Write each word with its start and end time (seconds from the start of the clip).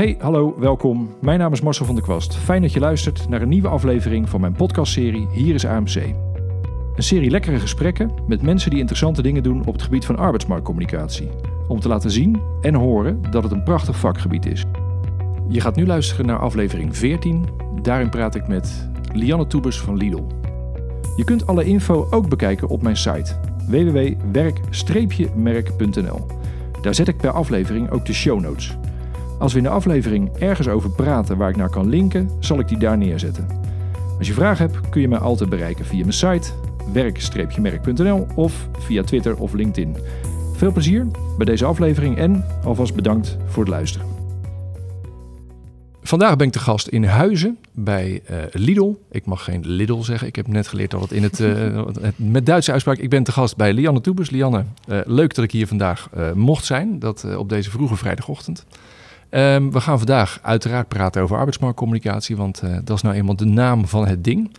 Hey, 0.00 0.16
hallo, 0.18 0.54
welkom. 0.58 1.14
Mijn 1.18 1.38
naam 1.38 1.52
is 1.52 1.60
Marcel 1.60 1.86
van 1.86 1.94
der 1.94 2.04
Kwast. 2.04 2.36
Fijn 2.36 2.62
dat 2.62 2.72
je 2.72 2.80
luistert 2.80 3.28
naar 3.28 3.42
een 3.42 3.48
nieuwe 3.48 3.68
aflevering 3.68 4.28
van 4.28 4.40
mijn 4.40 4.52
podcastserie 4.52 5.28
Hier 5.32 5.54
is 5.54 5.66
AMC. 5.66 5.94
Een 5.94 7.02
serie 7.02 7.30
lekkere 7.30 7.58
gesprekken 7.58 8.10
met 8.26 8.42
mensen 8.42 8.70
die 8.70 8.78
interessante 8.78 9.22
dingen 9.22 9.42
doen 9.42 9.66
op 9.66 9.72
het 9.72 9.82
gebied 9.82 10.04
van 10.04 10.16
arbeidsmarktcommunicatie. 10.16 11.28
Om 11.68 11.80
te 11.80 11.88
laten 11.88 12.10
zien 12.10 12.40
en 12.60 12.74
horen 12.74 13.22
dat 13.30 13.42
het 13.42 13.52
een 13.52 13.62
prachtig 13.62 13.98
vakgebied 13.98 14.46
is. 14.46 14.64
Je 15.48 15.60
gaat 15.60 15.76
nu 15.76 15.86
luisteren 15.86 16.26
naar 16.26 16.38
aflevering 16.38 16.96
14. 16.96 17.44
Daarin 17.82 18.10
praat 18.10 18.34
ik 18.34 18.48
met 18.48 18.88
Lianne 19.12 19.46
Toebes 19.46 19.80
van 19.80 19.96
Lidl. 19.96 20.26
Je 21.16 21.24
kunt 21.24 21.46
alle 21.46 21.64
info 21.64 22.06
ook 22.10 22.28
bekijken 22.28 22.68
op 22.68 22.82
mijn 22.82 22.96
site 22.96 23.34
www.werk-merk.nl. 23.66 26.26
Daar 26.82 26.94
zet 26.94 27.08
ik 27.08 27.16
per 27.16 27.30
aflevering 27.30 27.90
ook 27.90 28.06
de 28.06 28.12
show 28.12 28.40
notes. 28.40 28.78
Als 29.40 29.52
we 29.52 29.58
in 29.58 29.64
de 29.64 29.70
aflevering 29.70 30.36
ergens 30.38 30.68
over 30.68 30.90
praten 30.90 31.36
waar 31.36 31.48
ik 31.48 31.56
naar 31.56 31.70
kan 31.70 31.88
linken, 31.88 32.30
zal 32.38 32.58
ik 32.58 32.68
die 32.68 32.78
daar 32.78 32.98
neerzetten. 32.98 33.46
Als 34.18 34.26
je 34.26 34.32
vragen 34.32 34.70
hebt, 34.70 34.88
kun 34.88 35.00
je 35.00 35.08
mij 35.08 35.18
altijd 35.18 35.50
bereiken 35.50 35.84
via 35.84 36.00
mijn 36.00 36.12
site 36.12 36.50
werk-merk.nl 36.92 38.26
of 38.34 38.68
via 38.78 39.02
Twitter 39.02 39.36
of 39.36 39.52
LinkedIn. 39.52 39.96
Veel 40.54 40.72
plezier 40.72 41.06
bij 41.36 41.46
deze 41.46 41.64
aflevering 41.64 42.16
en 42.16 42.44
alvast 42.64 42.94
bedankt 42.94 43.36
voor 43.46 43.62
het 43.62 43.72
luisteren. 43.72 44.06
Vandaag 46.02 46.36
ben 46.36 46.46
ik 46.46 46.52
te 46.52 46.58
gast 46.58 46.88
in 46.88 47.04
Huizen 47.04 47.58
bij 47.72 48.22
uh, 48.30 48.36
Lidl. 48.52 48.94
Ik 49.10 49.26
mag 49.26 49.44
geen 49.44 49.66
Lidl 49.66 50.00
zeggen. 50.00 50.28
Ik 50.28 50.36
heb 50.36 50.46
net 50.46 50.68
geleerd 50.68 50.90
dat 50.90 51.00
het 51.00 51.12
in 51.12 51.22
het, 51.22 51.40
uh, 51.40 51.82
met 52.16 52.46
Duitse 52.46 52.72
uitspraak. 52.72 52.98
Ik 52.98 53.10
ben 53.10 53.22
te 53.22 53.32
gast 53.32 53.56
bij 53.56 53.72
Lianne 53.72 54.00
Toebes. 54.00 54.30
Lianne, 54.30 54.64
uh, 54.88 55.00
leuk 55.04 55.34
dat 55.34 55.44
ik 55.44 55.50
hier 55.50 55.66
vandaag 55.66 56.08
mocht 56.34 56.64
zijn. 56.64 56.98
Dat 56.98 57.36
op 57.36 57.48
deze 57.48 57.70
vroege 57.70 57.96
vrijdagochtend. 57.96 58.66
Um, 59.30 59.72
we 59.72 59.80
gaan 59.80 59.98
vandaag 59.98 60.38
uiteraard 60.42 60.88
praten 60.88 61.22
over 61.22 61.36
arbeidsmarktcommunicatie, 61.36 62.36
want 62.36 62.62
dat 62.84 62.96
is 62.96 63.02
nou 63.02 63.14
eenmaal 63.14 63.36
de 63.36 63.44
naam 63.44 63.86
van 63.86 64.06
het 64.06 64.24
ding. 64.24 64.50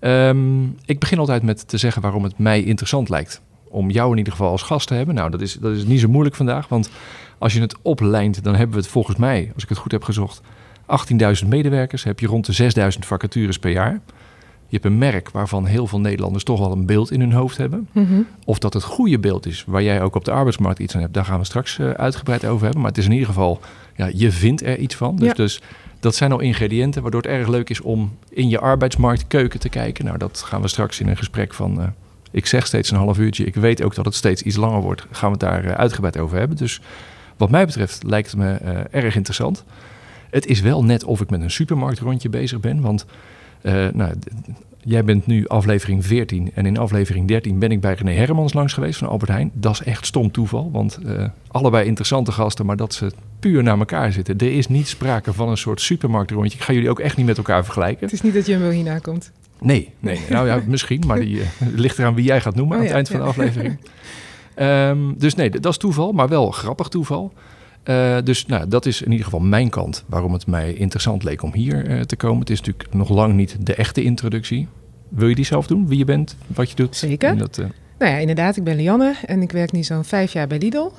Um, 0.00 0.76
ik 0.84 0.98
begin 0.98 1.18
altijd 1.18 1.42
met 1.42 1.68
te 1.68 1.76
zeggen 1.76 2.02
waarom 2.02 2.24
het 2.24 2.38
mij 2.38 2.62
interessant 2.62 3.08
lijkt 3.08 3.40
om 3.68 3.90
jou 3.90 4.10
in 4.10 4.18
ieder 4.18 4.32
geval 4.32 4.50
als 4.50 4.62
gast 4.62 4.88
te 4.88 4.94
hebben. 4.94 5.14
Nou, 5.14 5.30
dat 5.30 5.40
is, 5.40 5.54
dat 5.54 5.76
is 5.76 5.84
niet 5.84 6.00
zo 6.00 6.08
moeilijk 6.08 6.36
vandaag, 6.36 6.68
want 6.68 6.90
als 7.38 7.52
je 7.52 7.60
het 7.60 7.76
oplijnt, 7.82 8.44
dan 8.44 8.54
hebben 8.54 8.76
we 8.76 8.82
het 8.82 8.90
volgens 8.90 9.16
mij, 9.16 9.50
als 9.54 9.62
ik 9.62 9.68
het 9.68 9.78
goed 9.78 9.92
heb 9.92 10.02
gezocht, 10.02 10.40
18.000 11.42 11.48
medewerkers, 11.48 12.04
heb 12.04 12.20
je 12.20 12.26
rond 12.26 12.56
de 12.56 12.92
6.000 12.92 12.98
vacatures 12.98 13.58
per 13.58 13.70
jaar. 13.70 14.00
Je 14.68 14.76
hebt 14.76 14.84
een 14.84 14.98
merk 14.98 15.30
waarvan 15.30 15.66
heel 15.66 15.86
veel 15.86 16.00
Nederlanders 16.00 16.44
toch 16.44 16.58
wel 16.58 16.72
een 16.72 16.86
beeld 16.86 17.10
in 17.10 17.20
hun 17.20 17.32
hoofd 17.32 17.56
hebben. 17.56 17.88
Mm 17.92 18.06
-hmm. 18.06 18.26
Of 18.44 18.58
dat 18.58 18.72
het 18.72 18.82
goede 18.82 19.18
beeld 19.18 19.46
is, 19.46 19.64
waar 19.66 19.82
jij 19.82 20.02
ook 20.02 20.14
op 20.14 20.24
de 20.24 20.30
arbeidsmarkt 20.30 20.78
iets 20.78 20.94
aan 20.94 21.00
hebt, 21.00 21.14
daar 21.14 21.24
gaan 21.24 21.38
we 21.38 21.44
straks 21.44 21.78
uh, 21.78 21.90
uitgebreid 21.90 22.44
over 22.46 22.62
hebben. 22.62 22.80
Maar 22.80 22.90
het 22.90 22.98
is 22.98 23.04
in 23.04 23.12
ieder 23.12 23.26
geval, 23.26 23.60
ja, 23.96 24.10
je 24.14 24.30
vindt 24.30 24.62
er 24.62 24.78
iets 24.78 24.94
van. 24.94 25.16
Dus, 25.16 25.26
ja. 25.26 25.34
dus 25.34 25.62
dat 26.00 26.14
zijn 26.14 26.32
al 26.32 26.40
ingrediënten 26.40 27.02
waardoor 27.02 27.22
het 27.22 27.30
erg 27.30 27.48
leuk 27.48 27.70
is 27.70 27.80
om 27.80 28.16
in 28.28 28.48
je 28.48 28.58
arbeidsmarktkeuken 28.58 29.60
te 29.60 29.68
kijken. 29.68 30.04
Nou, 30.04 30.18
dat 30.18 30.42
gaan 30.46 30.60
we 30.60 30.68
straks 30.68 31.00
in 31.00 31.08
een 31.08 31.16
gesprek 31.16 31.54
van, 31.54 31.80
uh, 31.80 31.86
ik 32.30 32.46
zeg 32.46 32.66
steeds 32.66 32.90
een 32.90 32.96
half 32.96 33.18
uurtje. 33.18 33.44
Ik 33.44 33.54
weet 33.54 33.82
ook 33.82 33.94
dat 33.94 34.04
het 34.04 34.14
steeds 34.14 34.42
iets 34.42 34.56
langer 34.56 34.80
wordt. 34.80 35.06
Gaan 35.10 35.32
we 35.32 35.36
het 35.38 35.52
daar 35.52 35.64
uh, 35.64 35.70
uitgebreid 35.70 36.18
over 36.18 36.38
hebben. 36.38 36.56
Dus 36.56 36.80
wat 37.36 37.50
mij 37.50 37.66
betreft 37.66 38.02
lijkt 38.02 38.30
het 38.30 38.38
me 38.38 38.52
erg 38.90 39.14
interessant. 39.14 39.64
Het 40.30 40.46
is 40.46 40.60
wel 40.60 40.84
net 40.84 41.04
of 41.04 41.20
ik 41.20 41.30
met 41.30 41.40
een 41.40 41.50
supermarktrondje 41.50 42.28
bezig 42.28 42.60
ben. 42.60 42.80
Want 42.80 43.06
uh, 43.62 43.86
nou, 43.92 44.12
jij 44.88 45.04
bent 45.04 45.26
nu 45.26 45.46
aflevering 45.46 46.06
14 46.06 46.50
en 46.54 46.66
in 46.66 46.78
aflevering 46.78 47.28
13 47.28 47.58
ben 47.58 47.70
ik 47.70 47.80
bij 47.80 47.94
René 47.94 48.12
Hermans 48.12 48.52
langs 48.52 48.72
geweest 48.72 48.98
van 48.98 49.08
Albert 49.08 49.30
Heijn. 49.30 49.50
Dat 49.54 49.72
is 49.72 49.82
echt 49.82 50.06
stom 50.06 50.30
toeval, 50.30 50.70
want 50.72 50.98
uh, 51.06 51.24
allebei 51.48 51.86
interessante 51.86 52.32
gasten, 52.32 52.66
maar 52.66 52.76
dat 52.76 52.94
ze 52.94 53.10
puur 53.40 53.62
naar 53.62 53.78
elkaar 53.78 54.12
zitten. 54.12 54.38
Er 54.38 54.56
is 54.56 54.68
niet 54.68 54.88
sprake 54.88 55.32
van 55.32 55.48
een 55.48 55.56
soort 55.56 55.80
supermarktrondje. 55.80 56.58
Ik 56.58 56.64
ga 56.64 56.72
jullie 56.72 56.90
ook 56.90 57.00
echt 57.00 57.16
niet 57.16 57.26
met 57.26 57.36
elkaar 57.36 57.64
vergelijken. 57.64 58.04
Het 58.04 58.12
is 58.12 58.20
niet 58.20 58.34
dat 58.34 58.46
Jumbo 58.46 58.70
hierna 58.70 58.98
komt. 58.98 59.32
Nee, 59.60 59.92
nee. 60.00 60.20
nou 60.30 60.46
ja, 60.46 60.60
misschien, 60.66 61.02
maar 61.06 61.20
die 61.20 61.36
uh, 61.36 61.46
ligt 61.74 61.98
eraan 61.98 62.14
wie 62.14 62.24
jij 62.24 62.40
gaat 62.40 62.54
noemen 62.54 62.76
oh, 62.76 62.82
aan 62.82 62.88
het 62.88 62.90
ja, 62.90 62.96
eind 62.96 63.08
van 63.08 63.20
de 63.20 63.26
aflevering. 63.26 63.78
um, 64.58 65.14
dus 65.18 65.34
nee, 65.34 65.50
dat 65.50 65.72
is 65.72 65.78
toeval, 65.78 66.12
maar 66.12 66.28
wel 66.28 66.50
grappig 66.50 66.88
toeval. 66.88 67.32
Uh, 67.88 68.16
dus 68.24 68.46
nou, 68.46 68.68
dat 68.68 68.86
is 68.86 69.02
in 69.02 69.10
ieder 69.10 69.24
geval 69.24 69.40
mijn 69.40 69.68
kant 69.68 70.04
waarom 70.06 70.32
het 70.32 70.46
mij 70.46 70.72
interessant 70.72 71.22
leek 71.22 71.42
om 71.42 71.54
hier 71.54 71.90
uh, 71.90 72.00
te 72.00 72.16
komen. 72.16 72.40
Het 72.40 72.50
is 72.50 72.58
natuurlijk 72.58 72.94
nog 72.94 73.08
lang 73.08 73.34
niet 73.34 73.56
de 73.60 73.74
echte 73.74 74.02
introductie. 74.02 74.68
Wil 75.08 75.28
je 75.28 75.34
die 75.34 75.44
zelf 75.44 75.66
doen? 75.66 75.88
Wie 75.88 75.98
je 75.98 76.04
bent, 76.04 76.36
wat 76.46 76.70
je 76.70 76.76
doet? 76.76 76.96
Zeker. 76.96 77.36
Dat, 77.36 77.58
uh... 77.58 77.66
Nou 77.98 78.12
ja, 78.12 78.18
inderdaad, 78.18 78.56
ik 78.56 78.64
ben 78.64 78.76
Lianne 78.76 79.14
en 79.26 79.42
ik 79.42 79.52
werk 79.52 79.72
nu 79.72 79.82
zo'n 79.82 80.04
vijf 80.04 80.32
jaar 80.32 80.46
bij 80.46 80.58
Lidl. 80.58 80.90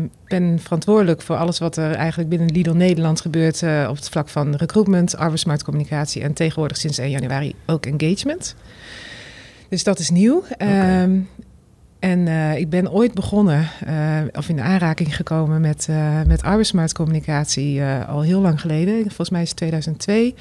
Ik 0.00 0.28
ben 0.28 0.58
verantwoordelijk 0.60 1.22
voor 1.22 1.36
alles 1.36 1.58
wat 1.58 1.76
er 1.76 1.92
eigenlijk 1.92 2.28
binnen 2.28 2.52
Lidl 2.52 2.72
Nederland 2.72 3.20
gebeurt 3.20 3.62
op 3.62 3.96
het 3.96 4.08
vlak 4.08 4.28
van 4.28 4.54
recruitment, 4.54 5.16
arbeidsmarktcommunicatie 5.16 6.22
en 6.22 6.32
tegenwoordig 6.32 6.76
sinds 6.76 6.98
1 6.98 7.10
januari 7.10 7.54
ook 7.66 7.86
engagement. 7.86 8.54
Dus 9.68 9.84
dat 9.84 9.98
is 9.98 10.10
nieuw. 10.10 10.44
Okay. 10.52 11.02
Um, 11.02 11.28
en 11.98 12.18
uh, 12.18 12.58
ik 12.58 12.70
ben 12.70 12.92
ooit 12.92 13.14
begonnen, 13.14 13.68
uh, 13.88 14.18
of 14.32 14.48
in 14.48 14.60
aanraking 14.60 15.16
gekomen 15.16 15.60
met, 15.60 15.86
uh, 15.90 16.22
met 16.22 16.42
arbeidsmarktcommunicatie 16.42 17.82
al 17.82 18.22
heel 18.22 18.40
lang 18.40 18.60
geleden. 18.60 19.02
Volgens 19.02 19.30
mij 19.30 19.42
is 19.42 19.48
het 19.48 19.56
2002, 19.56 20.34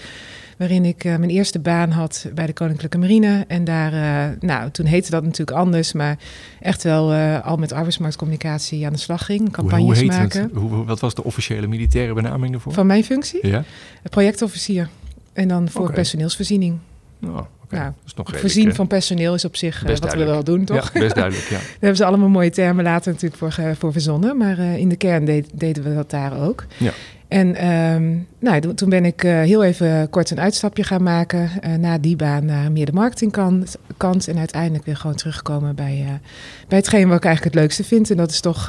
waarin 0.58 0.86
ik 0.86 1.04
mijn 1.04 1.30
eerste 1.30 1.60
baan 1.60 1.92
had 1.92 2.30
bij 2.34 2.46
de 2.46 2.54
Koninklijke 2.54 2.98
Marine. 2.98 3.46
En 3.48 3.64
daar, 3.64 3.92
nou, 4.40 4.72
toen 4.72 4.86
heette 4.86 5.12
dat 5.12 5.24
natuurlijk 5.24 5.58
anders, 5.58 5.94
maar 5.94 6.18
echt 6.60 6.84
wel 6.84 7.14
al 7.42 7.58
met 7.58 7.72
arbeidsmarktcommunicatie 7.72 8.86
aan 8.86 8.94
de 8.94 9.00
slag 9.00 9.26
ging. 9.26 9.52
Campagnes 9.52 10.00
hoe, 10.00 10.10
hoe 10.10 10.18
maken. 10.20 10.52
Hoe, 10.54 10.86
wat 10.86 11.00
was 11.00 11.16
de 11.16 11.24
officiële 11.24 11.68
militaire 11.68 12.14
benaming 12.14 12.52
daarvoor? 12.52 12.74
Van 12.74 12.88
mijn 12.88 13.04
functie? 13.04 13.48
Ja. 13.48 13.64
Projectofficier. 14.10 14.90
En 15.34 15.48
dan 15.48 15.70
voor 15.70 15.82
okay. 15.82 15.96
personeelsvoorziening. 15.96 16.78
Oh. 17.24 17.40
Okay. 17.66 17.80
Nou, 17.80 17.92
dat 17.96 18.06
is 18.06 18.14
nog 18.14 18.40
voorzien 18.40 18.76
van 18.76 18.88
personeel 18.88 19.34
is 19.34 19.46
op 19.46 19.56
zich 19.56 19.84
uh, 19.84 19.90
wat 19.90 20.02
duidelijk. 20.02 20.30
we 20.30 20.34
wel 20.34 20.44
doen, 20.44 20.66
toch? 20.66 20.94
Ja, 20.94 21.00
best 21.00 21.16
duidelijk, 21.16 21.48
ja. 21.48 21.58
Daar 21.58 21.78
hebben 21.80 21.98
ze 21.98 22.06
allemaal 22.06 22.30
mooie 22.30 22.50
termen 22.50 22.84
later 22.84 23.12
natuurlijk 23.12 23.38
voor, 23.42 23.76
voor 23.76 23.92
verzonnen. 23.92 24.38
Maar 24.38 24.59
uh, 24.59 24.78
in 24.78 24.90
de 24.90 24.96
kern 24.96 25.26
deed, 25.26 25.50
deden 25.53 25.84
we 25.84 25.96
dat 25.96 26.09
daar 26.09 26.42
ook. 26.42 26.66
Ja. 26.78 26.92
En 27.28 27.68
um, 27.68 28.28
nou, 28.40 28.74
toen 28.74 28.90
ben 28.90 29.06
ik 29.06 29.24
uh, 29.24 29.31
heel 29.31 29.64
even 29.64 30.09
kort 30.09 30.30
een 30.30 30.40
uitstapje 30.40 30.84
gaan 30.84 31.04
maken. 31.04 31.50
na 31.80 31.98
die 31.98 32.16
baan 32.16 32.46
naar 32.46 32.72
meer 32.72 32.86
de 32.86 32.92
marketingkant. 32.92 33.78
Kant, 33.98 34.28
en 34.28 34.38
uiteindelijk 34.38 34.86
weer 34.86 34.98
gewoon 34.98 35.16
terugkomen 35.16 35.75
bij, 35.75 36.20
bij 36.68 36.78
hetgeen 36.78 37.08
wat 37.08 37.18
ik 37.18 37.25
eigenlijk 37.25 37.56
het 37.56 37.64
leukste 37.64 37.84
vind. 37.84 38.12
En 38.12 38.18
dat 38.18 38.31
is 38.31 38.40
toch 38.40 38.68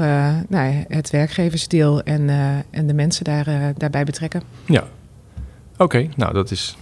nou, 0.49 0.85
het 0.89 1.11
werkgeversdeel 1.11 2.03
en, 2.03 2.31
en 2.71 2.87
de 2.87 2.95
mensen 2.95 3.25
daar, 3.25 3.73
daarbij 3.77 4.05
betrekken. 4.05 4.43
Ja, 4.65 4.81
oké. 5.73 5.83
Okay, 5.83 6.11
nou 6.17 6.33
dat 6.33 6.51
is 6.51 6.77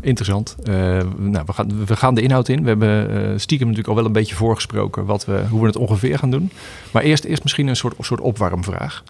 interessant. 0.00 0.56
Uh, 0.64 0.74
nou, 1.16 1.44
we, 1.46 1.52
gaan, 1.52 1.86
we 1.86 1.96
gaan 1.96 2.14
de 2.14 2.22
inhoud 2.22 2.48
in. 2.48 2.62
We 2.62 2.68
hebben 2.68 3.10
uh, 3.10 3.38
stiekem 3.38 3.66
natuurlijk 3.66 3.88
al 3.88 4.00
wel 4.02 4.04
een 4.04 4.18
beetje 4.18 4.34
voorgesproken 4.34 5.04
wat 5.04 5.24
we, 5.24 5.44
hoe 5.50 5.60
we 5.60 5.66
het 5.66 5.76
ongeveer 5.76 6.18
gaan 6.18 6.30
doen. 6.30 6.50
Maar 6.92 7.02
eerst, 7.02 7.24
eerst 7.24 7.42
misschien 7.42 7.66
een 7.66 7.76
soort, 7.76 7.94
soort 8.00 8.20
opwarmvraag. 8.20 9.04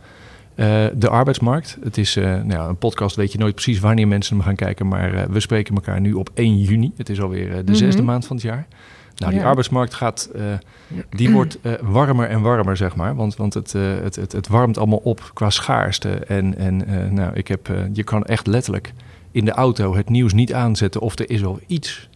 Uh, 0.56 0.86
de 0.94 1.08
arbeidsmarkt. 1.08 1.78
Het 1.82 1.98
is 1.98 2.14
nou 2.14 2.48
ja, 2.48 2.66
een 2.66 2.76
podcast, 2.76 3.16
weet 3.16 3.32
je 3.32 3.38
nooit 3.38 3.54
precies 3.54 3.80
wanneer 3.80 4.08
mensen 4.08 4.36
hem 4.36 4.44
gaan 4.44 4.54
kijken. 4.54 4.88
Maar 4.88 5.30
we 5.30 5.40
spreken 5.40 5.74
elkaar 5.74 6.00
nu 6.00 6.12
op 6.12 6.30
1 6.34 6.58
juni. 6.58 6.92
Het 6.96 7.08
is 7.08 7.20
alweer 7.20 7.48
de 7.48 7.56
mm 7.56 7.66
-hmm. 7.66 7.74
zesde 7.74 8.02
maand 8.02 8.26
van 8.26 8.36
het 8.36 8.44
jaar. 8.44 8.66
Nou, 9.18 9.32
die 9.32 9.40
ja. 9.40 9.46
arbeidsmarkt 9.46 9.94
gaat, 9.94 10.30
die 11.10 11.30
wordt 11.30 11.58
warmer 11.80 12.28
en 12.28 12.40
warmer, 12.40 12.76
zeg 12.76 12.96
maar. 12.96 13.14
Want, 13.14 13.36
want 13.36 13.54
het, 13.54 13.72
het, 13.72 14.16
het, 14.16 14.32
het 14.32 14.48
warmt 14.48 14.78
allemaal 14.78 15.00
op 15.02 15.30
qua 15.34 15.50
schaarste. 15.50 16.10
En, 16.10 16.58
en 16.58 16.84
nou, 17.14 17.34
ik 17.34 17.48
heb, 17.48 17.72
je 17.92 18.04
kan 18.04 18.24
echt 18.24 18.46
letterlijk 18.46 18.92
in 19.30 19.44
de 19.44 19.50
auto 19.50 19.94
het 19.94 20.08
nieuws 20.08 20.32
niet 20.32 20.52
aanzetten 20.52 21.00
of 21.00 21.18
er 21.18 21.30
is 21.30 21.44
al 21.44 21.60
iets 21.66 22.08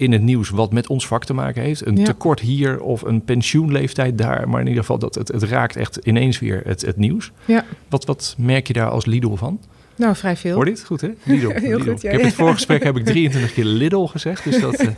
in 0.00 0.12
het 0.12 0.22
nieuws 0.22 0.50
wat 0.50 0.72
met 0.72 0.86
ons 0.86 1.06
vak 1.06 1.24
te 1.24 1.34
maken 1.34 1.62
heeft. 1.62 1.86
Een 1.86 1.96
ja. 1.96 2.04
tekort 2.04 2.40
hier 2.40 2.80
of 2.80 3.02
een 3.02 3.24
pensioenleeftijd 3.24 4.18
daar. 4.18 4.48
Maar 4.48 4.60
in 4.60 4.66
ieder 4.66 4.82
geval, 4.82 4.98
dat 4.98 5.14
het, 5.14 5.28
het 5.28 5.42
raakt 5.42 5.76
echt 5.76 5.96
ineens 5.96 6.38
weer 6.38 6.62
het, 6.64 6.82
het 6.82 6.96
nieuws. 6.96 7.32
Ja. 7.44 7.64
Wat, 7.88 8.04
wat 8.04 8.34
merk 8.38 8.66
je 8.66 8.72
daar 8.72 8.88
als 8.88 9.06
Lidl 9.06 9.34
van? 9.34 9.60
Nou, 9.96 10.16
vrij 10.16 10.36
veel. 10.36 10.54
Hoor 10.54 10.64
dit? 10.64 10.84
Goed, 10.84 11.00
hè? 11.00 11.08
Lidl. 11.24 11.48
heel 11.48 11.78
Lidl. 11.78 11.90
goed, 11.90 12.02
ja, 12.02 12.10
ik 12.10 12.16
heb 12.16 12.26
het 12.26 12.34
voorgesprek 12.34 12.82
heb 12.82 12.96
ik 12.96 13.04
23 13.04 13.52
keer 13.52 13.64
Lidl 13.64 14.04
gezegd, 14.04 14.44
dus 14.44 14.60
dat... 14.60 14.84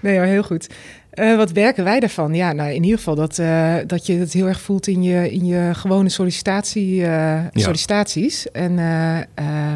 Nee, 0.00 0.18
heel 0.18 0.42
goed. 0.42 0.68
Uh, 1.14 1.36
wat 1.36 1.52
werken 1.52 1.84
wij 1.84 2.00
daarvan? 2.00 2.34
Ja, 2.34 2.52
nou 2.52 2.70
in 2.70 2.82
ieder 2.82 2.98
geval 2.98 3.14
dat, 3.14 3.38
uh, 3.38 3.74
dat 3.86 4.06
je 4.06 4.12
het 4.12 4.32
heel 4.32 4.46
erg 4.46 4.60
voelt 4.60 4.86
in 4.86 5.02
je, 5.02 5.30
in 5.32 5.46
je 5.46 5.70
gewone 5.74 6.08
sollicitatie, 6.08 6.94
uh, 6.94 7.06
ja. 7.06 7.50
sollicitaties. 7.52 8.50
En 8.50 8.78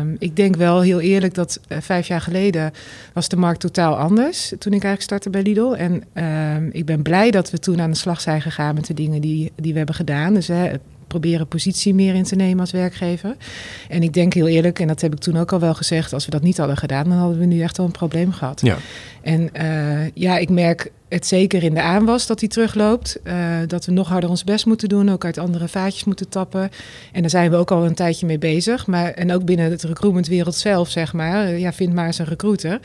um, 0.02 0.16
ik 0.18 0.36
denk 0.36 0.56
wel 0.56 0.80
heel 0.80 1.00
eerlijk 1.00 1.34
dat 1.34 1.60
vijf 1.68 2.06
jaar 2.06 2.20
geleden 2.20 2.72
was 3.12 3.28
de 3.28 3.36
markt 3.36 3.60
totaal 3.60 3.96
anders. 3.96 4.48
Toen 4.48 4.72
ik 4.72 4.84
eigenlijk 4.84 5.02
startte 5.02 5.30
bij 5.30 5.42
Lidl. 5.42 5.72
En 5.72 6.02
ehm, 6.12 6.68
ik 6.70 6.84
ben 6.84 7.02
blij 7.02 7.30
dat 7.30 7.50
we 7.50 7.58
toen 7.58 7.80
aan 7.80 7.90
de 7.90 7.96
slag 7.96 8.20
zijn 8.20 8.42
gegaan 8.42 8.74
met 8.74 8.86
de 8.86 8.94
dingen 8.94 9.20
die, 9.20 9.52
die 9.56 9.72
we 9.72 9.78
hebben 9.78 9.96
gedaan. 9.96 10.34
Dus 10.34 10.48
hè, 10.48 10.70
proberen 11.10 11.48
positie 11.48 11.94
meer 11.94 12.14
in 12.14 12.24
te 12.24 12.36
nemen 12.36 12.60
als 12.60 12.70
werkgever. 12.70 13.36
En 13.88 14.02
ik 14.02 14.12
denk 14.12 14.32
heel 14.32 14.48
eerlijk, 14.48 14.78
en 14.78 14.88
dat 14.88 15.00
heb 15.00 15.12
ik 15.12 15.18
toen 15.18 15.36
ook 15.36 15.52
al 15.52 15.60
wel 15.60 15.74
gezegd, 15.74 16.12
als 16.12 16.24
we 16.24 16.30
dat 16.30 16.42
niet 16.42 16.56
hadden 16.56 16.76
gedaan, 16.76 17.08
dan 17.08 17.18
hadden 17.18 17.38
we 17.38 17.44
nu 17.44 17.60
echt 17.60 17.76
wel 17.76 17.86
een 17.86 17.92
probleem 17.92 18.32
gehad. 18.32 18.60
Ja. 18.60 18.76
En 19.22 19.50
uh, 19.60 20.08
ja, 20.14 20.38
ik 20.38 20.48
merk 20.48 20.90
het 21.08 21.26
zeker 21.26 21.62
in 21.62 21.74
de 21.74 21.82
aanwas 21.82 22.26
dat 22.26 22.40
hij 22.40 22.48
terugloopt. 22.48 23.20
Uh, 23.24 23.34
dat 23.66 23.84
we 23.84 23.92
nog 23.92 24.08
harder 24.08 24.30
ons 24.30 24.44
best 24.44 24.66
moeten 24.66 24.88
doen, 24.88 25.10
ook 25.10 25.24
uit 25.24 25.38
andere 25.38 25.68
vaatjes 25.68 26.04
moeten 26.04 26.28
tappen. 26.28 26.70
En 27.12 27.20
daar 27.20 27.30
zijn 27.30 27.50
we 27.50 27.56
ook 27.56 27.70
al 27.70 27.84
een 27.84 27.94
tijdje 27.94 28.26
mee 28.26 28.38
bezig. 28.38 28.86
Maar, 28.86 29.10
en 29.10 29.32
ook 29.32 29.44
binnen 29.44 29.70
het 29.70 29.82
recruitmentwereld 29.82 30.54
zelf, 30.54 30.90
zeg 30.90 31.12
maar. 31.12 31.58
Ja, 31.58 31.72
vind 31.72 31.92
maar 31.92 32.06
eens 32.06 32.18
een 32.18 32.24
recruiter. 32.24 32.80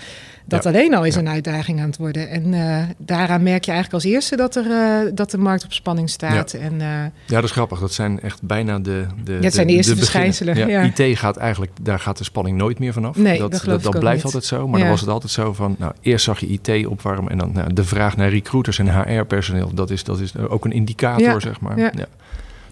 Dat 0.48 0.66
alleen 0.66 0.96
al 0.96 1.06
is 1.06 1.16
een 1.16 1.28
uitdaging 1.28 1.80
aan 1.80 1.86
het 1.86 1.98
worden. 1.98 2.30
En 2.30 2.54
uh, 2.54 2.84
daaraan 2.98 3.44
merk 3.44 3.66
je 3.66 3.72
eigenlijk 3.72 4.04
als 4.04 4.14
eerste 4.14 4.36
dat, 4.36 4.56
er, 4.56 4.66
uh, 4.66 5.12
dat 5.14 5.32
de 5.32 5.38
markt 5.38 5.64
op 5.64 5.74
spanning 5.74 6.10
staat. 6.10 6.52
Ja. 6.52 6.60
En, 6.60 6.74
uh, 6.74 6.80
ja, 6.80 7.12
dat 7.26 7.44
is 7.44 7.52
grappig. 7.52 7.80
Dat 7.80 7.94
zijn 7.94 8.22
echt 8.22 8.42
bijna 8.42 8.80
de. 8.80 9.06
de 9.24 9.38
zijn 9.52 9.68
de, 9.68 9.72
de 9.72 9.78
eerste 9.78 9.96
verschijnselen. 9.96 10.68
Ja. 10.68 10.82
IT 10.82 11.18
gaat 11.18 11.38
eigenlijk, 11.38 11.72
daar 11.82 12.00
gaat 12.00 12.18
de 12.18 12.24
spanning 12.24 12.58
nooit 12.58 12.80
meer 12.80 12.94
vanaf. 12.94 13.16
Nee, 13.18 13.40
dat, 13.40 13.52
dat, 13.52 13.66
dat, 13.66 13.84
dat 13.84 14.00
blijft 14.00 14.24
altijd 14.24 14.46
zo. 14.46 14.68
Maar 14.68 14.80
dan 14.80 14.90
was 14.90 15.02
het 15.02 15.10
altijd 15.10 15.32
zo 15.32 15.54
van. 15.54 15.76
Nou, 15.80 15.94
eerst 16.02 16.26
zag 16.26 16.40
je 16.40 16.48
IT 16.48 16.88
opwarmen. 16.88 17.32
En 17.32 17.38
dan 17.38 17.52
nou, 17.54 17.74
de 17.74 17.84
vraag 17.84 18.18
naar 18.18 18.30
recruiters 18.30 18.80
en 18.80 19.02
HR-personeel. 19.02 19.74
Dat 19.74 19.90
is, 19.90 20.04
dat 20.04 20.20
is 20.20 20.38
ook 20.38 20.66
een 20.66 20.72
indicator, 20.72 21.42
zeg 21.42 21.60
maar. 21.60 21.80
Ja. 21.80 21.92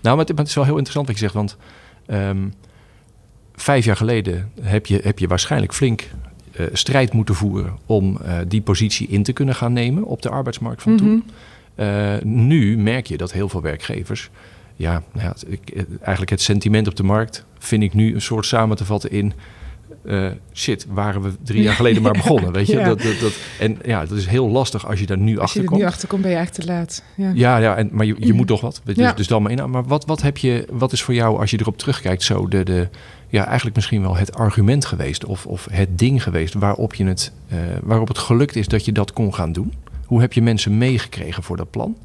Nou, 0.01 0.17
maar 0.17 0.25
het, 0.25 0.37
het, 0.37 0.47
is 0.47 0.55
wel 0.55 0.63
heel 0.63 0.77
interessant 0.77 1.07
wat 1.07 1.15
je 1.15 1.21
zegt. 1.21 1.33
Want 1.33 1.57
um, 2.07 2.53
vijf 3.55 3.85
jaar 3.85 3.95
geleden 3.95 4.51
heb 4.61 4.85
je, 4.85 4.99
heb 5.03 5.19
je 5.19 5.27
waarschijnlijk 5.27 5.73
flink 5.73 6.09
uh, 6.59 6.65
strijd 6.73 7.13
moeten 7.13 7.35
voeren 7.35 7.77
om 7.85 8.17
uh, 8.21 8.37
die 8.47 8.61
positie 8.61 9.07
in 9.07 9.23
te 9.23 9.33
kunnen 9.33 9.55
gaan 9.55 9.73
nemen 9.73 10.03
op 10.03 10.21
de 10.21 10.29
arbeidsmarkt 10.29 10.81
van 10.81 10.97
toen. 10.97 11.23
-hmm. 11.75 11.85
uh, 11.85 12.21
nu 12.23 12.77
merk 12.77 13.07
je 13.07 13.17
dat 13.17 13.31
heel 13.31 13.49
veel 13.49 13.61
werkgevers, 13.61 14.29
ja, 14.75 15.03
nou 15.13 15.25
ja 15.27 15.35
ik, 15.47 15.85
eigenlijk 15.99 16.29
het 16.29 16.41
sentiment 16.41 16.87
op 16.87 16.95
de 16.95 17.03
markt 17.03 17.45
vind 17.57 17.83
ik 17.83 17.93
nu 17.93 18.13
een 18.13 18.21
soort 18.21 18.45
samen 18.45 18.77
te 18.77 18.85
vatten 18.85 19.11
in. 19.11 19.33
shit, 20.53 20.85
waren 20.89 21.21
we 21.21 21.31
drie 21.43 21.61
jaar 21.61 21.75
geleden 21.75 22.01
maar 22.03 22.11
begonnen, 22.11 22.51
weet 22.51 22.67
je? 22.67 22.77
Ja. 22.77 22.85
Dat, 22.85 23.01
dat, 23.01 23.19
dat, 23.19 23.33
en 23.59 23.77
ja, 23.85 24.05
dat 24.05 24.17
is 24.17 24.27
heel 24.27 24.49
lastig 24.49 24.87
als 24.87 24.99
je 24.99 25.05
daar 25.05 25.17
nu 25.17 25.33
als 25.33 25.41
achter 25.41 25.57
je 25.57 25.61
er 25.61 25.69
komt. 25.69 25.81
nu 25.81 25.87
achter 25.87 26.07
komt, 26.07 26.21
ben 26.21 26.31
je 26.31 26.37
eigenlijk 26.37 26.67
te 26.67 26.73
laat. 26.73 27.03
Ja, 27.15 27.31
ja, 27.33 27.57
ja 27.57 27.75
en, 27.75 27.89
maar 27.91 28.05
je, 28.05 28.15
je 28.19 28.33
moet 28.39 28.47
toch 28.47 28.61
wat. 28.61 28.81
Dus, 28.83 29.15
dus 29.15 29.27
dan 29.27 29.41
maar 29.41 29.51
in. 29.51 29.69
Maar 29.69 29.83
wat, 29.83 30.05
wat, 30.05 30.21
heb 30.21 30.37
je, 30.37 30.67
wat 30.71 30.91
is 30.91 31.01
voor 31.01 31.13
jou, 31.13 31.39
als 31.39 31.51
je 31.51 31.59
erop 31.59 31.77
terugkijkt, 31.77 32.23
zo 32.23 32.47
de, 32.47 32.63
de, 32.63 32.89
ja, 33.33 33.45
eigenlijk 33.45 33.75
misschien 33.75 34.01
wel 34.01 34.15
het 34.15 34.35
argument 34.35 34.85
geweest 34.85 35.25
of, 35.25 35.45
of 35.45 35.67
het 35.71 35.99
ding 35.99 36.23
geweest 36.23 36.53
waarop, 36.53 36.93
je 36.93 37.05
het, 37.05 37.31
uh, 37.53 37.57
waarop 37.83 38.07
het 38.07 38.17
gelukt 38.17 38.55
is 38.55 38.67
dat 38.67 38.85
je 38.85 38.91
dat 38.91 39.13
kon 39.13 39.33
gaan 39.33 39.51
doen? 39.51 39.73
Hoe 40.05 40.21
heb 40.21 40.33
je 40.33 40.41
mensen 40.41 40.77
meegekregen 40.77 41.43
voor 41.43 41.57
dat 41.57 41.69
plan? 41.69 41.95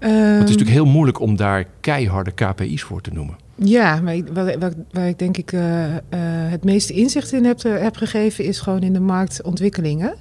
Um, 0.00 0.10
het 0.10 0.34
is 0.34 0.38
natuurlijk 0.38 0.70
heel 0.70 0.86
moeilijk 0.86 1.20
om 1.20 1.36
daar 1.36 1.64
keiharde 1.80 2.30
KPI's 2.30 2.82
voor 2.82 3.00
te 3.00 3.10
noemen. 3.12 3.36
Ja, 3.54 4.00
maar 4.00 4.16
waar 4.92 5.08
ik 5.08 5.18
denk 5.18 5.36
ik 5.36 5.52
uh, 5.52 5.84
uh, 5.84 5.90
het 6.50 6.64
meeste 6.64 6.92
inzicht 6.92 7.32
in 7.32 7.44
heb, 7.44 7.62
heb, 7.62 7.96
gegeven, 7.96 8.44
is 8.44 8.60
gewoon 8.60 8.82
in 8.82 8.92
de 8.92 9.00
marktontwikkelingen. 9.00 10.14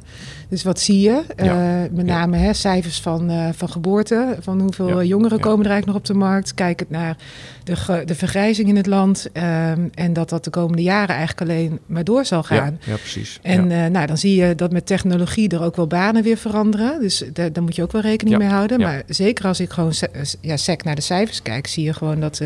Dus 0.50 0.64
wat 0.64 0.80
zie 0.80 1.02
je? 1.02 1.24
Ja. 1.36 1.84
Uh, 1.84 1.90
met 1.92 2.06
name 2.06 2.38
ja. 2.38 2.44
hè, 2.44 2.54
cijfers 2.54 3.02
van, 3.02 3.54
van 3.54 3.70
geboorte, 3.70 4.38
van 4.40 4.62
hoeveel 4.62 5.02
ja. 5.02 5.08
jongeren 5.08 5.40
komen 5.40 5.66
er 5.66 5.72
eigenlijk 5.72 5.86
nog 5.86 5.96
op 5.96 6.06
de 6.06 6.26
markt. 6.26 6.54
Kijkend 6.54 6.90
naar 6.90 7.18
de, 7.66 8.02
de 8.06 8.16
vergrijzing 8.16 8.68
in 8.68 8.76
het 8.76 8.86
land. 8.86 9.28
Um, 9.34 9.90
en 9.94 10.14
dat 10.14 10.30
dat 10.30 10.44
de 10.44 10.50
komende 10.50 10.82
jaren 10.82 11.16
eigenlijk 11.16 11.50
alleen 11.50 11.80
maar 11.86 12.04
door 12.04 12.26
zal 12.26 12.44
gaan. 12.44 12.80
Ja, 12.86 12.96
precies. 12.96 13.40
En 13.42 13.72
uh, 13.72 13.86
nou, 13.86 14.08
dan 14.08 14.18
zie 14.18 14.36
je 14.36 14.56
dat 14.56 14.72
met 14.72 14.86
technologie 14.86 15.50
er 15.50 15.62
ook 15.62 15.76
wel 15.76 15.88
banen 15.88 16.24
weer 16.24 16.38
veranderen. 16.38 17.02
Dus 17.02 17.24
daar, 17.34 17.54
daar 17.54 17.64
moet 17.64 17.76
je 17.76 17.82
ook 17.82 17.92
wel 17.92 18.02
rekening 18.02 18.38
mee 18.38 18.48
houden. 18.48 18.80
Maar 18.80 19.04
zeker 19.08 19.46
als 19.46 19.60
ik 19.60 19.72
gewoon 19.72 19.94
ja, 20.42 20.58
sec 20.58 20.84
naar 20.84 20.96
de 20.96 21.02
cijfers 21.02 21.42
kijk, 21.42 21.68
zie 21.68 21.84
je 21.84 21.94
gewoon 21.94 22.20
dat... 22.20 22.42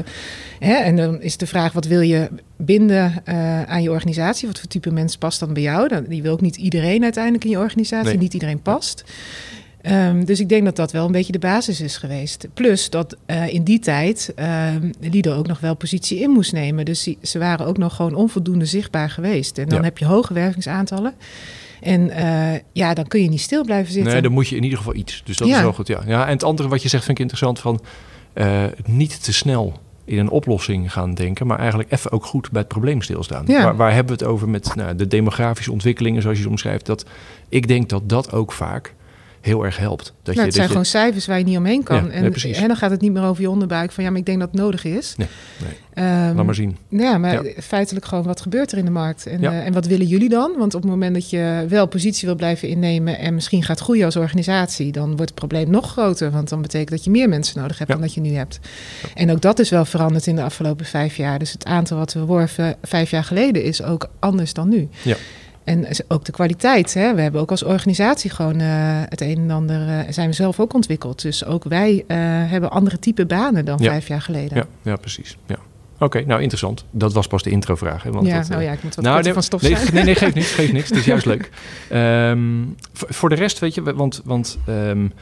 Hè, 0.60 0.74
en 0.74 0.96
dan 0.96 1.22
is 1.22 1.38
de 1.38 1.48
vraag, 1.48 1.74
wat 1.74 1.86
wil 1.86 2.02
je 2.02 2.30
binden 2.58 3.14
uh, 3.26 3.64
aan 3.64 3.82
je 3.82 3.92
organisatie? 3.92 4.48
Wat 4.48 4.60
voor 4.60 4.68
type 4.68 4.92
mens 4.92 5.18
past 5.18 5.40
dan 5.40 5.54
bij 5.54 5.64
jou? 5.64 5.88
Dan, 5.88 6.06
die 6.08 6.22
wil 6.22 6.32
ook 6.32 6.42
niet 6.42 6.56
iedereen 6.56 7.04
uiteindelijk 7.04 7.44
in 7.44 7.50
je 7.50 7.58
organisatie. 7.58 8.10
Nee. 8.10 8.18
Niet 8.18 8.34
iedereen 8.34 8.62
past. 8.62 9.04
Um, 9.82 10.26
dus 10.26 10.40
ik 10.40 10.50
denk 10.50 10.66
dat 10.66 10.76
dat 10.76 10.92
wel 10.92 11.06
een 11.06 11.12
beetje 11.12 11.32
de 11.32 11.40
basis 11.40 11.82
is 11.82 11.98
geweest. 11.98 12.48
Plus 12.54 12.90
dat 12.90 13.18
uh, 13.28 13.54
in 13.54 13.64
die 13.64 13.80
tijd 13.80 14.34
uh, 14.40 14.68
Lido 15.00 15.36
ook 15.36 15.48
nog 15.48 15.60
wel 15.60 15.76
positie 15.76 16.20
in 16.20 16.30
moest 16.30 16.54
nemen. 16.54 16.86
Dus 16.86 17.10
ze 17.22 17.40
waren 17.40 17.66
ook 17.66 17.78
nog 17.78 17.96
gewoon 17.96 18.14
onvoldoende 18.14 18.66
zichtbaar 18.66 19.10
geweest. 19.10 19.58
En 19.58 19.70
dan 19.70 19.78
ja. 19.78 19.84
heb 19.84 19.98
je 19.98 20.06
hoge 20.06 20.34
wervingsaantallen. 20.34 21.14
En 21.82 22.02
uh, 22.08 22.60
ja, 22.72 22.94
dan 22.94 23.08
kun 23.08 23.22
je 23.22 23.30
niet 23.30 23.42
stil 23.42 23.64
blijven 23.64 23.94
zitten. 23.94 24.12
Nee, 24.12 24.22
dan 24.22 24.32
moet 24.32 24.48
je 24.48 24.56
in 24.56 24.64
ieder 24.64 24.78
geval 24.78 24.96
iets. 24.96 25.22
Dus 25.26 25.38
dat 25.38 25.48
ja. 25.48 25.56
is 25.56 25.62
wel 25.62 25.74
goed, 25.74 25.88
ja. 25.88 26.02
ja. 26.08 26.26
En 26.26 26.34
het 26.34 26.44
andere 26.44 26.70
wat 26.70 26.82
je 26.82 26.90
zegt 26.90 27.06
vind 27.06 27.18
ik 27.18 27.24
interessant 27.24 27.60
van... 27.60 27.82
uh, 28.34 28.64
niet 28.86 29.24
te 29.24 29.34
snel 29.34 29.80
in 30.06 30.18
een 30.18 30.30
oplossing 30.30 30.92
gaan 30.92 31.14
denken, 31.14 31.48
maar 31.48 31.60
eigenlijk 31.60 31.92
even 31.92 32.12
ook 32.12 32.26
goed 32.26 32.52
bij 32.52 32.62
het 32.62 32.70
probleem 32.70 33.02
stilstaan. 33.02 33.44
Ja. 33.48 33.64
Waar, 33.64 33.76
waar, 33.76 33.94
hebben 33.94 34.18
we 34.18 34.24
het 34.24 34.32
over 34.34 34.50
met 34.50 34.76
nou, 34.76 34.96
de 34.96 35.08
demografische 35.08 35.72
ontwikkelingen, 35.72 36.22
zoals 36.22 36.38
je 36.38 36.44
het 36.44 36.52
omschrijft? 36.52 36.86
Dat, 36.86 37.06
ik 37.50 37.68
denk 37.68 37.90
dat 37.90 38.10
dat 38.10 38.32
ook 38.32 38.52
vaak 38.52 38.94
heel 39.42 39.66
erg 39.66 39.78
helpt. 39.78 40.06
Dat 40.06 40.36
nou, 40.36 40.38
je, 40.38 40.42
het 40.42 40.54
zijn 40.54 40.66
je... 40.66 40.72
gewoon 40.72 40.86
cijfers 40.86 41.26
waar 41.26 41.38
je 41.38 41.44
niet 41.44 41.58
omheen 41.58 41.84
kan. 41.84 41.96
Ja, 41.96 42.12
en, 42.12 42.22
nee, 42.22 42.56
en 42.56 42.68
dan 42.68 42.78
gaat 42.78 42.92
het 42.92 43.02
niet 43.02 43.12
meer 43.12 43.24
over 43.24 43.42
je 43.42 43.50
onderbuik 43.50 43.92
van 43.92 44.04
ja, 44.04 44.10
maar 44.10 44.20
ik 44.20 44.26
denk 44.26 44.40
dat 44.40 44.52
het 44.52 44.60
nodig 44.60 44.84
is. 44.84 45.16
Nee, 45.18 45.28
nee. 45.64 46.28
Um, 46.30 46.36
Laat 46.36 46.46
maar 46.46 46.56
zien. 46.56 46.78
Ja, 46.90 47.18
maar 47.18 47.46
ja. 47.46 47.62
feitelijk 47.62 48.06
gewoon 48.06 48.24
wat 48.24 48.42
gebeurt 48.42 48.72
er 48.72 48.78
in 48.78 48.86
de 48.86 48.92
markt 48.92 49.26
en, 49.26 49.42
ja. 49.42 49.52
uh, 49.52 49.66
en 49.66 49.74
wat 49.74 49.86
willen 49.86 50.06
jullie 50.06 50.30
dan? 50.30 50.54
Want 50.58 50.76
op 50.76 50.82
het 50.82 50.92
moment 50.92 51.14
dat 51.14 51.30
je 51.30 51.66
wel 51.70 51.88
positie 51.88 52.28
wil 52.28 52.36
blijven 52.36 52.68
innemen 52.68 53.18
en 53.18 53.34
misschien 53.34 53.64
gaat 53.64 53.80
groeien 53.80 54.06
als 54.06 54.16
organisatie, 54.16 54.92
dan 54.92 55.06
wordt 55.06 55.22
het 55.22 55.36
probleem 55.36 55.70
nog 55.70 55.92
groter. 55.92 56.32
Want 56.32 56.50
dan 56.50 56.62
betekent 56.62 56.90
dat 56.90 57.04
je 57.04 57.10
meer 57.10 57.30
mensen 57.30 57.62
nodig 57.62 57.78
hebt 57.78 57.92
dan 57.92 58.02
dat 58.02 58.14
je 58.14 58.22
nu 58.22 58.34
hebt. 58.34 58.60
En 59.14 59.32
ook 59.32 59.42
dat 59.42 59.60
is 59.60 59.70
wel 59.70 59.86
veranderd 59.86 60.28
in 60.28 60.36
de 60.36 60.44
afgelopen 60.44 60.86
vijf 60.86 61.16
jaar. 61.16 61.40
Dus 61.40 61.52
het 61.52 61.66
aantal 61.66 61.98
wat 61.98 62.14
we 62.14 62.26
worven 62.26 62.76
vijf 62.82 63.12
jaar 63.12 63.24
geleden 63.24 63.64
is 63.64 63.84
ook 63.84 64.10
anders 64.20 64.54
dan 64.54 64.70
nu. 64.70 64.88
Ja. 65.02 65.16
En 65.70 65.88
ook 66.08 66.26
de 66.26 66.32
kwaliteit. 66.32 66.94
Hè? 66.94 67.16
We 67.16 67.22
hebben 67.22 67.42
ook 67.42 67.52
als 67.52 67.64
organisatie 67.64 68.30
gewoon 68.30 68.60
uh, 68.60 68.68
het 69.10 69.22
een 69.22 69.38
en 69.38 69.52
ander 69.52 69.88
uh, 69.88 70.00
zijn 70.10 70.30
we 70.30 70.36
zelf 70.36 70.60
ook 70.60 70.74
ontwikkeld. 70.74 71.22
Dus 71.22 71.46
ook 71.46 71.64
wij 71.64 71.94
uh, 71.94 72.18
hebben 72.50 72.72
andere 72.72 73.00
type 73.00 73.26
banen 73.26 73.66
dan 73.66 73.78
ja. 73.82 73.90
vijf 73.90 74.08
jaar 74.08 74.22
geleden. 74.22 74.58
Ja, 74.58 74.66
ja 74.82 74.96
precies. 74.96 75.38
Ja. 75.46 75.56
Oké, 75.94 76.04
okay, 76.04 76.24
nou 76.24 76.40
interessant. 76.40 76.86
Dat 76.92 77.14
was 77.14 77.28
pas 77.28 77.44
de 77.44 77.50
introvraag. 77.50 78.04
Hè? 78.04 78.12
Want 78.12 78.28
ja, 78.28 78.40
dat, 78.40 78.50
nou 78.50 78.64
ja, 78.64 78.72
ik 78.72 78.84
moet 78.84 78.96
wat 78.96 79.06
nou, 79.06 79.24
nee, 79.24 79.34
van 79.34 79.44
stof 79.44 79.62
nee, 79.62 79.76
zijn. 79.76 79.94
Nee, 79.94 80.04
nee, 80.04 80.16
geeft 80.16 80.36
niks, 80.36 80.52
geeft 80.60 80.74
niks. 80.74 80.90
Het 80.90 80.98
is 80.98 81.06
juist 81.06 81.26
leuk. 81.26 81.50
Um, 81.94 82.76
voor 82.92 83.30
de 83.30 83.36
rest, 83.36 83.60
weet 83.60 83.74
je, 83.74 83.94
want, 83.94 84.22
want 84.24 84.58
um, 84.68 85.14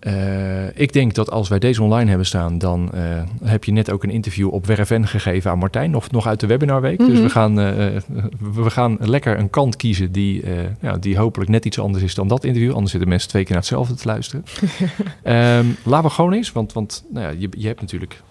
uh, 0.00 0.76
ik 0.78 0.92
denk 0.92 1.14
dat 1.14 1.30
als 1.30 1.48
wij 1.48 1.58
deze 1.58 1.82
online 1.82 2.08
hebben 2.08 2.26
staan, 2.26 2.58
dan 2.58 2.90
uh, 2.94 3.00
heb 3.44 3.64
je 3.64 3.72
net 3.72 3.90
ook 3.90 4.02
een 4.02 4.10
interview 4.10 4.52
op 4.52 4.66
WerfN 4.66 5.02
gegeven 5.02 5.50
aan 5.50 5.58
Martijn, 5.58 5.96
of 5.96 6.10
nog 6.10 6.26
uit 6.26 6.40
de 6.40 6.46
webinarweek. 6.46 6.98
Mm 6.98 7.04
-hmm. 7.04 7.14
Dus 7.14 7.22
we 7.22 7.30
gaan, 7.30 7.58
uh, 7.58 7.96
we 8.54 8.70
gaan 8.70 8.96
lekker 9.00 9.38
een 9.38 9.50
kant 9.50 9.76
kiezen 9.76 10.12
die, 10.12 10.44
ja, 10.80 10.96
die 10.96 11.18
hopelijk 11.18 11.50
net 11.50 11.64
iets 11.64 11.78
anders 11.78 12.04
is 12.04 12.14
dan 12.14 12.28
dat 12.28 12.44
interview. 12.44 12.72
Anders 12.72 12.90
zitten 12.90 13.08
mensen 13.08 13.28
twee 13.28 13.42
keer 13.42 13.52
naar 13.52 13.60
hetzelfde 13.60 13.94
te 13.94 14.06
luisteren. 14.06 14.44
um, 15.24 15.76
laten 15.92 16.08
we 16.08 16.14
gewoon 16.14 16.32
eens, 16.32 16.52
want, 16.52 16.72
want 16.72 17.04
nou 17.10 17.26
ja, 17.26 17.34
je, 17.38 17.48
je 17.56 17.66
hebt 17.66 17.80
natuurlijk 17.80 18.22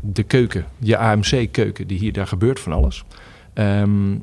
de 0.00 0.22
keuken, 0.22 0.64
je 0.78 0.96
AMC-keuken, 0.96 1.86
die 1.86 1.98
hier 1.98 2.12
daar 2.12 2.26
gebeurt 2.26 2.60
van 2.60 2.72
alles. 2.72 3.04
Um, 3.54 4.22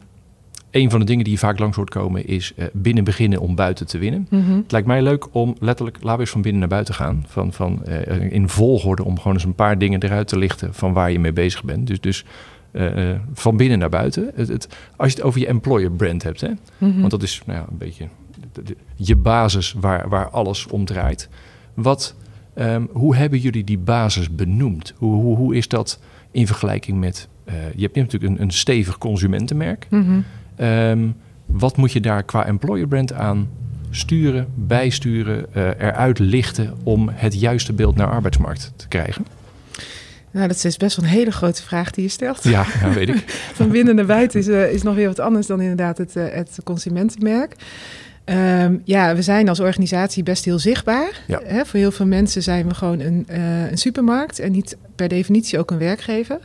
een 0.75 0.89
van 0.89 0.99
de 0.99 1.05
dingen 1.05 1.23
die 1.23 1.33
je 1.33 1.39
vaak 1.39 1.59
langs 1.59 1.75
hoort 1.75 1.89
komen 1.89 2.27
is 2.27 2.53
uh, 2.55 2.65
binnen 2.73 3.03
beginnen 3.03 3.39
om 3.39 3.55
buiten 3.55 3.87
te 3.87 3.97
winnen. 3.97 4.27
Mhm. 4.29 4.41
Mm 4.41 4.47
-hmm. 4.47 4.57
Het 4.57 4.71
lijkt 4.71 4.87
mij 4.87 5.01
leuk 5.01 5.35
om 5.35 5.55
letterlijk, 5.59 5.97
laten 5.97 6.15
we 6.15 6.19
eens 6.21 6.29
van 6.29 6.41
binnen 6.41 6.59
naar 6.59 6.69
buiten 6.69 6.93
gaan. 6.93 7.23
Van, 7.27 7.53
van, 7.53 7.81
uh, 7.87 8.31
in 8.31 8.49
volgorde 8.49 9.03
om 9.03 9.17
gewoon 9.17 9.33
eens 9.33 9.43
een 9.43 9.55
paar 9.55 9.77
dingen 9.77 10.03
eruit 10.03 10.27
te 10.27 10.37
lichten 10.37 10.73
van 10.73 10.93
waar 10.93 11.11
je 11.11 11.19
mee 11.19 11.33
bezig 11.33 11.63
bent. 11.63 11.87
Dus, 11.87 11.99
dus 11.99 12.25
uh, 12.71 13.11
van 13.33 13.57
binnen 13.57 13.79
naar 13.79 13.89
buiten. 13.89 14.31
Het, 14.35 14.47
het, 14.47 14.67
als 14.95 15.09
je 15.09 15.15
het 15.15 15.25
over 15.25 15.39
je 15.39 15.47
employer 15.47 15.91
brand 15.91 16.23
hebt, 16.23 16.41
hè? 16.41 16.47
Mhm. 16.47 16.57
Mm 16.77 16.91
-hmm. 16.91 16.99
want 16.99 17.11
dat 17.11 17.23
is 17.23 17.41
nou 17.45 17.59
ja, 17.59 17.65
een 17.69 17.77
beetje 17.77 18.07
de, 18.51 18.63
de, 18.63 18.75
je 18.95 19.15
basis 19.15 19.75
waar, 19.79 20.09
waar 20.09 20.29
alles 20.29 20.67
om 20.67 20.85
draait. 20.85 21.29
Wat, 21.73 22.15
um, 22.55 22.89
hoe 22.91 23.15
hebben 23.15 23.39
jullie 23.39 23.63
die 23.63 23.77
basis 23.77 24.35
benoemd? 24.35 24.93
Hoe, 24.97 25.13
hoe, 25.21 25.37
hoe 25.37 25.55
is 25.55 25.67
dat 25.67 25.99
in 26.31 26.47
vergelijking 26.47 26.99
met... 26.99 27.27
Je 27.75 27.81
hebt 27.81 27.95
natuurlijk 27.95 28.33
een, 28.33 28.41
een 28.41 28.51
stevig 28.51 28.97
consumentenmerk. 28.97 29.87
Mm 29.89 30.05
-hmm. 30.05 30.23
Um, 30.61 31.15
wat 31.45 31.77
moet 31.77 31.91
je 31.91 32.01
daar 32.01 32.23
qua 32.23 32.45
employer 32.45 32.87
brand 32.87 33.13
aan 33.13 33.49
sturen, 33.89 34.47
bijsturen, 34.55 35.45
uh, 35.55 35.63
eruit 35.63 36.19
lichten 36.19 36.73
om 36.83 37.09
het 37.13 37.39
juiste 37.39 37.73
beeld 37.73 37.95
naar 37.95 38.09
arbeidsmarkt 38.09 38.73
te 38.75 38.87
krijgen? 38.87 39.25
Nou, 40.31 40.47
dat 40.47 40.63
is 40.63 40.77
best 40.77 40.95
wel 40.95 41.05
een 41.05 41.11
hele 41.11 41.31
grote 41.31 41.63
vraag 41.63 41.91
die 41.91 42.03
je 42.03 42.09
stelt. 42.09 42.43
Ja, 42.43 42.65
ja 42.79 42.89
weet 42.89 43.09
ik. 43.09 43.23
Van 43.53 43.69
binnen 43.69 43.95
naar 43.95 44.05
buiten 44.05 44.39
is, 44.39 44.47
uh, 44.47 44.73
is 44.73 44.83
nog 44.83 44.95
weer 44.95 45.07
wat 45.07 45.19
anders 45.19 45.47
dan 45.47 45.61
inderdaad 45.61 45.97
het, 45.97 46.15
uh, 46.15 46.23
het 46.29 46.57
consumentenmerk. 46.63 47.55
Um, 48.29 48.81
ja, 48.83 49.15
we 49.15 49.21
zijn 49.21 49.49
als 49.49 49.59
organisatie 49.59 50.23
best 50.23 50.45
heel 50.45 50.59
zichtbaar. 50.59 51.21
Ja. 51.27 51.65
Voor 51.65 51.79
heel 51.79 51.91
veel 51.91 52.05
mensen 52.05 52.43
zijn 52.43 52.67
we 52.67 52.73
gewoon 52.73 52.99
een, 52.99 53.27
uh, 53.31 53.71
een 53.71 53.77
supermarkt 53.77 54.39
en 54.39 54.51
niet 54.51 54.77
per 54.95 55.07
definitie 55.07 55.59
ook 55.59 55.71
een 55.71 55.77
werkgever. 55.77 56.39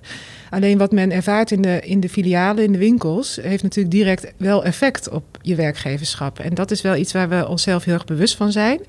Alleen 0.50 0.78
wat 0.78 0.92
men 0.92 1.12
ervaart 1.12 1.50
in 1.50 1.62
de, 1.62 1.80
in 1.80 2.00
de 2.00 2.08
filialen, 2.08 2.64
in 2.64 2.72
de 2.72 2.78
winkels, 2.78 3.38
heeft 3.42 3.62
natuurlijk 3.62 3.94
direct 3.94 4.32
wel 4.36 4.64
effect 4.64 5.08
op 5.08 5.24
je 5.42 5.54
werkgeverschap. 5.54 6.38
En 6.38 6.54
dat 6.54 6.70
is 6.70 6.82
wel 6.82 6.96
iets 6.96 7.12
waar 7.12 7.28
we 7.28 7.48
onszelf 7.48 7.84
heel 7.84 7.94
erg 7.94 8.04
bewust 8.04 8.36
van 8.36 8.52
zijn. 8.52 8.80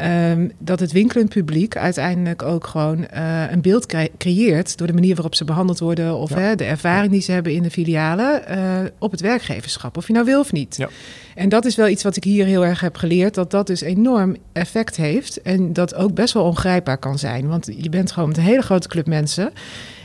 Ehm, 0.00 0.48
dat 0.58 0.80
het 0.80 0.92
winkelend 0.92 1.28
publiek 1.28 1.76
uiteindelijk 1.76 2.42
ook 2.42 2.66
gewoon 2.66 3.06
uh, 3.14 3.50
een 3.50 3.60
beeld 3.60 3.86
creëert 4.18 4.76
door 4.76 4.86
de 4.86 4.92
manier 4.92 5.14
waarop 5.14 5.34
ze 5.34 5.44
behandeld 5.44 5.78
worden 5.78 6.16
of 6.16 6.34
hè, 6.34 6.54
de 6.54 6.64
ervaring 6.64 7.12
die 7.12 7.20
ze 7.20 7.32
hebben 7.32 7.52
in 7.52 7.62
de 7.62 7.70
filialen 7.70 8.42
uh, 8.50 8.56
op 8.98 9.10
het 9.10 9.20
werkgeverschap, 9.20 9.96
of 9.96 10.06
je 10.06 10.12
nou 10.12 10.24
wil 10.24 10.40
of 10.40 10.52
niet. 10.52 10.76
Ja. 10.76 10.88
En 11.34 11.48
dat 11.48 11.64
is 11.64 11.76
wel 11.76 11.88
iets 11.88 12.02
wat 12.02 12.16
ik 12.16 12.24
hier 12.24 12.46
heel 12.46 12.64
erg 12.64 12.80
heb 12.80 12.96
geleerd, 12.96 13.34
dat 13.34 13.50
dat 13.50 13.66
dus 13.66 13.80
enorm 13.80 14.36
effect 14.52 14.96
heeft 14.96 15.42
en 15.42 15.72
dat 15.72 15.94
ook 15.94 16.14
best 16.14 16.34
wel 16.34 16.44
ongrijpbaar 16.44 16.98
kan 16.98 17.18
zijn. 17.18 17.48
Want 17.48 17.68
je 17.76 17.88
bent 17.88 18.12
gewoon 18.12 18.28
met 18.28 18.38
een 18.38 18.44
hele 18.44 18.62
grote 18.62 18.88
club 18.88 19.06
mensen 19.06 19.52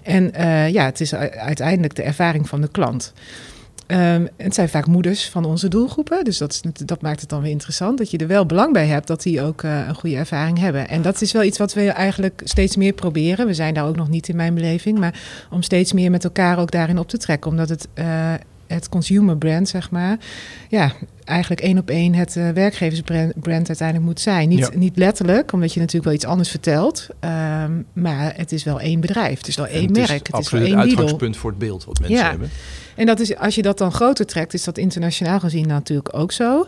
en 0.04 0.32
uh, 0.40 0.70
ja, 0.70 0.86
het 0.86 1.02
is 1.02 1.16
uiteindelijk 1.16 1.96
de 1.96 2.04
ervaring 2.04 2.50
van 2.50 2.62
de 2.62 2.68
klant. 2.68 3.14
Um, 3.88 4.28
het 4.38 4.54
zijn 4.54 4.70
vaak 4.70 4.88
moeders 4.88 5.30
van 5.30 5.46
onze 5.46 5.68
doelgroepen. 5.68 6.24
Dus 6.24 6.38
dat, 6.38 6.52
is, 6.52 6.86
dat 6.86 7.02
maakt 7.02 7.20
het 7.20 7.30
dan 7.30 7.42
weer 7.42 7.52
interessant. 7.52 7.98
Dat 7.98 8.12
je 8.12 8.18
er 8.18 8.28
wel 8.28 8.46
belang 8.46 8.74
bij 8.74 8.88
hebt 8.88 9.08
dat 9.08 9.22
die 9.22 9.42
ook 9.42 9.64
uh, 9.64 9.88
een 9.88 9.96
goede 9.96 10.16
ervaring 10.16 10.60
hebben. 10.60 10.88
En 10.90 11.02
dat 11.02 11.22
is 11.22 11.32
wel 11.32 11.44
iets 11.44 11.58
wat 11.58 11.74
we 11.74 11.90
eigenlijk 11.90 12.42
steeds 12.44 12.76
meer 12.76 12.94
proberen. 12.94 13.48
We 13.48 13.54
zijn 13.54 13.74
daar 13.74 13.88
ook 13.88 13.96
nog 13.96 14.10
niet 14.10 14.28
in 14.28 14.36
mijn 14.36 14.54
beleving. 14.54 15.00
Maar 15.00 15.20
om 15.50 15.62
steeds 15.62 15.94
meer 15.94 16.12
met 16.12 16.24
elkaar 16.24 16.60
ook 16.60 16.72
daarin 16.72 17.00
op 17.00 17.10
te 17.10 17.18
trekken. 17.18 17.52
Omdat 17.52 17.70
het, 17.70 17.88
uh, 17.96 18.34
het 18.68 18.90
consumer 18.90 19.38
brand, 19.38 19.70
zeg 19.70 19.92
maar. 19.92 20.18
Ja, 20.70 20.92
eigenlijk 21.24 21.62
één 21.62 21.78
op 21.78 21.90
één 21.90 22.14
het 22.14 22.36
uh, 22.36 22.50
werkgeversbrand 22.50 23.68
uiteindelijk 23.68 24.08
moet 24.08 24.20
zijn. 24.20 24.50
Niet, 24.50 24.60
ja. 24.60 24.70
niet 24.74 24.98
letterlijk, 24.98 25.52
omdat 25.52 25.74
je 25.74 25.80
natuurlijk 25.80 26.06
wel 26.06 26.16
iets 26.16 26.26
anders 26.26 26.50
vertelt. 26.50 27.08
Um, 27.64 27.86
maar 27.94 28.34
het 28.36 28.52
is 28.52 28.64
wel 28.64 28.80
één 28.80 29.00
bedrijf. 29.00 29.38
Het 29.38 29.48
is 29.48 29.56
wel 29.56 29.68
één 29.68 29.84
het 29.84 29.92
merk. 29.98 30.10
Is 30.10 30.16
het 30.16 30.32
absoluut 30.32 30.66
is 30.66 30.72
wel 30.72 30.80
één 30.80 30.90
uitgangspunt 30.90 31.38
voor 31.38 31.50
het 31.50 31.60
beeld 31.60 31.86
wat 31.86 32.00
mensen 32.00 32.18
ja. 32.18 32.30
hebben. 32.30 32.50
En 32.96 33.06
dat 33.06 33.20
is, 33.20 33.36
als 33.36 33.56
je 33.56 33.62
dat 33.62 33.78
dan 33.78 33.92
groter 33.92 34.26
trekt, 34.26 34.54
is 34.54 34.64
dat 34.64 34.78
internationaal 34.78 35.40
gezien 35.40 35.68
natuurlijk 35.68 36.18
ook 36.18 36.32
zo. 36.32 36.68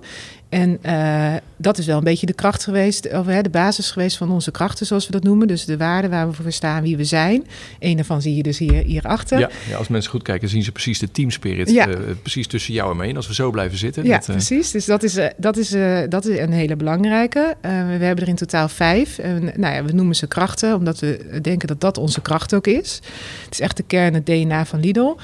En 0.50 0.80
uh, 0.86 1.34
dat 1.58 1.78
is 1.78 1.86
wel 1.86 1.98
een 1.98 2.04
beetje 2.04 2.26
de 2.26 2.34
kracht 2.34 2.64
geweest, 2.64 3.14
of 3.14 3.26
hè, 3.26 3.42
de 3.42 3.50
basis 3.50 3.92
geweest 3.92 4.18
van 4.18 4.32
onze 4.32 4.52
krachten, 4.52 4.86
zoals 4.86 5.06
we 5.06 5.12
dat 5.12 5.24
noemen. 5.24 5.48
Dus 5.48 5.66
de 5.66 5.78
waarden 5.78 6.10
waar 6.10 6.28
we 6.28 6.34
voor 6.34 6.52
staan, 6.52 6.84
wie 6.84 6.98
we 6.98 7.04
zijn. 7.04 7.48
Eén 7.80 7.96
daarvan 7.96 8.22
zie 8.22 8.36
je 8.36 8.44
dus 8.44 8.58
hier, 8.58 8.84
hierachter. 8.84 9.40
Ja, 9.40 9.50
ja, 9.70 9.78
als 9.78 9.88
mensen 9.88 10.12
goed 10.12 10.24
kijken, 10.24 10.50
zien 10.50 10.64
ze 10.64 10.72
precies 10.72 11.00
de 11.00 11.12
teamspirit. 11.12 11.72
Ja. 11.72 11.88
Uh, 11.88 11.96
precies 12.22 12.48
tussen 12.48 12.74
jou 12.74 12.92
en 12.92 12.98
mij. 12.98 13.10
En 13.10 13.16
als 13.16 13.28
we 13.28 13.34
zo 13.34 13.52
blijven 13.52 13.78
zitten. 13.78 14.04
Ja, 14.04 14.18
dat, 14.18 14.28
uh... 14.28 14.36
precies. 14.36 14.72
Dus 14.72 14.86
dat 14.86 15.04
is, 15.04 15.20
dat, 15.38 15.58
is, 15.58 15.70
dat 16.10 16.26
is 16.26 16.40
een 16.40 16.52
hele 16.52 16.76
belangrijke. 16.76 17.56
we 17.62 17.68
hebben 18.06 18.24
er 18.24 18.28
in 18.28 18.36
totaal 18.36 18.70
vijf. 18.70 19.18
nou 19.56 19.76
ja, 19.76 19.84
we 19.84 19.92
noemen 19.92 20.16
ze 20.16 20.28
krachten, 20.28 20.76
omdat 20.76 21.00
we 21.00 21.40
denken 21.42 21.68
dat 21.68 21.82
dat 21.82 21.98
onze 21.98 22.22
kracht 22.22 22.54
ook 22.54 22.68
is. 22.68 23.00
Het 23.46 23.54
is 23.54 23.60
echt 23.60 23.78
de 23.78 23.84
kern, 23.84 24.14
het 24.14 24.26
DNA 24.26 24.66
van 24.66 24.80
Lidl. 24.80 25.16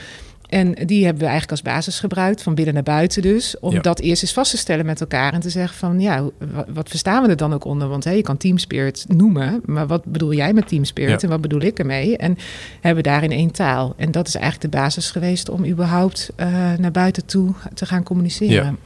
En 0.54 0.74
die 0.86 1.04
hebben 1.04 1.22
we 1.24 1.30
eigenlijk 1.30 1.52
als 1.52 1.62
basis 1.62 2.00
gebruikt, 2.00 2.42
van 2.42 2.56
binnen 2.56 2.74
naar 2.74 2.84
buiten 2.84 3.22
dus. 3.22 3.60
Om 3.60 3.74
Ja. 3.74 3.82
dat 3.82 4.00
eerst 4.00 4.22
eens 4.22 4.34
vast 4.34 4.52
te 4.52 4.58
stellen 4.58 4.86
met 4.86 5.02
elkaar. 5.02 5.34
En 5.34 5.40
te 5.40 5.50
zeggen 5.50 5.78
van, 5.78 6.00
ja, 6.00 6.30
wat, 6.68 6.90
verstaan 6.90 7.24
we 7.24 7.30
er 7.30 7.38
dan 7.38 7.54
ook 7.54 7.66
onder? 7.66 7.88
Want 7.88 8.04
hé, 8.04 8.12
je 8.12 8.22
kan 8.22 8.38
Team 8.38 8.58
Spirit 8.58 9.06
noemen. 9.08 9.62
Maar 9.66 9.88
wat 9.88 10.06
bedoel 10.06 10.34
jij 10.34 10.54
met 10.54 10.68
Team 10.68 10.84
Spirit? 10.86 11.10
Ja. 11.22 11.28
En 11.28 11.30
wat 11.30 11.42
bedoel 11.42 11.62
ik 11.62 11.80
ermee? 11.80 12.18
En 12.18 12.38
hebben 12.82 13.04
we 13.04 13.10
daarin 13.10 13.32
één 13.32 13.52
taal. 13.52 13.94
En 13.98 14.12
dat 14.12 14.28
is 14.28 14.36
eigenlijk 14.36 14.72
de 14.72 14.78
basis 14.78 15.12
geweest 15.12 15.50
om 15.50 15.66
überhaupt 15.66 16.30
eh, 16.36 16.48
naar 16.78 16.92
buiten 16.92 17.26
toe 17.26 17.54
te 17.74 17.86
gaan 17.86 18.04
communiceren. 18.04 18.78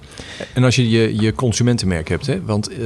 En 0.54 0.64
als 0.64 0.76
je 0.76 0.90
je, 0.90 1.16
je 1.22 1.34
consumentenmerk 1.34 2.10
hebt, 2.10 2.26
hè, 2.26 2.42
want 2.42 2.70
eh, 2.70 2.78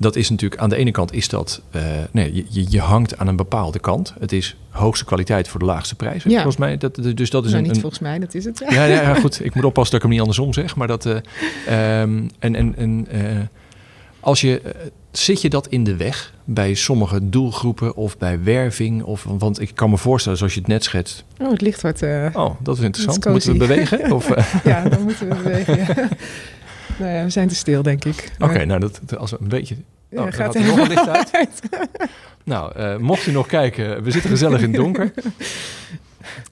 dat 0.00 0.16
is 0.16 0.30
natuurlijk 0.30 0.60
aan 0.60 0.68
de 0.68 0.76
ene 0.76 0.90
kant 0.90 1.12
is 1.12 1.28
dat, 1.28 1.60
eh, 1.70 1.82
nee, 2.10 2.44
je- 2.48 2.66
je, 2.68 2.80
hangt 2.80 3.18
aan 3.18 3.26
een 3.26 3.36
bepaalde 3.36 3.78
kant. 3.78 4.14
Het 4.20 4.32
is 4.32 4.56
hoogste 4.68 5.04
kwaliteit 5.04 5.48
voor 5.48 5.60
de 5.60 5.66
laagste 5.66 5.94
prijs. 5.94 6.22
Ja. 6.22 6.34
Volgens 6.34 6.56
mij, 6.56 6.76
dat, 6.76 6.94
dus 6.94 7.30
dat 7.30 7.44
is 7.44 7.50
nou, 7.50 7.62
een, 7.62 7.62
niet 7.68 7.74
een, 7.74 7.80
volgens 7.80 8.00
mij, 8.02 8.18
dat 8.18 8.34
is 8.34 8.44
het. 8.44 8.62
ja, 8.68 8.84
ja, 8.84 9.00
ja, 9.02 9.14
goed. 9.14 9.44
Ik 9.44 9.54
moet 9.54 9.64
oppassen 9.64 9.92
dat 9.92 9.94
ik 9.94 10.00
hem 10.02 10.10
niet 10.10 10.20
andersom 10.20 10.52
zeg. 10.52 10.76
Maar 10.76 10.86
dat. 10.86 11.06
eh, 11.06 11.16
ehm, 12.00 12.22
en 12.38 12.54
en, 12.54 12.76
en 12.76 13.06
eh, 13.10 13.20
als 14.20 14.40
je. 14.40 14.60
zit 15.10 15.40
je 15.40 15.48
dat 15.50 15.66
in 15.66 15.84
de 15.84 15.96
weg 15.96 16.32
bij 16.44 16.74
sommige 16.74 17.28
doelgroepen 17.28 17.96
of 17.96 18.18
bij 18.18 18.42
werving? 18.42 19.02
Of, 19.02 19.24
want 19.38 19.60
ik 19.60 19.70
kan 19.74 19.90
me 19.90 19.96
voorstellen, 19.96 20.38
zoals 20.38 20.54
je 20.54 20.58
het 20.60 20.68
net 20.68 20.84
schetst. 20.84 21.24
Oh, 21.40 21.50
het 21.50 21.60
licht 21.60 21.82
wordt... 21.82 22.02
Oh, 22.32 22.50
dat 22.60 22.76
is 22.78 22.82
interessant. 22.84 23.22
Dat 23.22 23.36
is 23.36 23.44
Moeten 23.46 23.68
we 23.68 23.74
bewegen? 23.74 24.12
Of, 24.12 24.28
ja, 24.64 24.88
dan 24.88 25.02
moeten 25.02 25.28
we 25.28 25.34
bewegen. 25.34 26.08
Nou 27.00 27.12
ja, 27.12 27.24
we 27.24 27.30
zijn 27.30 27.48
te 27.48 27.54
stil, 27.54 27.82
denk 27.82 28.04
ik. 28.04 28.30
Oké, 28.38 28.64
nou, 28.64 28.80
dat, 28.80 29.00
als 29.16 29.30
we 29.30 29.36
een 29.40 29.48
beetje. 29.48 29.76
Ja, 30.08 30.16
Oh, 30.18 30.22
dan 30.22 30.32
gaat 30.32 30.54
er 30.54 30.64
nog 30.64 30.76
een 30.78 30.88
licht 30.88 31.00
helemaal 31.00 31.24
uit. 31.32 31.60
Nou, 32.44 32.74
eh, 32.76 32.96
mocht 32.96 33.26
u 33.26 33.32
nog 33.32 33.46
kijken, 33.46 34.02
we 34.02 34.10
zitten 34.10 34.30
gezellig 34.30 34.60
in 34.62 34.66
het 34.72 34.76
donker. 34.80 35.12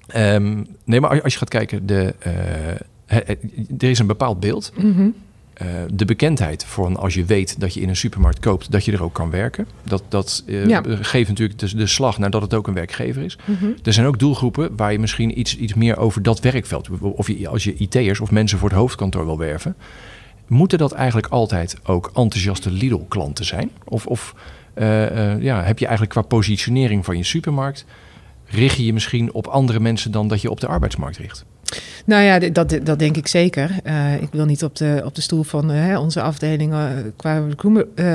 Ehm, 0.07 0.62
nee, 0.85 1.00
maar 1.00 1.23
als- 1.23 1.33
je 1.33 1.38
gaat 1.38 1.49
kijken, 1.49 1.87
de, 1.87 2.14
eh, 2.19 3.17
er 3.78 3.90
is 3.90 3.99
een 3.99 4.07
bepaald 4.07 4.40
beeld. 4.40 4.73
Mhm. 4.76 5.09
Eh, 5.52 5.67
de 5.93 6.05
bekendheid 6.05 6.64
van 6.64 6.97
als 6.97 7.14
je 7.14 7.25
weet 7.25 7.61
dat 7.61 7.75
je 7.75 7.81
in 7.81 7.88
een 7.88 7.97
supermarkt 7.97 8.38
koopt, 8.38 8.71
dat 8.73 8.85
je 8.85 8.93
er 8.93 9.02
ook 9.02 9.12
kan 9.14 9.31
werken. 9.31 9.67
Dat, 9.85 10.02
dat 10.09 10.43
Ja. 10.47 10.83
geeft 10.87 11.28
natuurlijk 11.28 11.59
de, 11.59 11.76
de 11.76 11.87
slag 11.87 12.19
naar 12.19 12.31
dat 12.31 12.43
het 12.43 12.55
ook 12.55 12.67
een 12.67 12.75
werkgever 12.75 13.23
is. 13.23 13.38
Mhm. 13.45 13.67
Er 13.83 13.93
zijn 13.93 14.07
ook 14.07 14.19
doelgroepen 14.19 14.76
waar 14.76 14.93
je 14.93 14.99
misschien 14.99 15.38
iets, 15.38 15.57
iets 15.57 15.75
meer 15.75 15.97
over 15.97 16.23
dat 16.23 16.40
werkveld, 16.40 16.88
of 17.00 17.26
je, 17.28 17.49
als 17.49 17.64
je 17.64 17.75
IT'ers 17.75 18.21
of 18.21 18.31
mensen 18.31 18.59
voor 18.59 18.69
het 18.69 18.78
hoofdkantoor 18.78 19.25
wil 19.25 19.38
werven, 19.38 19.76
moeten 20.49 20.78
dat 20.78 20.93
eigenlijk 20.93 21.26
altijd 21.26 21.76
ook 21.85 22.11
enthousiaste 22.14 22.71
Lidl-klanten 22.71 23.45
zijn? 23.45 23.71
Of, 23.85 24.07
of 24.07 24.35
eh, 24.75 25.33
eh, 25.33 25.43
ja, 25.43 25.62
heb 25.62 25.78
je 25.78 25.87
eigenlijk 25.87 26.14
qua 26.14 26.23
positionering 26.23 27.05
van 27.05 27.17
je 27.17 27.25
supermarkt, 27.25 27.85
richt 28.45 28.76
je 28.76 28.85
je 28.85 28.93
misschien 28.93 29.33
op 29.33 29.47
andere 29.47 29.81
mensen 29.81 30.11
dan 30.11 30.28
dat 30.28 30.40
je 30.40 30.50
op 30.50 30.61
de 30.61 30.67
arbeidsmarkt 30.67 31.17
richt? 31.17 31.45
Nou 32.09 32.23
ja, 32.23 32.39
dat, 32.39 32.79
dat 32.83 32.99
denk 32.99 33.17
ik 33.17 33.27
zeker. 33.27 33.71
Eh, 33.83 34.15
ik 34.15 34.29
wil 34.33 34.45
niet 34.45 34.65
op 34.65 34.77
de, 34.77 35.03
op 35.05 35.15
de 35.15 35.21
stoel 35.21 35.43
van 35.43 35.71
eh, 35.71 36.01
onze 36.01 36.23
afdeling 36.23 36.73
eh, 36.73 36.87
qua 37.17 37.43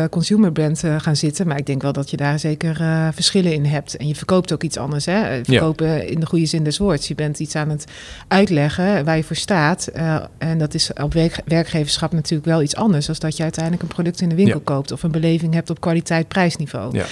consumer, 0.10 0.52
brand 0.52 0.84
gaan 0.98 1.16
zitten. 1.16 1.48
Maar 1.48 1.58
ik 1.58 1.66
denk 1.66 1.82
wel 1.82 1.94
dat 1.94 2.10
je 2.10 2.18
daar 2.18 2.40
zeker 2.40 2.76
verschillen 3.14 3.54
in 3.54 3.66
hebt. 3.66 3.98
En 3.98 4.08
je 4.08 4.16
verkoopt 4.16 4.54
ook 4.54 4.64
iets 4.64 4.78
anders. 4.78 5.06
Hè? 5.06 5.44
Verkopen 5.44 6.08
in 6.08 6.20
de 6.20 6.26
goede 6.26 6.46
zin 6.46 6.64
des 6.64 6.78
woords. 6.78 7.08
Je 7.08 7.16
bent 7.16 7.40
iets 7.40 7.56
aan 7.56 7.70
het 7.70 7.86
uitleggen 8.28 9.06
waar 9.06 9.18
je 9.18 9.24
voor 9.24 9.36
staat. 9.36 9.92
En 10.38 10.58
dat 10.58 10.74
is 10.74 10.94
op 10.94 11.14
werk, 11.14 11.40
werkgeverschap 11.46 12.12
natuurlijk 12.12 12.46
wel 12.50 12.62
iets 12.62 12.76
anders. 12.76 13.06
Dan 13.06 13.16
dat 13.20 13.38
je 13.38 13.44
uiteindelijk 13.44 13.84
een 13.84 13.90
product 13.90 14.22
in 14.22 14.30
de 14.30 14.36
winkel 14.36 14.58
Ja. 14.58 14.64
koopt. 14.64 14.92
Of 14.92 15.04
een 15.04 15.12
beleving 15.12 15.54
hebt 15.54 15.70
op 15.70 15.82
kwaliteit-prijsniveau. 15.82 16.98
Ja. 16.98 17.06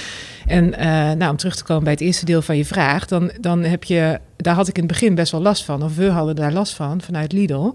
En 0.48 0.70
nou, 1.18 1.32
om 1.32 1.38
terug 1.38 1.56
te 1.56 1.64
komen 1.64 1.84
bij 1.84 1.94
het 1.94 2.02
eerste 2.02 2.26
deel 2.26 2.42
van 2.42 2.58
je 2.58 2.66
vraag, 2.66 3.08
dan, 3.08 3.32
dan 3.40 3.64
heb 3.64 3.84
je, 3.84 4.20
daar 4.42 4.56
had 4.56 4.68
ik 4.68 4.76
in 4.76 4.84
het 4.84 4.92
begin 4.92 5.16
best 5.16 5.32
wel 5.32 5.42
last 5.42 5.64
van, 5.64 5.84
of 5.84 5.96
we 5.96 6.10
hadden 6.10 6.36
daar 6.36 6.54
last 6.54 6.74
van 6.74 7.02
vanuit 7.02 7.32
Lidl, 7.32 7.72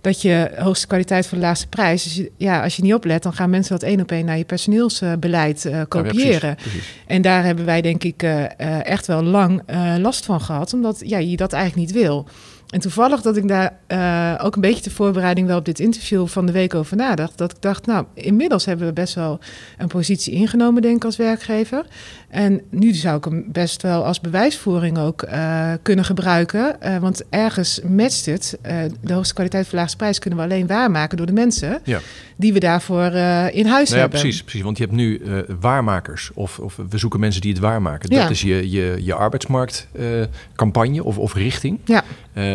dat 0.00 0.22
je 0.22 0.50
hoogste 0.56 0.86
kwaliteit 0.86 1.26
voor 1.26 1.38
de 1.38 1.44
laagste 1.44 1.66
prijs. 1.66 2.02
Dus 2.02 2.26
ja, 2.36 2.62
als 2.62 2.76
je 2.76 2.82
niet 2.82 2.94
oplet, 2.94 3.22
dan 3.22 3.32
gaan 3.32 3.50
mensen 3.50 3.78
dat 3.78 3.88
één 3.88 4.00
op 4.00 4.10
één 4.10 4.24
naar 4.24 4.38
je 4.38 4.44
personeelsbeleid 4.44 5.64
eh, 5.64 5.72
Ja, 5.72 5.84
kopiëren. 5.84 6.54
precies, 6.54 6.72
precies. 6.72 6.92
En 7.06 7.22
daar 7.22 7.44
hebben 7.44 7.64
wij 7.64 7.80
denk 7.80 8.04
ik 8.04 8.22
eh, 8.22 8.44
eh, 8.44 8.86
echt 8.86 9.06
wel 9.06 9.22
lang 9.22 9.62
last 9.98 10.24
van 10.24 10.40
gehad, 10.40 10.72
omdat 10.72 11.00
ja, 11.04 11.18
je 11.18 11.36
dat 11.36 11.52
eigenlijk 11.52 11.86
niet 11.86 12.02
wil. 12.02 12.26
En 12.66 12.80
toevallig 12.80 13.20
dat 13.22 13.36
ik 13.36 13.48
daar 13.48 13.78
eh, 13.86 14.44
ook 14.44 14.54
een 14.54 14.60
beetje 14.60 14.82
de 14.82 14.90
voorbereiding 14.90 15.46
wel 15.46 15.58
op 15.58 15.64
dit 15.64 15.80
interview 15.80 16.26
van 16.26 16.46
de 16.46 16.52
week 16.52 16.74
over 16.74 16.96
nadacht. 16.96 17.38
Dat 17.38 17.50
ik 17.50 17.62
dacht, 17.62 17.86
nou, 17.86 18.04
inmiddels 18.14 18.64
hebben 18.64 18.86
we 18.86 18.92
best 18.92 19.14
wel 19.14 19.38
een 19.78 19.88
positie 19.88 20.32
ingenomen, 20.32 20.82
denk 20.82 20.96
ik, 20.96 21.04
als 21.04 21.16
werkgever. 21.16 21.86
En 22.28 22.60
nu 22.70 22.94
zou 22.94 23.16
ik 23.16 23.24
hem 23.24 23.44
best 23.52 23.82
wel 23.82 24.04
als 24.04 24.20
bewijsvoering 24.20 24.98
ook 24.98 25.22
eh, 25.22 25.72
kunnen 25.82 26.04
gebruiken. 26.04 26.80
Eh, 26.80 26.98
want 26.98 27.22
ergens 27.30 27.80
matcht 27.88 28.26
het. 28.26 28.58
De 29.00 29.12
hoogste 29.12 29.34
kwaliteit 29.34 29.66
voor 29.68 29.78
laagste 29.78 29.96
prijs 29.96 30.18
kunnen 30.18 30.38
we 30.38 30.44
alleen 30.44 30.66
waarmaken 30.66 31.16
door 31.16 31.26
de 31.26 31.32
mensen 31.32 31.80
Ja. 31.84 32.00
die 32.36 32.52
we 32.52 32.58
daarvoor 32.58 33.04
in 33.04 33.66
huis 33.66 33.66
Nou 33.66 33.74
ja, 33.76 33.96
hebben. 33.96 34.08
precies, 34.20 34.42
precies. 34.42 34.62
Want 34.62 34.76
je 34.78 34.84
hebt 34.84 34.96
nu 34.96 35.22
waarmakers. 35.60 36.30
Of, 36.34 36.58
of 36.58 36.76
we 36.90 36.98
zoeken 36.98 37.20
mensen 37.20 37.40
die 37.40 37.52
het 37.52 37.60
waarmaken. 37.60 38.10
Ja. 38.14 38.22
Dat 38.22 38.30
is 38.30 38.40
je, 38.42 38.70
je, 38.70 38.96
je 39.00 39.14
arbeidsmarktcampagne 39.14 41.04
of, 41.04 41.18
of 41.18 41.34
richting. 41.34 41.78
Ja. 41.84 42.04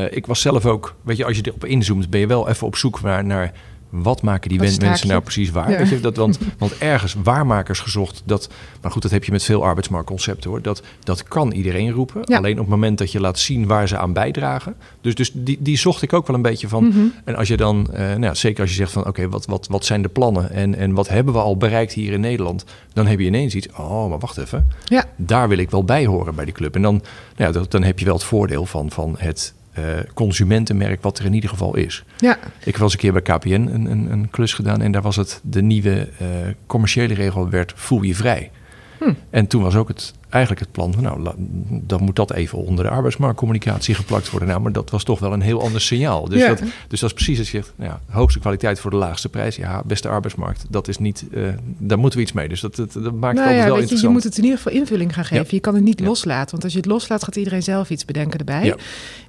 Eh, 0.10 0.18
ik 0.18 0.26
was 0.26 0.42
zelf 0.42 0.66
ook, 0.66 0.96
weet 1.04 1.18
je, 1.18 1.26
als 1.26 1.38
je 1.38 1.44
erop 1.46 1.66
inzoomt, 1.66 2.10
ben 2.10 2.20
je 2.20 2.28
wel 2.28 2.50
even 2.50 2.68
op 2.68 2.76
zoek 2.76 3.02
naar, 3.02 3.26
naar 3.26 3.52
wat 3.92 4.22
maken 4.22 4.50
die 4.50 4.60
Wat 4.60 4.80
mensen 4.80 5.08
nou 5.08 5.22
precies 5.22 5.50
waar. 5.52 5.72
Ja. 5.72 5.78
Weet 5.78 5.90
je, 5.90 6.00
dat, 6.00 6.16
want, 6.16 6.40
want 6.58 6.78
ergens 6.78 7.16
waarmakers 7.24 7.80
gezocht, 7.80 8.22
dat, 8.26 8.50
maar 8.82 8.92
goed, 8.92 9.02
dat 9.02 9.12
heb 9.12 9.24
je 9.24 9.32
met 9.32 9.44
veel 9.44 9.64
arbeidsmarktconcepten 9.64 10.50
hoor. 10.50 10.62
Dat, 10.62 10.82
dat 11.04 11.24
kan 11.24 11.52
iedereen 11.52 11.92
roepen. 11.92 12.22
Ja. 12.26 12.38
Alleen 12.38 12.52
op 12.52 12.58
het 12.60 12.68
moment 12.68 12.98
dat 12.98 13.12
je 13.12 13.20
laat 13.20 13.40
zien 13.40 13.68
waar 13.68 13.88
ze 13.88 13.98
aan 13.98 14.14
bijdragen. 14.14 14.76
Dus, 15.02 15.16
dus 15.16 15.32
die, 15.34 15.58
die 15.62 15.78
zocht 15.78 16.02
ik 16.02 16.14
ook 16.14 16.28
wel 16.28 16.36
een 16.36 16.42
beetje 16.42 16.68
van. 16.68 16.88
Mhm. 16.88 17.00
En 17.26 17.36
als 17.36 17.48
je 17.48 17.58
dan, 17.58 17.88
eh, 17.94 18.00
nou, 18.00 18.22
ja, 18.22 18.34
zeker 18.34 18.62
als 18.62 18.70
je 18.70 18.76
zegt 18.76 18.92
van 18.92 19.08
oké, 19.08 19.30
wat, 19.30 19.46
wat, 19.46 19.68
wat 19.68 19.86
zijn 19.86 20.02
de 20.02 20.10
plannen 20.10 20.52
en, 20.52 20.76
en 20.76 20.94
wat 20.94 21.08
hebben 21.08 21.34
we 21.34 21.40
al 21.40 21.58
bereikt 21.58 21.94
hier 21.94 22.12
in 22.14 22.22
Nederland? 22.22 22.66
Dan 22.94 23.08
heb 23.08 23.20
je 23.20 23.26
ineens 23.26 23.56
iets, 23.56 23.68
oh, 23.78 24.10
maar 24.10 24.20
wacht 24.20 24.38
even. 24.38 24.68
Ja. 24.86 25.06
Daar 25.16 25.50
wil 25.50 25.58
ik 25.58 25.70
wel 25.72 25.84
bij 25.84 26.06
horen 26.06 26.36
bij 26.36 26.46
die 26.46 26.54
club. 26.54 26.76
En 26.76 26.82
dan, 26.82 26.94
nou 26.94 27.04
ja, 27.36 27.52
dat- 27.52 27.72
dan 27.72 27.84
heb 27.84 28.00
je 28.00 28.06
wel 28.06 28.14
het 28.14 28.24
voordeel 28.24 28.66
van, 28.66 28.92
van 28.92 29.16
het 29.18 29.54
eh, 29.74 29.84
consumentenmerk 30.14 31.02
wat 31.02 31.20
er 31.20 31.26
in 31.26 31.34
ieder 31.34 31.50
geval 31.50 31.76
is. 31.76 32.04
Ja. 32.18 32.38
Ik 32.60 32.66
heb 32.66 32.76
wel 32.76 32.84
eens 32.84 32.94
een 32.94 33.00
keer 33.00 33.14
bij 33.14 33.22
KPN 33.22 33.52
een, 33.52 33.92
een, 33.92 34.12
een 34.12 34.30
klus 34.30 34.54
gedaan 34.54 34.82
en 34.82 34.92
daar 34.92 35.02
was 35.02 35.16
het 35.16 35.40
de 35.44 35.62
nieuwe 35.62 36.10
eh, 36.20 36.28
commerciële 36.66 37.14
regel 37.14 37.50
werd 37.50 37.74
voel 37.76 38.02
je 38.02 38.16
vrij. 38.16 38.52
Hm. 38.98 39.14
En 39.30 39.48
toen 39.48 39.62
was 39.64 39.76
ook 39.76 39.88
het, 39.88 40.14
eigenlijk 40.32 40.64
het 40.64 40.72
plan 40.72 40.94
van, 40.94 41.04
nou, 41.04 41.30
dan 41.68 42.04
moet 42.04 42.16
dat 42.16 42.34
even 42.34 42.58
onder 42.58 42.86
de 42.86 42.92
arbeidsmarktcommunicatie 42.92 43.96
geplakt 43.96 44.30
worden. 44.30 44.50
Nou, 44.50 44.62
maar 44.62 44.72
dat 44.72 44.90
was 44.90 45.04
toch 45.04 45.20
wel 45.20 45.34
een 45.34 45.42
heel 45.42 45.62
ander 45.62 45.82
signaal. 45.82 46.30
Dus, 46.30 46.48
dat, 46.48 46.60
dus 46.88 47.00
dat 47.00 47.10
is 47.10 47.14
precies 47.16 47.40
als 47.40 47.52
je 47.52 47.58
zegt, 47.58 47.74
nou 47.76 47.90
ja, 47.90 48.00
hoogste 48.10 48.40
kwaliteit 48.40 48.80
voor 48.80 48.92
de 48.92 48.98
laagste 48.98 49.30
prijs. 49.30 49.56
Ja, 49.56 49.82
beste 49.86 50.08
arbeidsmarkt, 50.08 50.66
dat 50.70 50.88
is 50.88 50.98
niet, 50.98 51.26
uh, 51.32 51.48
daar 51.78 52.00
moeten 52.00 52.20
we 52.20 52.26
iets 52.26 52.34
mee. 52.34 52.48
Dus 52.48 52.62
dat, 52.62 52.76
dat, 52.76 52.94
dat 52.94 53.14
maakt 53.14 53.36
nou, 53.36 53.48
het 53.50 53.58
ja, 53.58 53.66
wel 53.66 53.78
interessant. 53.78 54.02
Je, 54.02 54.08
je 54.08 54.14
moet 54.14 54.24
het 54.24 54.38
in 54.38 54.44
ieder 54.44 54.58
geval 54.58 54.74
invulling 54.74 55.14
gaan 55.14 55.26
geven. 55.26 55.48
Je 55.50 55.60
kan 55.60 55.76
het 55.76 55.84
niet 55.84 56.00
loslaten, 56.00 56.52
want 56.52 56.64
als 56.64 56.74
je 56.74 56.80
het 56.80 56.88
loslaat, 56.88 57.24
gaat 57.24 57.36
iedereen 57.36 57.64
zelf 57.64 57.90
iets 57.90 58.06
bedenken 58.06 58.40
erbij. 58.40 58.76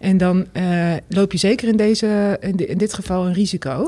En 0.00 0.18
dan 0.18 0.46
uh, 0.52 0.94
loop 1.08 1.32
je 1.32 1.38
zeker 1.38 1.68
in, 1.68 1.76
deze, 1.76 2.38
in, 2.40 2.68
in 2.68 2.78
dit 2.78 2.94
geval 2.94 3.26
een 3.26 3.32
risico. 3.32 3.84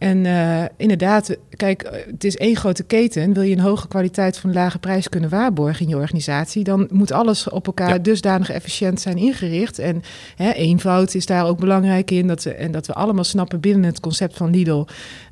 En 0.00 0.24
uh, 0.24 0.62
inderdaad, 0.76 1.36
kijk, 1.56 2.04
het 2.10 2.24
is 2.24 2.36
één 2.36 2.56
grote 2.56 2.82
keten. 2.82 3.32
Wil 3.32 3.42
je 3.42 3.52
een 3.52 3.60
hoge 3.60 3.88
kwaliteit 3.88 4.38
van 4.38 4.50
een 4.50 4.56
lage 4.56 4.78
prijs 4.78 5.08
kunnen 5.08 5.30
waarborgen 5.30 5.82
in 5.82 5.88
je 5.88 5.96
organisatie, 5.96 6.64
dan 6.64 6.88
moet 6.90 7.12
alles 7.12 7.48
op 7.48 7.66
elkaar 7.66 8.02
dusdanig 8.02 8.50
efficiënt 8.50 9.00
zijn 9.00 9.16
ingericht. 9.16 9.78
En 9.78 10.02
hè, 10.36 10.50
eenvoud 10.50 11.14
is 11.14 11.26
daar 11.26 11.46
ook 11.46 11.58
belangrijk 11.58 12.10
in. 12.10 12.26
Dat 12.26 12.42
we, 12.42 12.54
en 12.54 12.72
dat 12.72 12.86
we 12.86 12.92
allemaal 12.92 13.24
snappen 13.24 13.60
binnen 13.60 13.84
het 13.84 14.00
concept 14.00 14.36
van 14.36 14.50
Lidl 14.50 14.84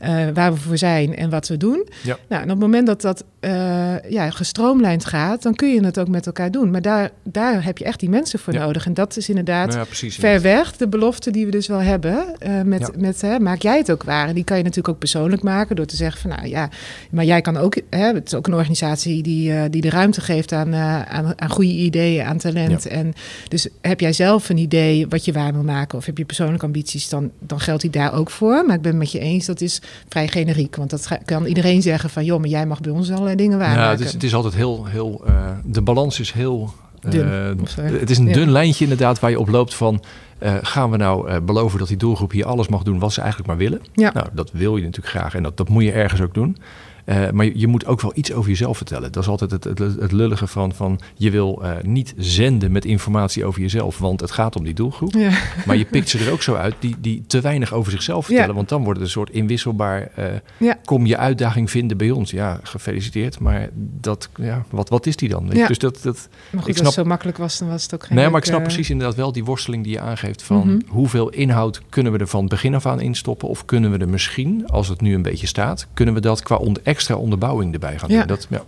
uh, 0.03 0.27
waar 0.35 0.53
we 0.53 0.59
voor 0.59 0.79
zijn 0.79 1.17
en 1.17 1.31
wat 1.31 1.49
we 1.49 1.57
doen. 1.57 1.89
Ja. 2.03 2.19
Nou, 2.29 2.43
en 2.43 2.49
op 2.51 2.55
het 2.55 2.59
moment 2.59 2.87
dat 2.87 3.01
dat 3.01 3.25
uh, 3.41 4.11
ja, 4.11 4.31
gestroomlijnd 4.31 5.05
gaat, 5.05 5.43
dan 5.43 5.55
kun 5.55 5.75
je 5.75 5.85
het 5.85 5.99
ook 5.99 6.09
met 6.09 6.27
elkaar 6.27 6.51
doen. 6.51 6.71
Maar 6.71 6.83
daar, 6.83 7.11
daar 7.23 7.65
heb 7.65 7.79
je 7.79 7.85
echt 7.85 8.01
die 8.01 8.11
mensen 8.11 8.39
voor 8.39 8.55
nodig. 8.55 8.87
En 8.87 8.95
dat 8.95 9.17
is 9.17 9.29
inderdaad 9.29 9.75
nou 9.75 9.87
ver 10.11 10.41
weg 10.41 10.77
de 10.77 10.89
belofte 10.89 11.31
die 11.31 11.45
we 11.45 11.51
dus 11.51 11.67
wel 11.67 11.81
hebben. 11.81 12.25
met, 12.65 13.01
met 13.01 13.39
maak 13.41 13.63
jij 13.63 13.79
het 13.79 13.91
ook 13.91 14.03
waar. 14.03 14.29
En 14.29 14.35
die 14.35 14.45
kan 14.45 14.58
je 14.59 14.65
natuurlijk 14.65 14.95
ook 14.95 14.99
persoonlijk 14.99 15.43
maken 15.43 15.77
door 15.77 15.87
te 15.87 15.97
zeggen 15.97 16.21
van 16.21 16.31
nou 16.31 16.49
ja, 16.49 16.71
maar 17.11 17.25
jij 17.25 17.41
kan 17.41 17.57
ook, 17.57 17.81
hè, 17.91 18.13
het 18.15 18.27
is 18.27 18.35
ook 18.35 18.47
een 18.47 18.55
organisatie 18.55 19.23
die, 19.23 19.51
uh, 19.51 19.63
die 19.71 19.81
de 19.81 19.91
ruimte 19.91 20.21
geeft 20.21 20.53
aan, 20.53 20.69
uh, 20.69 21.03
aan, 21.03 21.41
aan 21.41 21.51
goede 21.51 21.71
ideeën, 21.71 22.25
aan 22.25 22.39
talent. 22.39 22.87
En 22.87 23.13
dus 23.49 23.69
heb 23.81 24.01
jij 24.01 24.13
zelf 24.13 24.49
een 24.49 24.59
idee 24.59 25.09
wat 25.09 25.25
je 25.25 25.33
waar 25.33 25.53
wil 25.53 25.63
maken 25.63 25.99
of 25.99 26.07
heb 26.07 26.19
je 26.19 26.25
persoonlijke 26.25 26.67
ambities, 26.67 27.09
dan, 27.09 27.31
dan 27.39 27.61
geldt 27.61 27.83
die 27.83 27.91
daar 27.91 28.13
ook 28.13 28.31
voor. 28.31 28.65
Maar 28.67 28.77
ik 28.77 28.83
ben 28.83 28.91
het 28.91 29.01
met 29.01 29.13
je 29.13 29.19
eens, 29.19 29.47
dat 29.47 29.61
is 29.61 29.81
vrij 30.09 30.29
generiek. 30.29 30.77
Want 30.77 30.91
dat 30.91 31.09
kan 31.25 31.47
iedereen 31.47 31.83
zeggen 31.83 32.11
van 32.11 32.25
joh, 32.25 32.41
maar 32.41 32.49
jij 32.49 32.67
mag 32.67 32.81
bij 32.81 32.93
ons 32.93 33.11
allerlei 33.11 33.37
dingen 33.37 33.59
waarmaken. 33.59 33.83
Ja, 33.83 33.91
het 33.91 34.01
is, 34.01 34.13
het 34.13 34.23
is 34.23 34.35
altijd 34.35 34.55
heel, 34.55 34.87
heel 34.87 35.23
uh, 35.29 35.51
de 35.65 35.83
balans 35.83 36.21
is 36.21 36.33
heel 36.33 36.75
Dun, 37.01 37.59
het 37.81 38.11
is 38.11 38.19
een 38.19 38.33
dun 38.33 38.51
lijntje 38.51 38.83
inderdaad 38.85 39.21
waar 39.21 39.31
je 39.31 39.39
op 39.39 39.49
loopt 39.49 39.75
van 39.75 40.03
uh, 40.41 40.55
gaan 40.63 40.91
we 40.91 40.97
nou 40.97 41.31
uh, 41.31 41.37
beloven 41.43 41.79
dat 41.79 41.89
die 41.89 41.97
doelgroep 41.97 42.31
hier 42.31 42.47
alles 42.47 42.69
mag 42.69 42.83
doen 42.83 42.99
wat 42.99 43.13
ze 43.13 43.21
eigenlijk 43.21 43.49
maar 43.49 43.59
willen? 43.59 43.81
Ja. 43.93 44.13
Nou, 44.13 44.27
dat 44.33 44.51
wil 44.53 44.77
je 44.77 44.85
natuurlijk 44.85 45.17
graag 45.17 45.35
en 45.35 45.43
dat, 45.43 45.57
dat 45.57 45.69
moet 45.69 45.85
je 45.85 45.93
ergens 45.93 46.21
ook 46.21 46.35
doen. 46.35 46.57
Uh, 47.09 47.31
maar 47.31 47.45
je, 47.45 47.53
je, 47.55 47.67
moet 47.67 47.87
ook 47.87 48.01
wel 48.01 48.13
iets 48.15 48.33
over 48.33 48.51
jezelf 48.51 48.77
vertellen. 48.77 49.13
Dat 49.13 49.23
is 49.23 49.29
altijd 49.29 49.51
het, 49.51 49.65
het, 49.65 49.79
het 49.79 50.13
lullige 50.13 50.47
van, 50.47 50.75
van 50.75 51.01
je 51.15 51.31
wil 51.31 51.61
uh, 51.63 51.71
niet 51.83 52.15
zenden 52.17 52.73
met 52.73 52.85
informatie 52.85 53.45
over 53.45 53.61
jezelf, 53.61 53.99
want 53.99 54.21
het 54.21 54.31
gaat 54.31 54.57
om 54.57 54.65
die 54.65 54.75
doelgroep. 54.75 55.15
Ja. 55.15 55.31
Maar 55.67 55.77
je 55.77 55.85
pikt 55.85 56.09
ze 56.09 56.19
er 56.25 56.33
ook 56.33 56.43
zo 56.43 56.55
uit 56.55 56.75
die, 56.79 56.97
die 57.01 57.25
te 57.27 57.41
weinig 57.41 57.73
over 57.73 57.93
zichzelf 57.93 58.25
vertellen, 58.25 58.49
ja. 58.49 58.55
want 58.55 58.69
dan 58.69 58.85
wordt 58.85 58.99
het 58.99 59.09
een 59.09 59.13
soort 59.13 59.31
inwisselbaar, 59.31 60.11
uh, 60.59 60.73
kom 60.85 61.07
je 61.07 61.17
uitdaging 61.17 61.71
vinden 61.71 61.97
bij 61.97 62.11
ons. 62.11 62.31
Ja, 62.31 62.61
gefeliciteerd, 62.63 63.39
maar 63.39 63.69
dat, 64.01 64.29
ja, 64.35 64.65
wat, 64.71 64.89
wat 64.89 65.07
is 65.07 65.17
die 65.17 65.29
dan? 65.29 65.47
Dus 65.49 65.79
dat, 65.79 66.03
dat, 66.03 66.29
maar 66.51 66.63
goed, 66.63 66.71
ik 66.71 66.75
snap, 66.75 66.87
als 66.87 66.97
het 66.97 67.05
zo 67.05 67.11
makkelijk 67.11 67.39
was, 67.39 67.59
dan 67.59 67.69
was 67.69 67.83
het 67.83 67.95
ook 67.95 68.05
geen 68.05 68.17
Nee, 68.17 68.29
maar 68.29 68.41
ik 68.41 68.47
snap 68.47 68.63
precies 68.63 68.91
inderdaad 68.91 69.17
wel 69.17 69.33
die 69.33 69.45
worsteling 69.45 69.85
die 69.85 69.93
je 69.93 70.01
aangeeft 70.01 70.43
van 70.43 70.57
mm 70.57 70.63
-hmm. 70.63 70.83
hoeveel 70.89 71.29
inhoud 71.29 71.83
kunnen 71.89 72.13
we 72.13 72.19
er 72.19 72.29
van 72.29 72.47
begin 72.47 72.75
af 72.75 72.87
aan 72.87 73.01
instoppen 73.01 73.49
of 73.49 73.65
kunnen 73.65 73.91
we 73.91 73.99
er 73.99 74.09
misschien, 74.09 74.67
als 74.67 74.89
het 74.89 75.01
nu 75.01 75.15
een 75.15 75.23
beetje 75.23 75.47
staat, 75.47 75.87
kunnen 75.95 76.15
we 76.15 76.21
dat 76.21 76.43
qua 76.43 76.57
onder 76.57 76.83
extra 76.99 77.17
onderbouwing 77.17 77.73
erbij 77.73 77.99
gaan 77.99 78.09
doen. 78.09 78.27
Dat, 78.27 78.47
ja. 78.51 78.63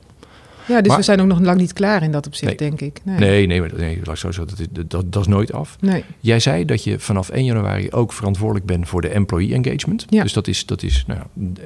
Ja, 0.66 0.80
dus 0.80 0.96
we 0.96 1.02
zijn 1.02 1.20
ook 1.20 1.26
nog 1.26 1.40
lang 1.40 1.58
niet 1.58 1.72
klaar 1.72 2.02
in 2.02 2.12
dat 2.12 2.26
opzicht, 2.26 2.58
denk 2.58 2.80
ik. 2.80 3.00
Nee, 3.04 3.18
nee, 3.18 3.46
nee, 3.46 3.60
nee, 3.60 3.70
nee 3.70 4.00
dat, 4.02 4.20
dat, 4.20 4.90
dat, 4.90 5.12
dat 5.12 5.22
is 5.22 5.28
nooit 5.28 5.52
af. 5.52 5.76
Nee. 5.80 6.04
Jij 6.20 6.40
zei 6.40 6.64
dat 6.64 6.84
je 6.84 6.98
vanaf 6.98 7.28
1 7.28 7.44
januari 7.44 7.90
ook 7.90 8.12
verantwoordelijk 8.12 8.66
bent 8.66 8.88
voor 8.88 9.00
de 9.00 9.08
employee 9.08 9.54
engagement. 9.54 10.06
Ja. 10.08 10.22
Dus 10.22 10.32
dat 10.32 10.46
is, 10.46 10.66
dat 10.66 10.82
is 10.82 11.04
nou, 11.06 11.20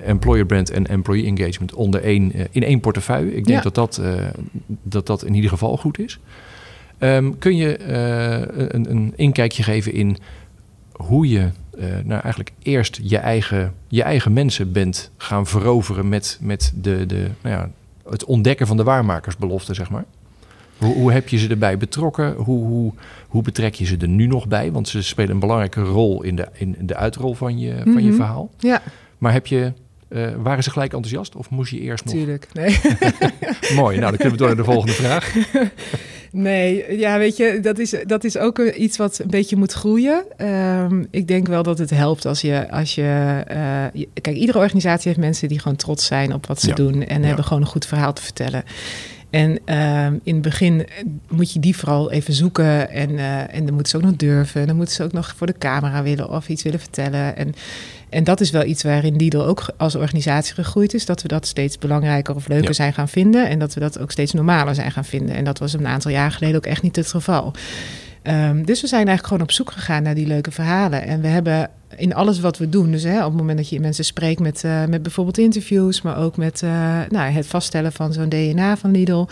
employer 0.04 0.46
brand 0.46 0.70
en 0.70 0.86
employee 0.86 1.26
engagement 1.26 1.74
onder 1.74 2.02
één, 2.02 2.36
uh, 2.36 2.44
in 2.50 2.62
één 2.62 2.80
portefeuille. 2.80 3.34
Ik 3.34 3.44
denk 3.44 3.62
dat, 3.62 3.74
dat, 3.74 3.98
uh, 4.02 4.14
dat 4.66 5.06
dat 5.06 5.24
in 5.24 5.34
ieder 5.34 5.50
geval 5.50 5.76
goed 5.76 5.98
is. 5.98 6.18
Um, 6.98 7.38
kun 7.38 7.56
je 7.56 7.78
uh, 7.78 8.68
een, 8.68 8.90
een 8.90 9.12
inkijkje 9.16 9.62
geven 9.62 9.92
in 9.92 10.16
hoe 10.92 11.28
je 11.28 11.50
uh, 11.78 11.84
nou 12.04 12.20
eigenlijk 12.20 12.52
eerst 12.62 13.00
je 13.02 13.18
eigen, 13.18 13.74
je 13.88 14.02
eigen 14.02 14.32
mensen 14.32 14.72
bent 14.72 15.10
gaan 15.16 15.46
veroveren 15.46 16.08
met, 16.08 16.38
met 16.40 16.72
de, 16.76 17.06
de, 17.06 17.30
nou 17.40 17.54
ja, 17.56 17.70
het 18.10 18.24
ontdekken 18.24 18.66
van 18.66 18.76
de 18.76 18.82
waarmakersbelofte, 18.82 19.74
zeg 19.74 19.90
maar. 19.90 20.04
Hoe, 20.78 20.94
hoe 20.94 21.12
heb 21.12 21.28
je 21.28 21.38
ze 21.38 21.48
erbij 21.48 21.76
betrokken? 21.76 22.32
Hoe, 22.32 22.64
hoe, 22.66 22.92
hoe 23.28 23.42
betrek 23.42 23.74
je 23.74 23.84
ze 23.84 23.96
er 23.96 24.08
nu 24.08 24.26
nog 24.26 24.48
bij? 24.48 24.72
Want 24.72 24.88
ze 24.88 25.02
spelen 25.02 25.30
een 25.30 25.38
belangrijke 25.38 25.80
rol 25.80 26.22
in 26.22 26.36
de, 26.36 26.48
in 26.52 26.76
de 26.80 26.96
uitrol 26.96 27.34
van 27.34 27.58
je, 27.58 27.80
van 27.84 28.02
je 28.02 28.08
mhm. 28.08 28.14
verhaal. 28.14 28.50
Ja. 28.58 28.82
Maar 29.18 29.32
heb 29.32 29.46
je, 29.46 29.72
uh, 30.08 30.34
waren 30.38 30.62
ze 30.62 30.70
gelijk 30.70 30.92
enthousiast 30.92 31.36
of 31.36 31.50
moest 31.50 31.70
je 31.70 31.80
eerst 31.80 32.04
nog? 32.04 32.14
Tuurlijk, 32.14 32.48
nee. 32.52 32.80
Mooi, 33.80 33.98
nou 33.98 34.10
dan 34.10 34.16
kunnen 34.16 34.30
we 34.30 34.36
door 34.36 34.46
naar 34.46 34.56
de 34.56 34.64
volgende 34.64 34.92
vraag. 34.92 35.34
Nee, 36.36 36.98
ja, 36.98 37.18
weet 37.18 37.36
je, 37.36 37.58
dat 37.60 37.78
is, 37.78 37.94
dat 38.06 38.24
is 38.24 38.38
ook 38.38 38.58
iets 38.58 38.96
wat 38.96 39.18
een 39.18 39.30
beetje 39.30 39.56
moet 39.56 39.72
groeien. 39.72 40.24
Um, 40.38 41.06
ik 41.10 41.28
denk 41.28 41.46
wel 41.46 41.62
dat 41.62 41.78
het 41.78 41.90
helpt 41.90 42.26
als 42.26 42.40
je, 42.40 42.70
als 42.70 42.94
je, 42.94 43.42
uh, 43.94 44.02
Kijk, 44.20 44.36
iedere 44.36 44.58
organisatie 44.58 45.08
heeft 45.08 45.20
mensen 45.20 45.48
die 45.48 45.58
gewoon 45.58 45.76
trots 45.76 46.06
zijn 46.06 46.34
op 46.34 46.46
wat 46.46 46.60
ze 46.60 46.68
ja. 46.68 46.74
doen 46.74 47.04
en 47.04 47.20
ja. 47.20 47.26
hebben 47.26 47.44
gewoon 47.44 47.62
een 47.62 47.68
goed 47.68 47.86
verhaal 47.86 48.12
te 48.12 48.22
vertellen. 48.22 48.64
En 49.30 49.58
uh, 49.66 50.06
in 50.06 50.34
het 50.34 50.42
begin 50.42 50.86
moet 51.28 51.52
je 51.52 51.60
die 51.60 51.76
vooral 51.76 52.10
even 52.10 52.34
zoeken. 52.34 52.90
En, 52.90 53.10
uh, 53.10 53.54
en 53.54 53.64
dan 53.64 53.74
moeten 53.74 53.90
ze 53.90 53.96
ook 53.96 54.02
nog 54.02 54.16
durven. 54.16 54.66
Dan 54.66 54.76
moeten 54.76 54.94
ze 54.94 55.02
ook 55.02 55.12
nog 55.12 55.34
voor 55.36 55.46
de 55.46 55.58
camera 55.58 56.02
willen 56.02 56.30
of 56.30 56.48
iets 56.48 56.62
willen 56.62 56.80
vertellen. 56.80 57.36
En, 57.36 57.54
en 58.14 58.24
dat 58.24 58.40
is 58.40 58.50
wel 58.50 58.64
iets 58.64 58.82
waarin 58.82 59.16
Lidl 59.16 59.38
ook 59.38 59.66
als 59.76 59.94
organisatie 59.94 60.54
gegroeid 60.54 60.94
is. 60.94 61.06
Dat 61.06 61.22
we 61.22 61.28
dat 61.28 61.46
steeds 61.46 61.78
belangrijker 61.78 62.34
of 62.34 62.48
leuker 62.48 62.68
ja. 62.68 62.72
zijn 62.72 62.92
gaan 62.92 63.08
vinden. 63.08 63.48
En 63.48 63.58
dat 63.58 63.74
we 63.74 63.80
dat 63.80 63.98
ook 63.98 64.10
steeds 64.10 64.32
normaler 64.32 64.74
zijn 64.74 64.92
gaan 64.92 65.04
vinden. 65.04 65.34
En 65.34 65.44
dat 65.44 65.58
was 65.58 65.72
een 65.72 65.86
aantal 65.86 66.10
jaar 66.10 66.32
geleden 66.32 66.56
ook 66.56 66.66
echt 66.66 66.82
niet 66.82 66.96
het 66.96 67.10
geval. 67.10 67.52
Um, 68.22 68.66
dus 68.66 68.80
we 68.80 68.86
zijn 68.86 69.06
eigenlijk 69.06 69.26
gewoon 69.26 69.42
op 69.42 69.50
zoek 69.50 69.70
gegaan 69.70 70.02
naar 70.02 70.14
die 70.14 70.26
leuke 70.26 70.50
verhalen. 70.50 71.02
En 71.02 71.20
we 71.20 71.26
hebben 71.26 71.70
in 71.96 72.14
alles 72.14 72.40
wat 72.40 72.58
we 72.58 72.68
doen, 72.68 72.90
dus 72.90 73.02
hè, 73.02 73.18
op 73.18 73.30
het 73.30 73.40
moment 73.40 73.58
dat 73.58 73.68
je 73.68 73.80
mensen 73.80 74.04
spreekt 74.04 74.40
met, 74.40 74.62
uh, 74.64 74.84
met 74.84 75.02
bijvoorbeeld 75.02 75.38
interviews, 75.38 76.02
maar 76.02 76.18
ook 76.18 76.36
met 76.36 76.62
uh, 76.62 76.70
nou, 77.08 77.30
het 77.30 77.46
vaststellen 77.46 77.92
van 77.92 78.12
zo'n 78.12 78.28
DNA 78.28 78.76
van 78.76 78.90
Lidl, 78.90 79.26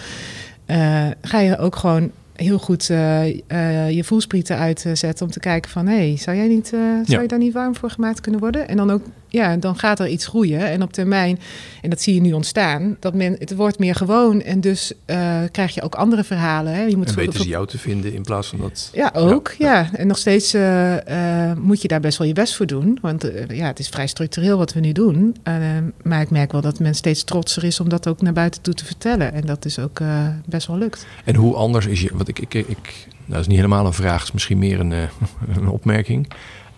uh, 0.66 1.07
ga 1.21 1.38
je 1.38 1.59
ook 1.59 1.77
gewoon 1.77 2.11
heel 2.42 2.59
goed 2.59 2.88
uh, 2.88 3.26
uh, 3.26 3.90
je 3.90 4.05
voelsprieten 4.05 4.57
uitzetten 4.57 5.26
om 5.26 5.33
te 5.33 5.40
kijken 5.40 5.70
van... 5.70 5.87
hé, 5.87 5.96
hey, 5.96 6.16
zou 6.16 6.37
jij 6.37 6.48
niet, 6.48 6.66
zou 6.66 7.02
ja. 7.05 7.20
je 7.20 7.28
daar 7.28 7.38
niet 7.38 7.52
warm 7.52 7.76
voor 7.76 7.90
gemaakt 7.90 8.20
kunnen 8.20 8.40
worden? 8.40 8.68
En 8.68 8.76
dan 8.76 8.90
ook, 8.90 9.02
ja, 9.33 9.57
dan 9.57 9.79
gaat 9.79 10.01
er 10.01 10.09
iets 10.09 10.27
groeien. 10.27 10.61
En 10.61 10.83
op 10.83 10.92
termijn, 10.92 11.38
en 11.81 11.90
dat 11.90 12.01
zie 12.01 12.14
je 12.14 12.21
nu 12.21 12.33
ontstaan, 12.33 12.97
dat 13.01 13.14
men, 13.14 13.37
het 13.38 13.55
wordt 13.55 13.79
meer 13.79 13.95
gewoon. 13.95 14.42
En 14.42 14.61
dus 14.61 14.92
krijg 15.53 15.75
je 15.75 15.83
ook 15.83 15.95
andere 15.95 16.25
verhalen. 16.25 16.75
Hè. 16.75 16.83
Je 16.83 16.97
moet 16.97 17.09
en 17.09 17.14
weten 17.14 17.40
ze 17.40 17.49
jou 17.49 17.66
te 17.66 17.79
vinden 17.79 18.12
in 18.12 18.23
plaats 18.23 18.49
van 18.49 18.59
dat... 18.59 18.90
Ja, 18.92 19.11
ook, 19.14 19.55
ja. 19.59 19.73
ja. 19.73 19.90
En 19.92 20.07
nog 20.07 20.18
steeds 20.18 20.53
moet 21.59 21.83
je 21.83 21.88
daar 21.88 22.01
best 22.01 22.18
wel 22.18 22.27
je 22.27 22.33
best 22.33 22.57
voor 22.57 22.66
doen. 22.66 22.99
Want 23.01 23.31
ja, 23.49 23.66
het 23.66 23.79
is 23.79 23.88
vrij 23.88 24.07
structureel 24.07 24.59
wat 24.59 24.73
we 24.73 24.81
nu 24.81 24.92
doen. 24.92 25.37
maar 26.03 26.21
ik 26.21 26.31
merk 26.31 26.53
wel 26.53 26.61
dat 26.61 26.79
men 26.79 26.95
steeds 26.95 27.25
trotser 27.25 27.64
is 27.64 27.81
om 27.81 27.88
dat 27.88 28.09
ook 28.09 28.23
naar 28.23 28.33
buiten 28.33 28.62
toe 28.62 28.75
te 28.75 28.85
vertellen. 28.85 29.33
En 29.33 29.47
dat 29.47 29.64
is 29.64 29.79
ook 29.79 30.01
best 30.47 30.66
wel 30.66 30.79
lukt. 30.79 31.07
En 31.25 31.35
hoe 31.35 31.55
anders 31.55 31.87
is 31.87 32.01
je... 32.01 32.11
Want 32.12 32.29
ik, 32.29 32.38
ik, 32.38 32.55
ik, 32.55 33.07
dat 33.27 33.40
is 33.40 33.47
niet 33.47 33.57
helemaal 33.57 33.87
een 33.87 33.92
vraag, 33.92 34.18
het 34.18 34.23
is 34.23 34.33
misschien 34.33 34.59
meer 34.59 34.81
een, 34.81 34.90
een 35.57 35.68
opmerking. 35.68 36.29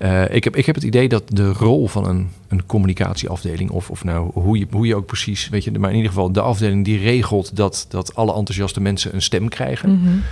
Uh, 0.05 0.35
ik, 0.35 0.45
heb, 0.45 0.57
ik 0.57 0.67
heb 0.67 0.75
het 0.75 0.85
idee 0.85 1.09
dat 1.09 1.23
de 1.29 1.53
rol 1.53 1.89
van 1.89 2.09
een, 2.09 2.31
een 2.49 2.67
communicatieafdeling, 2.67 3.71
of, 3.71 3.91
of 3.91 4.05
nou 4.05 4.31
hoe 4.33 4.59
je, 4.59 4.67
hoe 4.71 4.87
je 4.87 4.95
ook 4.95 5.07
precies, 5.07 5.49
weet 5.49 5.65
je, 5.65 5.79
maar 5.79 5.91
in 5.91 5.97
ieder 5.97 6.11
geval 6.11 6.33
de 6.33 6.41
afdeling 6.41 6.85
die 6.85 6.99
regelt 6.99 7.57
dat, 7.57 7.87
dat 7.89 8.15
alle 8.15 8.35
enthousiaste 8.35 8.81
mensen 8.81 9.15
een 9.15 9.23
stem 9.23 9.49
krijgen. 9.49 9.91
Mm 9.91 10.23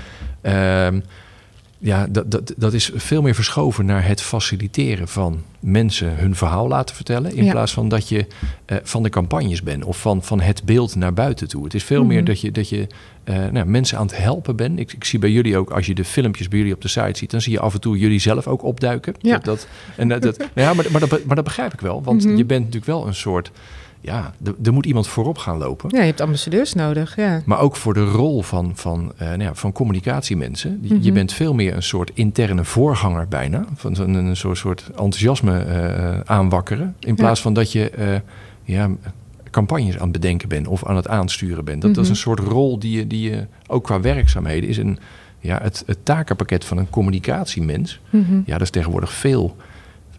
-hmm. 0.42 1.02
Ja, 1.82 2.06
dat, 2.10 2.30
dat, 2.30 2.54
dat 2.56 2.72
is 2.72 2.90
veel 2.94 3.22
meer 3.22 3.34
verschoven 3.34 3.84
naar 3.84 4.06
het 4.06 4.20
faciliteren 4.20 5.08
van 5.08 5.42
mensen 5.60 6.16
hun 6.16 6.34
verhaal 6.34 6.68
laten 6.68 6.94
vertellen. 6.94 7.34
In 7.34 7.44
ja. 7.44 7.50
plaats 7.50 7.72
van 7.72 7.88
dat 7.88 8.08
je 8.08 8.26
uh, 8.66 8.76
van 8.82 9.02
de 9.02 9.08
campagnes 9.08 9.62
bent 9.62 9.84
of 9.84 10.00
van, 10.00 10.22
van 10.22 10.40
het 10.40 10.64
beeld 10.64 10.94
naar 10.94 11.12
buiten 11.12 11.48
toe. 11.48 11.64
Het 11.64 11.74
is 11.74 11.84
veel 11.84 11.96
mm 12.02 12.06
-hmm. 12.06 12.14
meer 12.14 12.24
dat 12.24 12.40
je, 12.40 12.50
dat 12.50 12.68
je 12.68 12.86
uh, 13.24 13.46
nou, 13.46 13.66
mensen 13.66 13.98
aan 13.98 14.06
het 14.06 14.16
helpen 14.16 14.56
bent. 14.56 14.78
Ik, 14.78 14.92
ik, 14.92 15.04
zie 15.04 15.18
bij 15.18 15.30
jullie 15.30 15.56
ook, 15.56 15.70
als 15.70 15.86
je 15.86 15.94
de 15.94 16.04
filmpjes 16.04 16.48
bij 16.48 16.58
jullie 16.58 16.74
op 16.74 16.80
de 16.80 16.88
site 16.88 17.18
ziet, 17.18 17.30
dan 17.30 17.40
zie 17.40 17.52
je 17.52 17.60
af 17.60 17.74
en 17.74 17.80
toe 17.80 17.98
jullie 17.98 18.20
zelf 18.20 18.46
ook 18.46 18.62
opduiken. 18.62 19.14
Ja, 19.20 19.32
dat, 19.32 19.44
dat 19.44 19.68
en, 19.96 20.08
dat, 20.08 20.36
ja 20.54 20.74
maar, 20.74 20.86
maar, 20.90 21.00
dat, 21.00 21.24
maar 21.24 21.36
dat 21.36 21.44
begrijp 21.44 21.72
ik 21.72 21.80
wel, 21.80 22.02
want 22.02 22.22
mm 22.22 22.28
-hmm. 22.28 22.36
je 22.36 22.44
bent 22.44 22.60
natuurlijk 22.60 22.86
wel 22.86 23.06
een 23.06 23.14
soort 23.14 23.50
ja, 24.02 24.34
er 24.64 24.72
moet 24.72 24.86
iemand 24.86 25.08
voorop 25.08 25.38
gaan 25.38 25.58
lopen. 25.58 25.90
Ja, 25.92 25.98
je 26.00 26.06
hebt 26.06 26.20
ambassadeurs 26.20 26.72
nodig, 26.72 27.16
ja. 27.16 27.42
Maar 27.44 27.60
ook 27.60 27.76
voor 27.76 27.94
de 27.94 28.04
rol 28.04 28.42
van, 28.42 28.72
van, 28.74 29.12
uh, 29.14 29.20
nou 29.28 29.42
ja, 29.42 29.54
van 29.54 29.72
communicatiemensen. 29.72 30.78
Mm 30.82 30.88
-hmm. 30.88 30.98
Je 31.00 31.12
bent 31.12 31.32
veel 31.32 31.54
meer 31.54 31.74
een 31.74 31.82
soort 31.82 32.10
interne 32.14 32.64
voorganger 32.64 33.28
bijna. 33.28 33.64
Van 33.74 33.96
een, 33.98 34.14
een 34.14 34.36
soort, 34.36 34.58
soort 34.58 34.86
enthousiasme 34.86 35.64
uh, 35.66 36.20
aanwakkeren. 36.24 36.94
In 37.00 37.14
plaats 37.14 37.36
ja. 37.38 37.42
van 37.44 37.52
dat 37.54 37.72
je... 37.72 37.92
Uh, 37.98 38.14
ja, 38.64 38.90
campagnes 39.50 39.94
aan 39.94 40.02
het 40.02 40.12
bedenken 40.12 40.48
bent 40.48 40.66
of 40.66 40.86
aan 40.86 40.96
het 40.96 41.08
aansturen 41.08 41.64
bent. 41.64 41.82
Dat, 41.82 41.94
dat 41.94 42.04
is 42.04 42.10
Mhm. 42.10 42.18
een 42.18 42.22
soort 42.22 42.52
rol 42.52 42.78
die 42.78 42.98
je, 42.98 43.06
die 43.06 43.30
je 43.30 43.46
ook 43.66 43.84
qua 43.84 44.00
werkzaamheden 44.00 44.68
is 44.68 44.76
een, 44.76 44.98
ja, 45.40 45.58
het, 45.62 45.82
het 45.86 45.98
takenpakket 46.02 46.64
van 46.64 46.78
een 46.78 46.90
communicatiemens. 46.90 48.00
Mhm. 48.10 48.34
Ja, 48.44 48.52
dat 48.52 48.60
is 48.60 48.70
tegenwoordig 48.70 49.12
veel, 49.12 49.56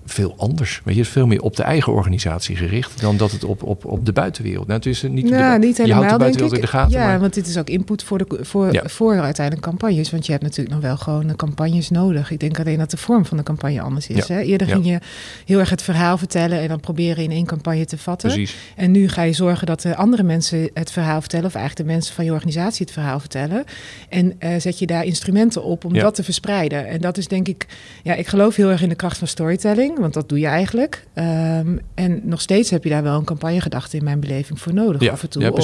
veel 0.05 0.33
anders. 0.37 0.81
Weet 0.83 0.93
je, 0.93 0.99
het 0.99 1.09
is 1.09 1.13
veel 1.15 1.27
meer 1.27 1.41
op 1.41 1.55
de 1.55 1.63
eigen 1.63 1.93
organisatie 1.93 2.55
gericht 2.55 3.01
dan 3.01 3.17
dat 3.17 3.31
het 3.31 3.43
op, 3.43 3.63
op, 3.63 3.85
op 3.85 4.05
de 4.05 4.13
buitenwereld. 4.13 4.67
Nou, 4.67 4.79
het 4.79 4.87
is 4.87 5.01
niet, 5.01 5.11
de, 5.11 5.19
niet 5.19 5.29
je 5.29 5.33
houdt 5.33 5.77
helemaal, 5.77 6.01
de 6.01 6.07
denk 6.07 6.19
buitenwereld 6.19 6.51
ik. 6.51 6.57
in 6.57 6.65
de 6.65 6.67
gaten. 6.67 6.99
ja, 6.99 7.05
maar, 7.05 7.19
want 7.19 7.33
dit 7.33 7.47
is 7.47 7.57
ook 7.57 7.69
input 7.69 8.03
voor, 8.03 8.17
de, 8.17 8.39
voor, 8.41 8.73
Ja. 8.73 8.83
voor 8.85 9.19
uiteindelijk 9.19 9.67
campagnes. 9.67 10.11
Want 10.11 10.25
je 10.25 10.31
hebt 10.31 10.43
natuurlijk 10.43 10.75
nog 10.75 10.83
wel 10.83 10.97
gewoon 10.97 11.35
campagnes 11.35 11.89
nodig. 11.89 12.31
Ik 12.31 12.39
denk 12.39 12.59
alleen 12.59 12.77
dat 12.77 12.91
de 12.91 12.97
vorm 12.97 13.25
van 13.25 13.37
de 13.37 13.43
campagne 13.43 13.81
anders 13.81 14.07
is. 14.07 14.27
Ja. 14.27 14.35
Hè? 14.35 14.41
Eerder 14.41 14.67
Ja. 14.67 14.73
ging 14.73 14.85
je 14.85 14.99
heel 15.45 15.59
erg 15.59 15.69
het 15.69 15.81
verhaal 15.81 16.17
vertellen... 16.17 16.59
en 16.59 16.67
dan 16.67 16.79
proberen 16.79 17.23
in 17.23 17.31
één 17.31 17.45
campagne 17.45 17.85
te 17.85 17.97
vatten. 17.97 18.29
precies. 18.29 18.55
En 18.75 18.91
nu 18.91 19.09
ga 19.09 19.21
je 19.21 19.33
zorgen 19.33 19.67
dat 19.67 19.81
de 19.81 19.95
andere 19.95 20.23
mensen 20.23 20.69
het 20.73 20.91
verhaal 20.91 21.19
vertellen... 21.19 21.45
of 21.45 21.55
eigenlijk 21.55 21.87
de 21.87 21.93
mensen 21.93 22.15
van 22.15 22.25
je 22.25 22.31
organisatie 22.31 22.85
het 22.85 22.93
verhaal 22.93 23.19
vertellen. 23.19 23.63
En 24.09 24.33
eh, 24.39 24.51
zet 24.57 24.79
je 24.79 24.85
daar 24.85 25.03
instrumenten 25.05 25.63
op 25.63 25.85
om 25.85 25.93
dat 25.93 26.15
te 26.15 26.23
verspreiden. 26.23 26.87
En 26.87 27.01
dat 27.01 27.17
is 27.17 27.27
denk 27.27 27.47
ik... 27.47 27.65
Ja, 28.03 28.13
ik 28.13 28.27
geloof 28.27 28.55
heel 28.55 28.69
erg 28.69 28.81
in 28.81 28.89
de 28.89 28.95
kracht 28.95 29.17
van 29.17 29.27
storytelling. 29.27 29.92
Want 29.99 30.13
dat 30.13 30.29
doe 30.29 30.39
je 30.39 30.47
eigenlijk. 30.47 31.07
Ehm, 31.13 31.77
en 31.93 32.21
nog 32.23 32.41
steeds 32.41 32.69
heb 32.69 32.83
je 32.83 32.89
daar 32.89 33.03
wel 33.03 33.17
een 33.17 33.23
campagnegedachte 33.25 33.97
in 33.97 34.03
mijn 34.03 34.19
beleving 34.19 34.59
voor 34.59 34.73
nodig 34.73 35.01
Ja, 35.01 35.11
af 35.11 35.23
en 35.23 35.29
toe. 35.29 35.41
ja, 35.41 35.49
om, 35.49 35.59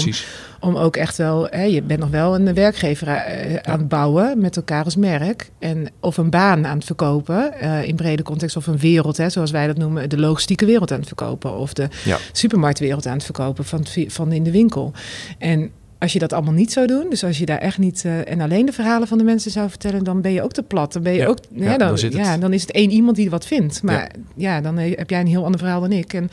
om 0.60 0.76
ook 0.76 0.96
echt 0.96 1.18
wel, 1.18 1.48
hè, 1.50 1.63
je 1.63 1.82
bent 1.82 2.00
nog 2.00 2.10
wel 2.10 2.36
een 2.36 2.54
werkgever 2.54 3.08
eh, 3.08 3.56
aan 3.72 3.80
het 3.80 3.88
bouwen 3.88 4.39
met 4.42 4.56
elkaar 4.56 4.84
als 4.84 4.96
merk. 4.96 5.52
En, 5.60 5.88
of 6.00 6.18
een 6.18 6.30
baan 6.30 6.65
aan 6.68 6.78
het 6.78 6.86
verkopen 6.86 7.54
eh, 7.54 7.84
in 7.88 7.96
brede 7.96 8.24
context. 8.24 8.56
Of 8.56 8.68
een 8.68 8.78
wereld, 8.78 9.18
hè, 9.18 9.30
zoals 9.30 9.52
wij 9.52 9.68
dat 9.68 9.78
noemen, 9.78 10.10
de 10.10 10.20
logistieke 10.20 10.65
wereld 10.65 10.92
aan 10.92 11.00
het 11.00 11.08
verkopen. 11.08 11.58
Of 11.58 11.74
de 11.74 11.88
supermarktwereld 12.32 13.06
aan 13.06 13.13
het 13.13 13.24
verkopen 13.24 13.65
van, 13.65 13.86
van 14.08 14.32
in 14.32 14.44
de 14.44 14.52
winkel. 14.52 14.92
En 15.38 15.72
als 15.99 16.13
je 16.13 16.19
dat 16.19 16.33
allemaal 16.33 16.53
niet 16.53 16.71
zou 16.71 16.88
doen, 16.88 17.05
dus 17.09 17.23
als 17.23 17.38
je 17.38 17.45
daar 17.45 17.57
echt 17.57 17.77
niet 17.77 18.05
eh, 18.05 18.31
en 18.31 18.41
alleen 18.41 18.65
de 18.65 18.71
verhalen 18.71 19.07
van 19.07 19.17
de 19.17 19.23
mensen 19.23 19.51
zou 19.51 19.69
vertellen, 19.69 20.03
dan 20.03 20.21
ben 20.21 20.31
je 20.31 20.41
ook 20.41 20.51
te 20.51 20.63
plat. 20.63 20.93
Dan 20.93 21.03
ben 21.03 21.13
je 21.13 21.19
Ja, 21.19 21.25
ook, 21.27 21.38
ja, 21.49 21.71
ja, 21.71 21.77
dan, 21.77 21.97
ja, 22.09 22.38
dan 22.38 22.53
is 22.53 22.62
het 22.62 22.71
één 22.71 22.89
iemand 22.89 23.15
die 23.15 23.29
wat 23.29 23.45
vindt. 23.45 23.83
Maar 23.83 24.12
ja, 24.35 24.62
dan 24.62 24.77
eh, 24.77 24.97
heb 24.97 25.09
jij 25.09 25.19
een 25.19 25.27
heel 25.27 25.43
ander 25.45 25.59
verhaal 25.59 25.81
dan 25.81 25.91
ik. 25.91 26.13
En 26.13 26.29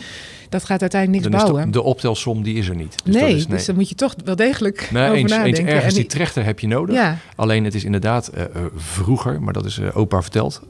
dat 0.49 0.65
gaat 0.65 0.81
uiteindelijk 0.81 1.23
niks 1.25 1.37
bouwen. 1.43 1.65
de, 1.65 1.71
de 1.71 1.83
optelsom 1.83 2.43
die 2.43 2.55
is 2.57 2.69
er 2.69 2.75
niet. 2.77 2.95
Dus 3.05 3.15
nee, 3.15 3.29
dat 3.29 3.37
is, 3.37 3.47
dus 3.47 3.65
dan 3.65 3.75
moet 3.75 3.89
je 3.89 3.95
toch 3.95 4.15
wel 4.25 4.37
degelijk 4.37 4.89
Nee, 4.93 5.03
over 5.03 5.17
eens, 5.17 5.33
eens 5.33 5.41
nadenken. 5.41 5.67
ergens 5.67 5.95
En 5.95 6.01
die 6.01 6.09
trechter 6.09 6.45
heb 6.45 6.61
je 6.61 6.67
nodig. 6.67 6.95
ja, 6.95 7.19
Alleen 7.37 7.65
het 7.65 7.75
is 7.75 7.85
inderdaad 7.85 8.29
eh, 8.29 8.43
eh, 8.43 8.51
vroeger, 8.77 9.43
maar 9.43 9.53
dat 9.53 9.65
is 9.65 9.79
eh, 9.79 9.97
opa 9.97 10.23
verteld. 10.23 10.63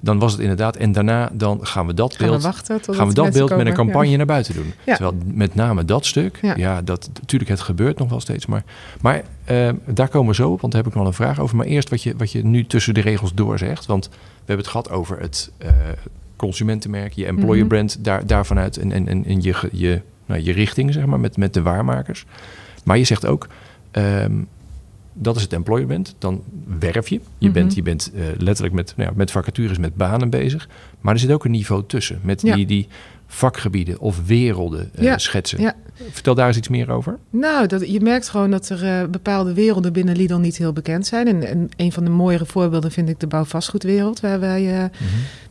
dan 0.00 0.18
was 0.18 0.32
het 0.32 0.40
inderdaad. 0.40 0.76
En 0.76 0.92
daarna 0.92 1.30
dan 1.32 1.58
gaan 1.66 1.86
we 1.86 1.94
dat 1.94 2.14
gaan 2.14 2.24
we 2.26 2.30
beeld, 2.30 2.42
wachten 2.42 2.82
tot 2.82 2.96
gaan 2.96 3.08
we 3.08 3.14
dat 3.14 3.32
beeld 3.32 3.56
met 3.56 3.66
een 3.66 3.74
campagne 3.74 4.16
naar 4.16 4.26
buiten 4.26 4.54
doen. 4.54 4.72
Ja. 4.84 4.96
Terwijl 4.96 5.22
met 5.24 5.54
name 5.54 5.84
dat 5.84 6.06
stuk, 6.06 6.38
ja, 6.56 6.82
dat 6.82 7.10
natuurlijk 7.20 7.50
het 7.50 7.60
gebeurt 7.60 7.98
nog 7.98 8.08
wel 8.08 8.20
steeds. 8.20 8.46
Maar, 8.46 8.64
maar 9.00 9.22
daar 9.84 10.08
komen 10.08 10.28
we 10.28 10.34
zo 10.34 10.50
op, 10.50 10.60
want 10.60 10.72
daar 10.72 10.82
heb 10.82 10.92
ik 10.92 10.98
nog 10.98 11.06
een 11.06 11.12
vraag 11.12 11.40
over. 11.40 11.56
Maar 11.56 11.66
eerst 11.66 11.90
wat 11.90 12.02
je, 12.02 12.14
wat 12.16 12.32
je 12.32 12.44
nu 12.44 12.66
tussen 12.66 12.94
de 12.94 13.00
regels 13.00 13.34
door 13.34 13.58
zegt. 13.58 13.86
Want 13.86 14.08
we 14.08 14.12
hebben 14.52 14.64
het 14.64 14.66
gehad 14.66 14.90
over 14.90 15.20
het 15.20 15.50
consumentenmerk, 16.36 17.12
je 17.12 17.26
employer 17.26 17.58
Mhm. 17.64 17.68
brand, 17.68 18.04
daar, 18.04 18.26
daarvanuit 18.26 18.76
en, 18.76 18.92
en, 18.92 19.08
en, 19.08 19.24
en 19.24 19.42
je, 19.42 19.54
je, 19.72 20.00
nou, 20.26 20.40
je 20.42 20.52
richting, 20.52 20.92
zeg 20.92 21.06
maar, 21.06 21.20
met, 21.20 21.36
met 21.36 21.54
de 21.54 21.62
waarmakers. 21.62 22.24
Maar 22.84 22.98
je 22.98 23.04
zegt 23.04 23.26
ook, 23.26 23.48
ehm, 23.90 24.32
dat 25.12 25.36
is 25.36 25.42
het 25.42 25.52
employer 25.52 25.86
dan 26.18 26.42
werf 26.78 27.08
je. 27.08 27.20
Je 27.38 27.44
Mhm. 27.48 27.52
bent, 27.52 27.74
je 27.74 27.82
bent 27.82 28.12
eh, 28.14 28.22
letterlijk 28.38 28.74
met, 28.74 28.92
nou 28.96 29.08
ja, 29.10 29.14
met 29.16 29.30
vacatures, 29.30 29.78
met 29.78 29.94
banen 29.96 30.30
bezig. 30.30 30.68
Maar 31.00 31.14
er 31.14 31.20
zit 31.20 31.32
ook 31.32 31.44
een 31.44 31.50
niveau 31.50 31.82
tussen, 31.86 32.18
met 32.22 32.42
Ja. 32.42 32.54
die, 32.54 32.66
die 32.66 32.88
vakgebieden 33.26 33.98
of 34.00 34.26
werelden 34.26 34.90
eh, 34.94 35.04
Ja, 35.04 35.18
schetsen. 35.18 35.60
ja. 35.60 35.74
Vertel 36.10 36.34
daar 36.34 36.46
eens 36.46 36.56
iets 36.56 36.68
meer 36.68 36.90
over. 36.90 37.18
Nou, 37.30 37.66
dat, 37.66 37.90
je 37.90 38.00
merkt 38.00 38.28
gewoon 38.28 38.50
dat 38.50 38.68
er 38.68 38.84
eh, 39.00 39.08
bepaalde 39.08 39.54
werelden 39.54 39.92
binnen 39.92 40.16
Lidl 40.16 40.34
niet 40.36 40.56
heel 40.56 40.72
bekend 40.72 41.06
zijn. 41.06 41.26
En, 41.26 41.42
en 41.48 41.68
een 41.76 41.92
van 41.92 42.04
de 42.04 42.10
mooiere 42.10 42.46
voorbeelden 42.46 42.90
vind 42.92 43.08
ik 43.08 43.20
de 43.20 43.26
bouwvastgoedwereld, 43.26 44.20
waar 44.20 44.40
wij 44.40 44.78
eh, 44.82 44.84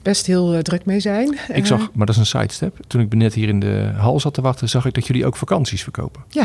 best 0.02 0.26
heel 0.26 0.62
druk 0.62 0.86
mee 0.86 1.00
zijn. 1.00 1.38
Ik 1.54 1.66
zag, 1.66 1.90
maar 1.94 2.06
dat 2.06 2.16
is 2.16 2.22
een 2.22 2.40
sidestep. 2.40 2.78
Toen 2.88 3.02
ik 3.02 3.14
net 3.16 3.34
hier 3.34 3.48
in 3.48 3.60
de 3.60 3.92
hal 3.96 4.20
zat 4.20 4.34
te 4.34 4.42
wachten, 4.42 4.70
zag 4.70 4.86
ik 4.86 4.94
dat 4.94 5.08
jullie 5.08 5.26
ook 5.26 5.36
vakanties 5.36 5.84
verkopen. 5.84 6.24
ja, 6.30 6.44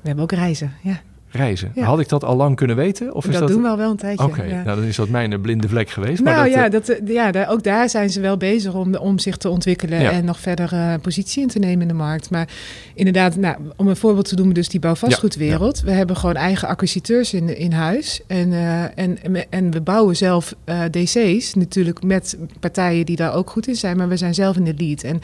we 0.00 0.06
hebben 0.10 0.24
ook 0.24 0.32
reizen. 0.32 0.72
Ja. 0.82 1.00
Reizen. 1.34 1.72
Ja. 1.74 1.84
Had 1.84 2.00
ik 2.00 2.08
dat 2.08 2.24
al 2.24 2.36
lang 2.36 2.56
kunnen 2.56 2.76
weten? 2.76 3.14
Of 3.14 3.26
is 3.26 3.32
dat, 3.32 3.40
dat... 3.40 3.50
doen 3.50 3.62
we 3.62 3.68
al 3.68 3.76
wel 3.76 3.90
een 3.90 3.96
tijdje. 3.96 4.24
Oké, 4.24 4.42
ja. 4.42 4.62
nou 4.62 4.76
dan 4.78 4.84
is 4.84 4.96
dat 4.96 5.08
mijn 5.08 5.40
blinde 5.40 5.68
vlek 5.68 5.90
geweest. 5.90 6.22
maar 6.22 6.34
Nou 6.34 6.44
dat, 6.44 6.54
ja, 6.54 6.64
eh, 6.64 6.70
dat, 6.70 6.88
eh, 6.88 7.14
ja 7.14 7.30
daar, 7.30 7.50
ook 7.50 7.62
daar 7.62 7.88
zijn 7.88 8.10
ze 8.10 8.20
wel 8.20 8.36
bezig 8.36 8.74
om, 8.74 8.94
om 8.94 9.18
zich 9.18 9.36
te 9.36 9.48
ontwikkelen 9.48 10.00
Ja. 10.00 10.10
en 10.10 10.24
nog 10.24 10.40
verder 10.40 10.72
eh, 10.72 10.94
positie 11.02 11.42
in 11.42 11.48
te 11.48 11.58
nemen 11.58 11.82
in 11.82 11.88
de 11.88 11.94
markt. 11.94 12.30
Maar 12.30 12.48
inderdaad, 12.94 13.36
nou, 13.36 13.56
om 13.76 13.88
een 13.88 13.96
voorbeeld 13.96 14.28
te 14.28 14.34
noemen, 14.34 14.54
dus 14.54 14.68
die 14.68 14.80
bouwvastgoedwereld. 14.80 15.80
We 15.80 15.90
hebben 15.90 16.16
gewoon 16.16 16.36
eigen 16.36 16.68
acquisiteurs 16.68 17.34
in, 17.34 17.58
in 17.58 17.72
huis. 17.72 18.20
En, 18.26 18.52
eh, 18.52 18.98
en, 18.98 19.18
en, 19.50 19.70
we 19.70 19.80
bouwen 19.80 20.16
zelf 20.16 20.54
eh, 20.64 20.80
DC's, 20.90 21.54
natuurlijk 21.54 22.02
met 22.02 22.36
partijen 22.60 23.06
die 23.06 23.16
daar 23.16 23.34
ook 23.34 23.50
goed 23.50 23.66
in 23.66 23.76
zijn, 23.76 23.96
maar 23.96 24.08
we 24.08 24.16
zijn 24.16 24.34
zelf 24.34 24.56
in 24.56 24.64
de 24.64 24.74
lead. 24.76 25.02
En, 25.02 25.20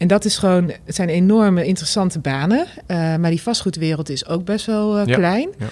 en 0.00 0.08
dat 0.08 0.24
is 0.24 0.36
gewoon, 0.36 0.72
het 0.84 0.94
zijn 0.94 1.08
enorme 1.08 1.64
interessante 1.64 2.18
banen. 2.18 2.66
Eh, 2.86 3.16
maar 3.16 3.30
die 3.30 3.42
vastgoedwereld 3.42 4.08
is 4.08 4.26
ook 4.26 4.44
best 4.44 4.66
wel 4.66 4.98
eh, 4.98 5.14
Ja. 5.58 5.68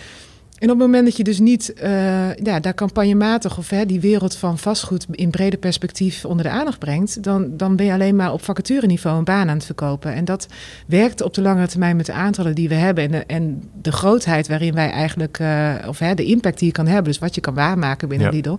En 0.58 0.70
op 0.70 0.78
het 0.78 0.86
moment 0.86 1.04
dat 1.04 1.16
je 1.16 1.24
dus 1.24 1.38
niet 1.38 1.72
eh, 1.72 2.34
ja, 2.34 2.60
daar 2.60 2.74
campagnematig 2.74 3.58
of 3.58 3.70
hè, 3.70 3.86
die 3.86 4.00
wereld 4.00 4.36
van 4.36 4.58
vastgoed 4.58 5.06
in 5.10 5.30
breder 5.30 5.58
perspectief 5.58 6.24
onder 6.24 6.44
de 6.44 6.50
aandacht 6.50 6.78
brengt, 6.78 7.22
dan, 7.22 7.56
dan 7.56 7.76
ben 7.76 7.86
je 7.86 7.92
alleen 7.92 8.16
maar 8.16 8.32
op 8.32 8.44
vacatureniveau 8.44 9.18
een 9.18 9.24
baan 9.24 9.48
aan 9.48 9.56
het 9.56 9.64
verkopen. 9.64 10.14
En 10.14 10.24
dat 10.24 10.46
werkt 10.86 11.22
op 11.22 11.34
de 11.34 11.42
langere 11.42 11.66
termijn 11.66 11.96
met 11.96 12.06
de 12.06 12.12
aantallen 12.12 12.54
die 12.54 12.68
we 12.68 12.74
hebben 12.74 13.04
en 13.04 13.10
de, 13.10 13.24
en 13.26 13.62
de 13.82 13.92
grootheid 13.92 14.48
waarin 14.48 14.74
wij 14.74 14.90
eigenlijk, 14.90 15.38
eh, 15.38 15.74
of 15.86 15.98
hè, 15.98 16.14
de 16.14 16.24
impact 16.24 16.58
die 16.58 16.66
je 16.66 16.72
kan 16.72 16.86
hebben, 16.86 17.04
dus 17.04 17.18
wat 17.18 17.34
je 17.34 17.40
kan 17.40 17.54
waarmaken 17.54 18.08
binnen 18.08 18.26
Ja. 18.26 18.32
Lidl, 18.32 18.56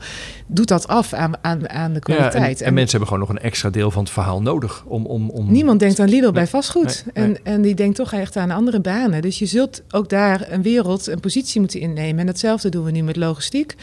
doet 0.47 0.67
dat 0.67 0.87
af 0.87 1.13
aan, 1.13 1.33
aan, 1.41 1.69
aan 1.69 1.93
de 1.93 2.01
ja, 2.03 2.15
kwaliteit. 2.15 2.59
en, 2.61 2.67
en 2.67 2.73
mensen 2.73 2.97
hebben 2.99 3.07
gewoon 3.07 3.27
nog 3.27 3.37
een 3.37 3.43
extra 3.43 3.69
deel 3.69 3.91
van 3.91 4.03
het 4.03 4.11
verhaal 4.11 4.41
nodig. 4.41 4.83
Om, 4.87 5.05
om, 5.05 5.29
om... 5.29 5.51
Niemand 5.51 5.79
denkt 5.79 5.99
aan 5.99 6.09
Lidl 6.09 6.23
Nee, 6.23 6.31
bij 6.31 6.47
vastgoed. 6.47 7.05
nee, 7.13 7.27
nee. 7.27 7.35
En, 7.43 7.53
en 7.53 7.61
die 7.61 7.75
denkt 7.75 7.95
toch 7.95 8.13
echt 8.13 8.37
aan 8.37 8.51
andere 8.51 8.79
banen. 8.79 9.21
Dus 9.21 9.39
je 9.39 9.45
zult 9.45 9.81
ook 9.91 10.09
daar 10.09 10.47
een 10.49 10.61
wereld, 10.61 11.07
een 11.07 11.19
positie 11.19 11.59
moeten 11.59 11.79
innemen. 11.89 12.19
En 12.19 12.25
datzelfde 12.25 12.69
doen 12.69 12.83
we 12.83 12.91
nu 12.91 13.01
met 13.01 13.15
logistiek. 13.15 13.75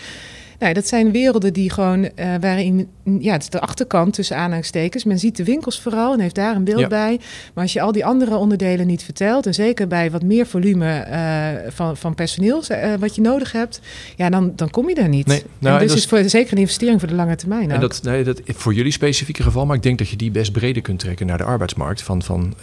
Nou, 0.59 0.73
dat 0.73 0.87
zijn 0.87 1.13
werelden 1.13 1.53
die 1.53 1.71
gewoon, 1.71 2.05
eh, 2.15 2.29
waarin, 2.41 2.89
ja, 3.19 3.33
het 3.33 3.43
is 3.43 3.51
de 3.51 3.61
achterkant 3.61 4.13
tussen 4.15 4.37
aanhalingstekens. 4.37 5.05
Men 5.05 5.19
ziet 5.19 5.37
de 5.37 5.45
winkels 5.45 5.81
vooral 5.81 6.13
en 6.13 6.21
heeft 6.21 6.35
daar 6.35 6.57
een 6.57 6.65
beeld 6.65 6.81
Ja. 6.81 6.89
bij. 6.89 7.21
Maar 7.55 7.63
als 7.65 7.73
je 7.73 7.81
al 7.81 7.93
die 7.93 8.05
andere 8.05 8.37
onderdelen 8.37 8.87
niet 8.87 9.03
vertelt, 9.03 9.47
en 9.47 9.55
zeker 9.55 9.87
bij 9.87 10.11
wat 10.11 10.23
meer 10.23 10.47
volume 10.47 10.93
eh, 10.99 11.49
van, 11.73 11.97
van 11.97 12.15
personeel 12.15 12.63
eh, 12.67 12.95
wat 12.99 13.15
je 13.15 13.21
nodig 13.21 13.53
hebt, 13.53 13.81
ja, 14.17 14.31
dan, 14.31 14.53
dan 14.57 14.71
kom 14.71 14.89
je 14.89 14.95
daar 14.95 15.09
niet. 15.09 15.27
Nee, 15.27 15.43
nou, 15.59 15.81
en 15.81 15.87
dus 15.87 15.97
is 15.97 16.07
voor, 16.07 16.29
zeker 16.29 16.53
een 16.53 16.59
investering 16.59 17.01
voor 17.01 17.09
de 17.09 17.15
lange 17.15 17.37
termijn. 17.37 17.71
En 17.71 17.81
dat, 17.81 18.01
nee, 18.03 18.25
dat 18.25 18.41
voor 18.47 18.75
jullie 18.75 18.93
specifieke 18.93 19.43
geval, 19.43 19.67
maar 19.67 19.77
ik 19.77 19.83
denk 19.83 19.99
dat 19.99 20.09
je 20.09 20.17
die 20.17 20.31
best 20.31 20.53
breder 20.53 20.83
kunt 20.83 20.99
trekken 20.99 21.27
naar 21.27 21.39
de 21.39 21.45
arbeidsmarkt. 21.45 22.03
Van, 22.03 22.23
van 22.23 22.55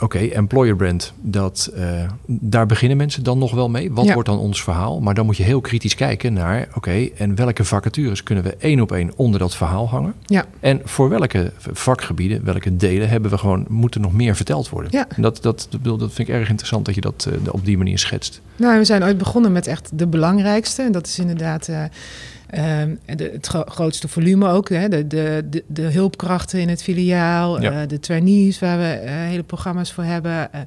oké, 0.00 0.18
employer 0.18 0.76
brand, 0.76 1.12
dat, 1.20 1.72
daar 2.26 2.66
beginnen 2.66 2.96
mensen 2.96 3.22
dan 3.22 3.38
nog 3.38 3.52
wel 3.54 3.68
mee. 3.68 3.92
Wat 3.92 4.04
Ja. 4.04 4.12
wordt 4.14 4.28
dan 4.28 4.38
ons 4.38 4.62
verhaal? 4.62 5.00
Maar 5.00 5.14
dan 5.14 5.26
moet 5.26 5.36
je 5.36 5.42
heel 5.42 5.60
kritisch 5.60 5.94
kijken 5.94 6.32
naar, 6.32 6.68
oké, 6.74 7.08
en 7.24 7.34
welke 7.34 7.64
vacatures 7.64 8.22
kunnen 8.22 8.44
we 8.44 8.56
één 8.58 8.80
op 8.80 8.92
één 8.92 9.12
onder 9.16 9.40
dat 9.40 9.56
verhaal 9.56 9.88
hangen? 9.88 10.14
Ja. 10.26 10.44
En 10.60 10.80
voor 10.84 11.08
welke 11.08 11.52
vakgebieden, 11.72 12.44
welke 12.44 12.76
delen 12.76 13.08
hebben 13.08 13.30
we 13.30 13.38
gewoon, 13.38 13.66
moeten 13.68 14.00
nog 14.00 14.12
meer 14.12 14.36
verteld 14.36 14.68
worden? 14.68 14.90
Ja. 14.92 15.06
En 15.08 15.22
Dat, 15.22 15.42
dat, 15.42 15.68
dat 15.82 15.98
vind 15.98 16.28
ik 16.28 16.34
erg 16.34 16.48
interessant 16.48 16.84
dat 16.84 16.94
je 16.94 17.00
dat 17.00 17.28
eh, 17.30 17.52
op 17.52 17.64
die 17.64 17.76
manier 17.76 17.98
schetst. 17.98 18.40
Nou, 18.56 18.78
we 18.78 18.84
zijn 18.84 19.04
ooit 19.04 19.18
begonnen 19.18 19.52
met 19.52 19.66
echt 19.66 19.90
de 19.98 20.06
belangrijkste. 20.06 20.82
En 20.82 20.92
dat 20.92 21.06
is 21.06 21.18
inderdaad 21.18 21.68
eh, 21.68 21.84
ehm, 22.50 22.94
de, 23.16 23.30
het 23.32 23.46
gro- 23.46 23.64
grootste 23.66 24.08
volume 24.08 24.48
ook. 24.48 24.68
Hè? 24.68 24.88
De, 24.88 25.06
de, 25.06 25.46
de, 25.50 25.64
de 25.66 25.82
hulpkrachten 25.82 26.60
in 26.60 26.68
het 26.68 26.82
filiaal, 26.82 27.62
Ja. 27.62 27.82
eh, 27.82 27.88
de 27.88 28.00
trainees 28.00 28.58
waar 28.58 28.78
we 28.78 28.84
eh, 28.84 29.12
hele 29.14 29.42
programma's 29.42 29.92
voor 29.92 30.04
hebben. 30.04 30.52
eh, 30.52 30.60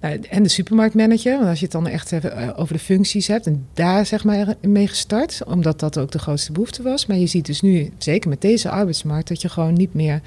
nou, 0.00 0.20
en 0.30 0.42
de 0.42 0.48
supermarktmanager. 0.48 1.36
Want 1.36 1.48
als 1.48 1.58
je 1.58 1.64
het 1.64 1.72
dan 1.72 1.86
echt 1.86 2.12
even, 2.12 2.56
over 2.56 2.74
de 2.74 2.80
functies 2.80 3.26
hebt. 3.26 3.46
En 3.46 3.66
daar 3.74 4.06
zeg 4.06 4.24
maar 4.24 4.54
mee 4.60 4.88
gestart. 4.88 5.40
Omdat 5.46 5.80
dat 5.80 5.98
ook 5.98 6.10
de 6.10 6.18
grootste 6.18 6.52
behoefte 6.52 6.82
was. 6.82 7.06
Maar 7.06 7.16
je 7.16 7.26
ziet 7.26 7.46
dus 7.46 7.60
nu, 7.60 7.90
zeker 7.98 8.28
met 8.28 8.40
deze 8.40 8.70
arbeidsmarkt, 8.70 9.28
dat 9.28 9.42
je 9.42 9.48
gewoon 9.48 9.72
niet 9.74 9.94
meer 9.94 10.20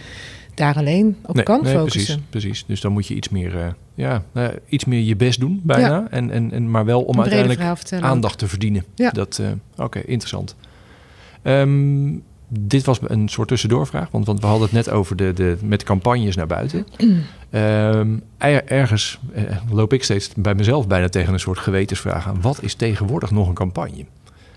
daar 0.55 0.75
alleen 0.75 1.15
op 1.25 1.35
Nee, 1.35 1.43
kan 1.43 1.63
nee, 1.63 1.73
focussen. 1.73 2.01
Precies, 2.03 2.23
precies. 2.29 2.63
Dus 2.67 2.81
dan 2.81 2.91
moet 2.91 3.07
je 3.07 3.13
iets 3.15 3.29
meer, 3.29 3.75
ja, 3.95 4.23
nou 4.31 4.53
iets 4.69 4.85
meer 4.85 4.99
je 5.01 5.15
best 5.15 5.39
doen, 5.39 5.61
bijna. 5.63 6.07
En, 6.09 6.31
en, 6.31 6.51
en, 6.51 6.71
maar 6.71 6.85
wel 6.85 7.01
om 7.01 7.21
uiteindelijk 7.21 7.61
aandacht 8.01 8.37
te 8.37 8.47
verdienen. 8.47 8.83
Ja. 8.95 9.09
Dat, 9.09 9.41
Oké, 9.77 9.99
interessant. 9.99 10.55
Ehm, 11.41 12.13
dit 12.47 12.85
was 12.85 12.99
een 13.03 13.29
soort 13.29 13.47
tussendoorvraag, 13.47 14.09
want, 14.11 14.25
want 14.25 14.39
we 14.39 14.45
hadden 14.45 14.63
het 14.63 14.71
net 14.75 14.89
over 14.89 15.15
de, 15.15 15.33
de, 15.33 15.57
met 15.63 15.83
campagnes 15.83 16.35
naar 16.35 16.47
buiten. 16.47 16.85
Ehm, 17.49 18.07
er- 18.37 18.65
ergens 18.65 19.19
eh, 19.33 19.43
loop 19.71 19.93
ik 19.93 20.03
steeds 20.03 20.29
bij 20.35 20.55
mezelf 20.55 20.87
bijna 20.87 21.09
tegen 21.09 21.33
een 21.33 21.39
soort 21.39 21.57
gewetensvraag 21.59 22.27
aan. 22.27 22.41
Wat 22.41 22.63
is 22.63 22.73
tegenwoordig 22.75 23.31
nog 23.31 23.47
een 23.47 23.53
campagne? 23.53 24.05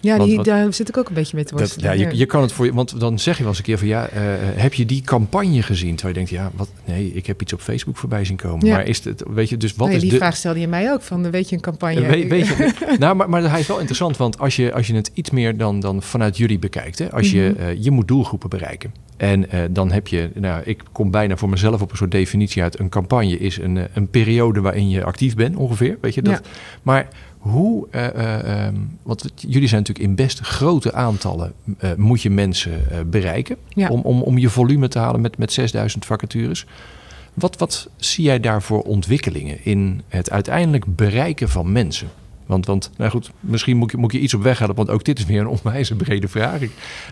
Ja, 0.05 0.17
Want 0.17 0.29
die, 0.29 0.37
wat- 0.37 0.45
daar 0.47 0.73
zit 0.75 0.89
ik 0.89 0.97
ook 0.97 1.09
een 1.09 1.15
beetje 1.15 1.37
mee 1.37 1.45
te 1.45 1.51
Dat, 1.51 1.61
worstelen. 1.61 1.99
ja, 1.99 2.09
je, 2.11 2.17
je 2.17 2.27
kan 2.27 2.43
het 2.43 2.53
voor 2.53 2.65
je, 2.65 2.75
want 2.75 3.01
dan 3.01 3.19
zeg 3.19 3.35
je 3.37 3.41
wel 3.41 3.49
eens 3.49 3.59
een 3.59 3.65
keer 3.65 3.79
van 3.79 3.87
ja, 3.87 4.09
eh, 4.09 4.23
heb 4.55 4.75
je 4.75 4.87
die 4.87 5.03
campagne 5.03 5.63
gezien? 5.63 5.95
Terwijl 5.97 6.19
je 6.19 6.25
denkt, 6.27 6.31
ja, 6.45 6.51
wat? 6.57 6.69
Nee, 6.85 7.13
ik 7.15 7.27
heb 7.27 7.43
iets 7.43 7.53
op 7.53 7.61
Facebook 7.61 7.97
voorbij 7.97 8.25
zien 8.25 8.37
komen. 8.37 8.67
Ja. 8.67 8.75
Maar 8.75 8.87
is 8.87 9.05
het, 9.05 9.23
weet 9.35 9.49
je, 9.49 9.57
dus 9.57 9.75
wat 9.77 9.87
Nee, 9.87 9.97
is 9.97 10.03
die 10.03 10.11
de. 10.11 10.17
vraag 10.17 10.37
stelde 10.37 10.61
je 10.61 10.69
mij 10.69 10.93
ook, 10.93 11.03
van 11.03 11.31
weet 11.31 11.49
je 11.49 11.55
een 11.57 11.63
campagne? 11.63 12.01
Weet, 12.07 12.29
weet 12.29 12.47
je, 12.47 12.73
nou, 12.99 13.17
maar, 13.17 13.29
maar 13.31 13.51
hij 13.51 13.61
is 13.61 13.67
wel 13.67 13.77
interessant, 13.79 14.17
want 14.17 14.39
als 14.39 14.57
je, 14.57 14.73
als 14.73 14.87
je 14.87 14.95
het 14.95 15.11
iets 15.15 15.31
meer 15.31 15.57
dan, 15.57 15.81
dan 15.81 16.03
vanuit 16.03 16.37
jullie 16.37 16.59
bekijkt, 16.59 16.99
hè, 16.99 17.11
als 17.13 17.31
je, 17.31 17.53
Mhm. 17.57 17.63
eh, 17.69 17.83
je 17.83 17.91
moet 17.91 18.09
doelgroepen 18.09 18.49
bereiken. 18.49 18.93
En 19.17 19.51
eh, 19.51 19.61
dan 19.71 19.93
heb 19.93 20.07
je, 20.09 20.31
nou, 20.35 20.63
ik 20.65 20.83
kom 20.93 21.11
bijna 21.11 21.37
voor 21.37 21.49
mezelf 21.49 21.83
op 21.83 21.91
een 21.91 21.97
soort 21.97 22.11
definitie 22.11 22.63
uit. 22.63 22.79
Een 22.79 22.89
campagne 22.89 23.39
is 23.39 23.59
een, 23.59 23.77
eh, 23.77 23.85
een 23.95 24.09
periode 24.09 24.61
waarin 24.61 24.89
je 24.91 25.05
actief 25.05 25.35
bent, 25.35 25.57
ongeveer. 25.57 25.99
Weet 26.01 26.15
je 26.15 26.23
dat? 26.23 26.33
Ja. 26.45 26.51
Maar 26.83 27.09
hoe, 27.45 27.87
eh, 27.91 28.07
eh, 28.07 28.67
ehm, 28.67 28.75
want 29.03 29.33
jullie 29.37 29.69
zijn 29.69 29.81
natuurlijk 29.81 30.09
in 30.09 30.15
best 30.15 30.41
grote 30.41 30.93
aantallen, 30.93 31.53
eh, 31.79 31.91
moet 31.97 32.23
je 32.23 32.31
mensen 32.31 32.81
bereiken 33.11 33.57
Ja. 33.69 33.89
om, 33.89 34.01
om, 34.01 34.23
om 34.23 34.39
je 34.39 34.49
volume 34.49 34.89
te 34.89 34.99
halen 34.99 35.21
met, 35.21 35.39
met 35.39 35.53
6000 35.53 36.05
vacatures. 36.07 36.67
Wat, 37.35 37.57
wat 37.59 37.89
zie 37.97 38.25
jij 38.25 38.41
daar 38.41 38.63
voor 38.63 38.83
ontwikkelingen 38.83 39.65
in 39.65 40.03
het 40.09 40.31
uiteindelijk 40.31 40.97
bereiken 40.97 41.49
van 41.49 41.73
mensen? 41.73 42.09
Want, 42.47 42.67
want 42.67 42.91
nou 42.97 43.11
goed, 43.11 43.31
misschien 43.41 43.77
moet 43.77 43.91
je, 43.91 43.97
moet 43.97 44.13
je 44.13 44.19
iets 44.19 44.35
op 44.35 44.43
weg 44.43 44.59
helpen, 44.59 44.77
want 44.77 44.91
ook 44.91 45.05
dit 45.05 45.19
is 45.19 45.25
weer 45.25 45.41
een 45.41 45.47
onwijs 45.47 45.93
brede 45.97 46.29
vraag. 46.29 46.61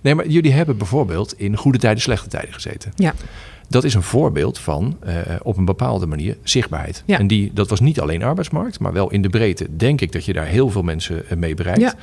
Nee, 0.03 0.15
maar 0.15 0.29
jullie 0.29 0.53
hebben 0.53 0.77
bijvoorbeeld 0.77 1.39
in 1.39 1.57
goede 1.57 1.79
tijden, 1.79 2.03
slechte 2.03 2.29
tijden 2.29 2.55
gezeten. 2.55 2.93
Ja. 2.97 3.15
Dat 3.69 3.85
is 3.85 3.95
een 3.95 4.03
voorbeeld 4.03 4.59
van 4.59 4.97
eh, 5.01 5.17
op 5.43 5.57
een 5.57 5.65
bepaalde 5.65 6.07
manier 6.07 6.37
zichtbaarheid. 6.43 7.03
Ja. 7.07 7.19
En 7.19 7.27
die, 7.27 7.51
dat 7.55 7.69
was 7.69 7.81
niet 7.81 8.01
alleen 8.01 8.23
arbeidsmarkt, 8.23 8.81
maar 8.81 8.93
wel 8.93 9.11
in 9.11 9.23
de 9.23 9.29
breedte. 9.29 9.67
Denk 9.77 10.01
ik 10.01 10.13
dat 10.13 10.25
je 10.25 10.33
daar 10.33 10.47
heel 10.47 10.71
veel 10.71 10.83
mensen 10.83 11.29
eh, 11.29 11.37
mee 11.37 11.55
bereikt. 11.55 11.81
Ja. 11.81 11.95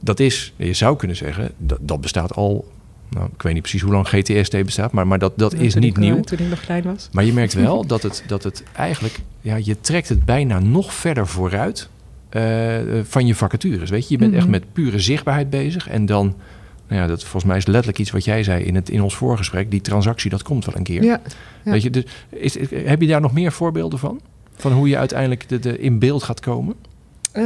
Dat 0.00 0.20
is, 0.20 0.52
je 0.56 0.72
zou 0.72 0.96
kunnen 0.96 1.16
zeggen, 1.16 1.52
dat, 1.56 1.78
dat 1.80 2.00
bestaat 2.00 2.34
al. 2.34 2.74
Nou, 3.10 3.28
ik 3.34 3.42
weet 3.42 3.52
niet 3.52 3.62
precies 3.62 3.82
hoe 3.82 3.92
lang 3.92 4.08
GTSD 4.08 4.64
bestaat, 4.64 4.92
maar, 4.92 5.06
maar 5.06 5.18
dat, 5.18 5.32
dat 5.36 5.52
Ja, 5.52 5.58
is 5.58 5.74
niet 5.74 5.84
ik, 5.84 5.94
eh, 5.94 6.00
nieuw. 6.00 6.20
Toen 6.20 6.38
ik 6.38 6.48
nog 6.48 6.60
klein 6.60 6.82
was. 6.82 7.08
Maar 7.12 7.24
je 7.24 7.32
merkt 7.32 7.54
wel 7.54 7.86
dat 7.86 8.02
het, 8.02 8.24
dat 8.26 8.42
het 8.42 8.62
eigenlijk, 8.72 9.18
ja, 9.40 9.56
je 9.56 9.80
trekt 9.80 10.08
het 10.08 10.24
bijna 10.24 10.58
nog 10.58 10.94
verder 10.94 11.26
vooruit 11.26 11.88
van 13.02 13.26
je 13.26 13.34
vacatures. 13.34 13.90
Weet 13.90 14.08
je, 14.08 14.14
je 14.14 14.18
bent 14.20 14.32
echt 14.32 14.42
Mhm. 14.42 14.50
met 14.50 14.72
pure 14.72 14.98
zichtbaarheid 15.00 15.50
bezig. 15.50 15.88
En 15.88 16.06
dan, 16.06 16.34
nou 16.88 17.00
ja, 17.00 17.06
dat 17.06 17.20
volgens 17.22 17.44
mij 17.44 17.56
is 17.56 17.66
letterlijk 17.66 17.98
iets 17.98 18.10
wat 18.10 18.24
jij 18.24 18.42
zei 18.42 18.64
in, 18.64 18.74
het, 18.74 18.88
in 18.90 19.02
ons 19.02 19.16
voorgesprek. 19.16 19.70
Die 19.70 19.80
transactie, 19.80 20.30
dat 20.30 20.42
komt 20.42 20.64
wel 20.64 20.74
een 20.76 20.82
keer. 20.82 21.02
Ja. 21.02 21.20
ja. 21.64 21.70
Weet 21.70 21.82
je, 21.82 21.90
dus 21.90 22.04
is, 22.30 22.56
heb 22.84 23.00
je 23.00 23.06
daar 23.06 23.20
nog 23.20 23.32
meer 23.32 23.52
voorbeelden 23.52 23.98
van? 23.98 24.20
Van 24.56 24.72
hoe 24.72 24.88
je 24.88 24.96
uiteindelijk 24.98 25.48
de, 25.48 25.58
de 25.58 25.78
in 25.78 25.98
beeld 25.98 26.22
gaat 26.22 26.40
komen? 26.40 26.74
Eh, 27.32 27.42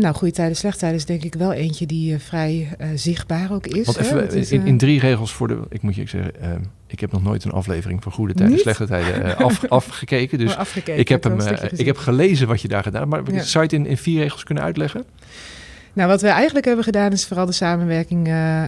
nou, 0.00 0.14
goede 0.14 0.34
tijden, 0.34 0.56
slechte 0.56 0.78
tijden 0.78 0.98
is 0.98 1.04
denk 1.04 1.24
ik 1.24 1.34
wel 1.34 1.52
eentje 1.52 1.86
die 1.86 2.14
eh, 2.14 2.20
vrij 2.20 2.68
eh, 2.78 2.88
zichtbaar 2.94 3.52
ook 3.52 3.66
is. 3.66 3.86
Want 3.86 3.98
even 3.98 4.30
is, 4.34 4.52
in, 4.52 4.60
eh, 4.60 4.66
in 4.66 4.78
drie 4.78 5.00
regels 5.00 5.32
voor 5.32 5.48
de. 5.48 5.58
Ik 5.68 5.82
moet 5.82 5.94
je 5.94 6.08
zeggen, 6.08 6.40
eh, 6.40 6.50
ik 6.96 7.02
heb 7.02 7.12
nog 7.12 7.22
nooit 7.22 7.44
een 7.44 7.50
aflevering 7.50 8.02
van 8.02 8.12
Goede 8.12 8.34
Tijden, 8.34 8.52
Niet? 8.54 8.62
Slechte 8.62 8.86
Tijden 8.86 9.24
eh, 9.24 9.44
af, 9.44 9.64
afgekeken. 9.68 10.38
Dus 10.38 10.56
afgekeken. 10.56 11.00
ik 11.00 11.08
heb, 11.08 11.22
hem, 11.24 11.40
eh, 11.40 11.78
ik 11.78 11.86
heb 11.86 11.96
gelezen 11.96 12.46
wat 12.46 12.60
je 12.60 12.68
daar 12.68 12.82
gedaan 12.82 13.10
hebt. 13.10 13.26
Maar 13.26 13.34
Ja. 13.34 13.42
zou 13.42 13.64
je 13.64 13.70
het 13.76 13.84
in, 13.84 13.90
in 13.90 13.96
vier 13.96 14.22
regels 14.22 14.44
kunnen 14.44 14.64
uitleggen? 14.64 15.04
Nou, 15.92 16.08
wat 16.08 16.20
we 16.20 16.28
eigenlijk 16.28 16.66
hebben 16.66 16.84
gedaan 16.84 17.12
is 17.12 17.26
vooral 17.26 17.46
de 17.46 17.52
samenwerking 17.52 18.28
eh, 18.28 18.64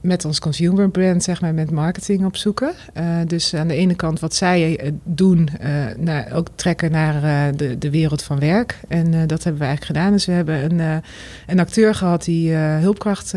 met 0.00 0.24
ons 0.24 0.38
consumer 0.38 0.90
brand, 0.90 1.22
zeg 1.22 1.40
maar, 1.40 1.54
met 1.54 1.70
marketing 1.70 2.24
opzoeken. 2.24 2.72
Eh, 2.92 3.04
dus 3.26 3.54
aan 3.54 3.68
de 3.68 3.74
ene 3.74 3.94
kant 3.94 4.20
wat 4.20 4.34
zij 4.34 4.92
doen, 5.04 5.48
ook 6.32 6.48
trekken 6.54 6.90
naar 6.90 7.52
de, 7.56 7.78
de 7.78 7.90
wereld 7.90 8.22
van 8.22 8.38
werk. 8.38 8.80
En 8.88 9.10
dat 9.26 9.44
hebben 9.44 9.60
we 9.60 9.66
eigenlijk 9.66 9.84
gedaan. 9.84 10.12
Dus 10.12 10.26
we 10.26 10.32
hebben 10.32 10.78
een, 10.78 11.02
een 11.46 11.60
acteur 11.60 11.94
gehad 11.94 12.24
die 12.24 12.52
hulpkracht 12.54 13.34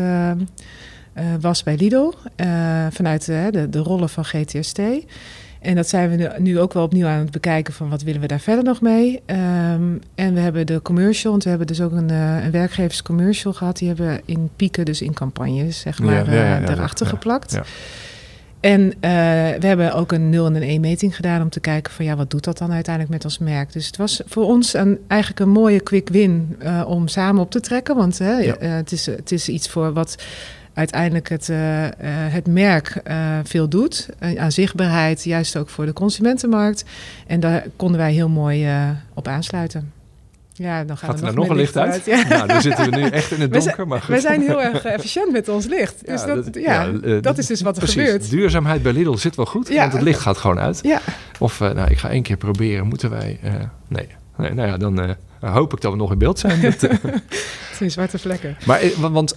was 1.40 1.62
bij 1.62 1.76
Lidl, 1.76 2.12
eh, 2.36 2.86
vanuit 2.90 3.28
eh, 3.28 3.44
de, 3.50 3.68
de 3.68 3.78
rollen 3.78 4.08
van 4.08 4.24
GTST. 4.24 4.78
En 5.60 5.74
dat 5.74 5.88
zijn 5.88 6.10
we 6.16 6.30
nu- 6.38 6.60
ook 6.60 6.72
wel 6.72 6.82
opnieuw 6.82 7.06
aan 7.06 7.18
het 7.18 7.30
bekijken 7.30 7.74
van 7.74 7.88
wat 7.88 8.02
willen 8.02 8.20
we 8.20 8.26
daar 8.26 8.40
verder 8.40 8.64
nog 8.64 8.80
mee. 8.80 9.22
Ehm, 9.26 9.82
en 10.14 10.34
we 10.34 10.40
hebben 10.40 10.66
de 10.66 10.82
commercial, 10.82 11.30
want 11.30 11.42
we 11.44 11.48
hebben 11.48 11.66
dus 11.66 11.80
ook 11.80 11.92
een, 11.92 12.10
eh 12.10 12.44
een 12.44 12.50
werkgeverscommercial 12.50 13.52
gehad. 13.52 13.78
Die 13.78 13.88
hebben 13.88 14.06
we 14.06 14.22
in 14.24 14.50
pieken, 14.56 14.84
dus 14.84 15.02
in 15.02 15.14
campagnes, 15.14 15.80
zeg 15.80 15.98
maar, 15.98 16.14
ja, 16.14 16.32
ja, 16.32 16.56
eh, 16.56 16.62
ja, 16.66 16.68
erachter 16.68 17.06
ja, 17.06 17.12
geplakt. 17.12 17.52
ja. 17.52 17.62
En 18.60 18.92
eh, 19.00 19.10
we 19.60 19.66
hebben 19.66 19.92
ook 19.94 20.12
een 20.12 20.30
0 20.30 20.46
en 20.46 20.54
een 20.54 20.62
1 20.62 20.80
meting 20.80 21.16
gedaan 21.16 21.42
om 21.42 21.48
te 21.50 21.60
kijken 21.60 21.92
van 21.92 22.04
ja, 22.04 22.16
wat 22.16 22.30
doet 22.30 22.44
dat 22.44 22.58
dan 22.58 22.72
uiteindelijk 22.72 23.14
met 23.14 23.24
ons 23.24 23.38
merk. 23.38 23.72
Dus 23.72 23.86
het 23.86 23.96
was 23.96 24.20
voor 24.26 24.44
ons 24.44 24.74
een, 24.74 24.98
eigenlijk 25.06 25.40
een 25.40 25.48
mooie 25.48 25.80
quick 25.80 26.08
win 26.08 26.56
eh, 26.58 26.84
om 26.86 27.08
samen 27.08 27.42
op 27.42 27.50
te 27.50 27.60
trekken. 27.60 27.96
Want 27.96 28.18
hè, 28.18 28.40
eh, 28.40 28.72
het, 28.74 28.92
is, 28.92 29.06
het 29.06 29.32
is 29.32 29.48
iets 29.48 29.68
voor 29.68 29.92
wat 29.92 30.14
uiteindelijk 30.80 31.28
het, 31.28 31.48
eh, 31.48 31.86
eh, 31.86 31.92
het 32.32 32.46
merk 32.46 33.00
eh, 33.04 33.16
veel 33.44 33.68
doet. 33.68 34.08
Aan 34.36 34.52
zichtbaarheid, 34.52 35.24
juist 35.24 35.56
ook 35.56 35.68
voor 35.68 35.86
de 35.86 35.92
consumentenmarkt. 35.92 36.84
En 37.26 37.40
daar 37.40 37.64
konden 37.76 37.98
wij 37.98 38.12
heel 38.12 38.28
mooi 38.28 38.68
op 39.14 39.28
aansluiten. 39.28 39.92
Ja, 40.52 40.84
dan 40.84 40.96
gaat, 40.96 41.10
Gaat 41.10 41.20
er 41.20 41.26
er 41.26 41.34
nou 41.34 41.36
nog 41.46 41.48
een 41.48 41.56
licht 41.56 41.76
uit? 41.76 42.04
Ja. 42.04 42.28
Nou, 42.28 42.46
dan 42.46 42.60
zitten 42.62 42.90
we 42.90 42.96
nu 42.96 43.06
echt 43.08 43.30
in 43.32 43.40
het 43.40 43.52
donker. 43.64 43.86
Maar 43.88 43.98
goed. 44.00 44.08
Wij 44.08 44.20
zijn 44.20 44.40
heel 44.40 44.62
erg 44.72 44.84
efficiënt 44.84 45.32
met 45.32 45.48
ons 45.48 45.66
licht. 45.66 46.06
Dus 46.06 46.20
Ja, 46.20 46.26
dat, 46.26 46.44
dat- 46.44 46.62
ja, 46.62 46.90
ja, 47.02 47.20
dat 47.20 47.38
is 47.38 47.46
dus 47.46 47.60
wat 47.60 47.76
er 47.76 47.82
Precies, 47.82 48.02
gebeurt. 48.02 48.30
duurzaamheid 48.30 48.82
bij 48.82 48.92
Lidl 48.92 49.14
zit 49.16 49.36
wel 49.36 49.46
goed, 49.46 49.68
want 49.68 49.92
het 49.92 50.02
licht 50.02 50.20
gaat 50.20 50.36
gewoon 50.38 50.58
uit. 50.58 50.78
Ja, 50.82 51.00
Of, 51.38 51.60
nou, 51.60 51.90
ik 51.90 51.98
ga 51.98 52.08
één 52.10 52.22
keer 52.22 52.36
proberen, 52.36 52.86
moeten 52.86 53.10
wij... 53.10 53.38
nee. 53.88 54.08
nee, 54.36 54.54
nou 54.54 54.68
ja, 54.68 54.76
dan 54.76 55.16
hoop 55.40 55.72
ik 55.72 55.80
dat 55.80 55.92
we 55.92 55.98
nog 55.98 56.12
in 56.12 56.18
beeld 56.18 56.38
zijn. 56.38 56.60
Eh, 56.62 56.70
het 56.70 57.88
zijn 57.88 57.90
zwarte 57.90 58.18
vlekken. 58.18 58.56
Maar 58.66 58.80
want, 58.98 59.12
want, 59.12 59.36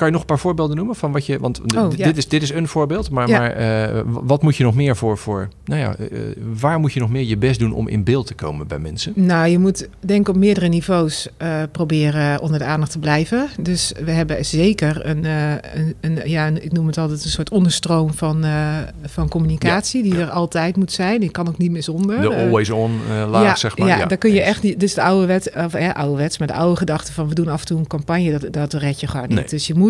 kan 0.00 0.08
je 0.08 0.12
nog 0.14 0.20
een 0.28 0.34
paar 0.34 0.38
voorbeelden 0.38 0.76
noemen 0.76 0.94
van 0.96 1.12
wat 1.12 1.26
je? 1.26 1.38
Want 1.38 1.60
Oh, 1.76 1.92
ja. 1.96 2.04
dit, 2.06 2.16
is, 2.16 2.28
dit 2.28 2.42
is 2.42 2.50
een 2.50 2.68
voorbeeld, 2.68 3.10
maar, 3.10 3.28
Ja. 3.28 3.38
maar 3.38 3.50
eh, 3.50 4.00
wat 4.04 4.42
moet 4.42 4.56
je 4.56 4.64
nog 4.64 4.74
meer 4.74 4.96
voor? 4.96 5.18
voor 5.18 5.48
nou 5.64 5.80
ja, 5.80 5.94
eh, 5.96 6.18
waar 6.60 6.80
moet 6.80 6.92
je 6.92 7.00
nog 7.00 7.10
meer 7.10 7.22
je 7.24 7.36
best 7.36 7.58
doen 7.58 7.72
om 7.72 7.88
in 7.88 8.04
beeld 8.04 8.26
te 8.26 8.34
komen 8.34 8.66
bij 8.66 8.78
mensen? 8.78 9.12
Nou, 9.16 9.48
je 9.48 9.58
moet 9.58 9.88
denk 10.00 10.20
ik 10.20 10.28
op 10.28 10.36
meerdere 10.36 10.68
niveaus 10.68 11.28
eh, 11.36 11.62
proberen 11.72 12.40
onder 12.40 12.58
de 12.58 12.64
aandacht 12.64 12.92
te 12.92 12.98
blijven. 12.98 13.48
Dus 13.60 13.92
we 14.04 14.10
hebben 14.10 14.44
zeker 14.44 15.06
een, 15.06 15.24
een, 15.24 15.94
een 16.00 16.20
ja, 16.24 16.46
een- 16.46 16.64
ik 16.64 16.72
noem 16.72 16.86
het 16.86 16.98
altijd 16.98 17.24
een 17.24 17.30
soort 17.30 17.50
onderstroom 17.50 18.12
van, 18.14 18.44
van 19.04 19.28
communicatie 19.28 20.02
die 20.02 20.18
er 20.18 20.30
altijd 20.30 20.76
moet 20.76 20.92
zijn. 20.92 21.20
Die 21.20 21.30
kan 21.30 21.48
ook 21.48 21.58
niet 21.58 21.70
meer 21.70 21.82
zonder. 21.82 22.20
De 22.20 22.34
always 22.36 22.70
on 22.70 22.90
laag, 23.30 23.44
ja, 23.44 23.56
zeg 23.56 23.78
maar. 23.78 23.88
Ja, 23.88 24.06
daar 24.06 24.18
kun 24.18 24.32
je 24.32 24.40
echt 24.42 24.62
niet. 24.62 24.80
Dus 24.80 24.94
de 24.94 25.02
oude 25.02 25.26
wet, 25.26 25.52
of 25.64 25.78
ja, 25.78 25.90
ouderwets, 25.90 26.38
maar 26.38 26.48
de 26.48 26.54
oude 26.54 26.76
gedachte 26.76 27.12
van 27.12 27.28
we 27.28 27.34
doen 27.34 27.48
af 27.48 27.60
en 27.60 27.66
toe 27.66 27.78
een 27.78 27.86
campagne, 27.86 28.38
dat, 28.38 28.52
dat 28.52 28.72
red 28.72 29.00
je 29.00 29.06
gewoon 29.06 29.28
niet. 29.28 29.36
Nee. 29.38 29.48
Dus 29.48 29.66
je 29.66 29.74
moet 29.74 29.89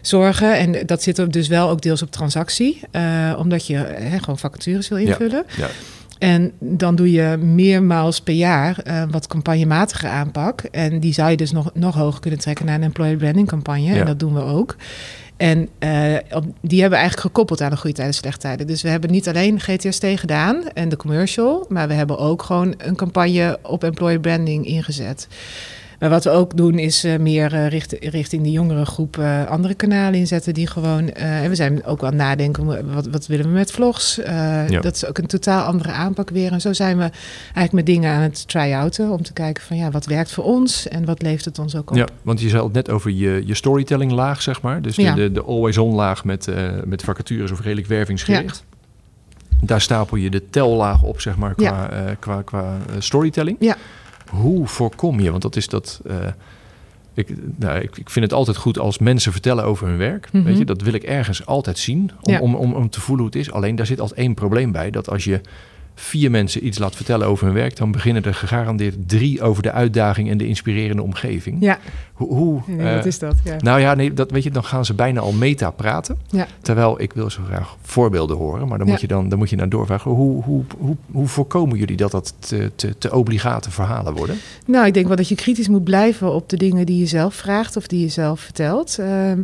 zorgen, 0.00 0.58
en 0.58 0.86
dat 0.86 1.02
zit 1.02 1.18
er 1.18 1.30
dus 1.30 1.48
wel 1.48 1.68
ook 1.70 1.80
deels 1.80 2.02
op 2.02 2.10
transactie, 2.10 2.80
eh, 2.90 3.34
omdat 3.38 3.66
je 3.66 3.76
hè, 3.76 4.18
gewoon 4.18 4.38
vacatures 4.38 4.88
wil 4.88 4.98
invullen. 4.98 5.44
ja. 5.56 5.68
En 6.18 6.52
dan 6.58 6.94
doe 6.94 7.12
je 7.12 7.36
meermaals 7.36 8.20
per 8.20 8.34
jaar 8.34 8.78
eh, 8.78 9.02
wat 9.10 9.26
campagnematige 9.26 10.08
aanpak. 10.08 10.60
En 10.60 11.00
die 11.00 11.12
zou 11.12 11.30
je 11.30 11.36
dus 11.36 11.52
nog, 11.52 11.70
nog 11.74 11.94
hoger 11.94 12.20
kunnen 12.20 12.40
trekken 12.40 12.66
naar 12.66 12.74
een 12.74 12.82
employer 12.82 13.16
branding 13.16 13.48
campagne. 13.48 13.94
Ja. 13.94 14.00
En 14.00 14.06
dat 14.06 14.18
doen 14.18 14.34
we 14.34 14.42
ook. 14.42 14.76
En 15.36 15.68
eh, 15.78 16.16
die 16.60 16.80
hebben 16.80 16.98
we 16.98 17.04
eigenlijk 17.04 17.20
gekoppeld 17.20 17.60
aan 17.60 17.70
de 17.70 17.76
goede 17.76 17.96
tijden, 17.96 18.14
slechte 18.14 18.40
tijden. 18.40 18.66
Dus 18.66 18.82
we 18.82 18.88
hebben 18.88 19.10
niet 19.10 19.28
alleen 19.28 19.60
GTST 19.60 20.06
gedaan 20.14 20.68
en 20.74 20.88
de 20.88 20.96
commercial, 20.96 21.66
maar 21.68 21.88
we 21.88 21.94
hebben 21.94 22.18
ook 22.18 22.42
gewoon 22.42 22.74
een 22.78 22.96
campagne 22.96 23.58
op 23.62 23.84
employer 23.84 24.20
branding 24.20 24.66
ingezet. 24.66 25.28
Maar 25.98 26.10
wat 26.10 26.24
we 26.24 26.30
ook 26.30 26.56
doen 26.56 26.78
is 26.78 27.04
eh, 27.04 27.18
meer 27.18 27.54
eh, 27.54 27.68
richt- 27.68 27.96
richting 28.00 28.42
de 28.42 28.50
jongere 28.50 28.84
groep 28.84 29.18
eh, 29.18 29.46
andere 29.46 29.74
kanalen 29.74 30.18
inzetten 30.18 30.54
die 30.54 30.66
gewoon... 30.66 31.10
en 31.10 31.48
we 31.48 31.54
zijn 31.54 31.84
ook 31.84 32.00
aan 32.00 32.06
het 32.08 32.16
nadenken, 32.16 32.92
wat, 32.94 33.06
wat 33.06 33.26
willen 33.26 33.46
we 33.46 33.52
met 33.52 33.72
vlogs? 33.72 34.14
Ja. 34.14 34.80
Dat 34.80 34.94
is 34.94 35.06
ook 35.06 35.18
een 35.18 35.26
totaal 35.26 35.64
andere 35.64 35.90
aanpak 35.90 36.30
weer. 36.30 36.52
En 36.52 36.60
zo 36.60 36.72
zijn 36.72 36.96
we 36.96 37.10
eigenlijk 37.42 37.72
met 37.72 37.86
dingen 37.86 38.12
aan 38.12 38.20
het 38.20 38.48
try-outen... 38.48 39.10
om 39.10 39.22
te 39.22 39.32
kijken 39.32 39.62
van 39.62 39.76
ja, 39.76 39.90
wat 39.90 40.06
werkt 40.06 40.32
voor 40.32 40.44
ons 40.44 40.88
en 40.88 41.04
wat 41.04 41.22
levert 41.22 41.44
het 41.44 41.58
ons 41.58 41.76
ook 41.76 41.90
op? 41.90 41.96
Ja, 41.96 42.06
want 42.22 42.40
je 42.40 42.48
zei 42.48 42.62
het 42.64 42.72
net 42.72 42.90
over 42.90 43.10
je, 43.10 43.42
je 43.46 43.54
storytelling 43.54 44.12
laag, 44.12 44.42
zeg 44.42 44.62
maar. 44.62 44.82
Dus 44.82 44.96
de, 44.96 45.02
Ja. 45.02 45.14
de, 45.14 45.32
de 45.32 45.42
always 45.42 45.78
on 45.78 45.94
laag 45.94 46.24
met, 46.24 46.48
met 46.84 47.02
vacatures 47.02 47.50
of 47.50 47.60
redelijk 47.60 47.86
wervingsgericht. 47.86 48.64
Daar 49.60 49.80
stapel 49.80 50.16
je 50.16 50.30
de 50.30 50.50
tellaag 50.50 51.02
op, 51.02 51.20
zeg 51.20 51.36
maar, 51.36 51.54
qua, 51.54 51.88
qua, 52.18 52.42
qua 52.42 52.76
storytelling. 52.98 53.56
Ja. 53.60 53.76
Hoe 54.30 54.66
voorkom 54.66 55.20
je, 55.20 55.30
want 55.30 55.42
dat 55.42 55.56
is 55.56 55.68
dat... 55.68 56.00
eh, 56.06 56.16
ik, 57.14 57.28
nou, 57.56 57.78
ik, 57.80 57.96
ik 57.98 58.10
vind 58.10 58.24
het 58.24 58.34
altijd 58.34 58.56
goed 58.56 58.78
als 58.78 58.98
mensen 58.98 59.32
vertellen 59.32 59.64
over 59.64 59.86
hun 59.86 59.96
werk. 59.96 60.28
Mhm. 60.32 60.44
Weet 60.44 60.58
je, 60.58 60.64
dat 60.64 60.82
wil 60.82 60.92
ik 60.92 61.02
ergens 61.02 61.46
altijd 61.46 61.78
zien 61.78 62.10
om, 62.20 62.32
Ja. 62.32 62.40
om, 62.40 62.54
om, 62.54 62.72
om 62.74 62.90
te 62.90 63.00
voelen 63.00 63.24
hoe 63.26 63.34
het 63.34 63.46
is. 63.46 63.52
Alleen 63.52 63.76
daar 63.76 63.86
zit 63.86 64.00
altijd 64.00 64.18
één 64.18 64.34
probleem 64.34 64.72
bij. 64.72 64.90
Dat 64.90 65.10
als 65.10 65.24
je 65.24 65.40
vier 65.98 66.30
mensen 66.30 66.66
iets 66.66 66.78
laat 66.78 66.96
vertellen 66.96 67.26
over 67.26 67.46
hun 67.46 67.54
werk, 67.54 67.76
dan 67.76 67.90
beginnen 67.92 68.24
er 68.24 68.34
gegarandeerd 68.34 68.96
drie 69.08 69.42
over 69.42 69.62
de 69.62 69.72
uitdaging 69.72 70.30
en 70.30 70.38
de 70.38 70.46
inspirerende 70.46 71.02
omgeving. 71.02 71.56
Ja. 71.60 71.78
Hoe, 72.12 72.28
hoe 72.34 72.60
nee, 72.66 72.94
wat 72.94 73.00
eh, 73.00 73.06
is 73.06 73.18
dat? 73.18 73.34
Ja. 73.44 73.56
nou 73.58 73.80
ja, 73.80 73.94
nee, 73.94 74.14
dat 74.14 74.30
weet 74.30 74.42
je, 74.42 74.50
dan 74.50 74.64
gaan 74.64 74.84
ze 74.84 74.94
bijna 74.94 75.20
al 75.20 75.32
meta 75.32 75.70
praten. 75.70 76.18
Ja. 76.30 76.46
Terwijl 76.60 77.00
ik 77.00 77.12
wil 77.12 77.30
zo 77.30 77.42
graag 77.46 77.76
voorbeelden 77.82 78.36
horen, 78.36 78.68
maar 78.68 78.78
dan 78.78 78.86
Ja. 78.86 78.92
moet 78.92 79.00
je 79.00 79.06
dan, 79.06 79.28
dan 79.28 79.38
moet 79.38 79.50
je 79.50 79.56
naar 79.56 79.68
doorvragen. 79.68 80.10
Hoe, 80.10 80.42
hoe, 80.42 80.64
hoe, 80.78 80.96
hoe 81.10 81.26
voorkomen 81.26 81.78
jullie 81.78 81.96
dat 81.96 82.10
dat 82.10 82.34
te, 82.38 82.70
te, 82.74 82.98
te 82.98 83.14
obligate 83.14 83.70
verhalen 83.70 84.14
worden? 84.14 84.36
Nou, 84.66 84.86
ik 84.86 84.94
denk 84.94 85.06
wel 85.06 85.16
dat 85.16 85.28
je 85.28 85.34
kritisch 85.34 85.68
moet 85.68 85.84
blijven 85.84 86.32
op 86.34 86.48
de 86.48 86.56
dingen 86.56 86.86
die 86.86 86.98
je 86.98 87.06
zelf 87.06 87.34
vraagt 87.34 87.76
of 87.76 87.86
die 87.86 88.00
je 88.00 88.08
zelf 88.08 88.40
vertelt. 88.40 88.98
Ehm, 88.98 89.42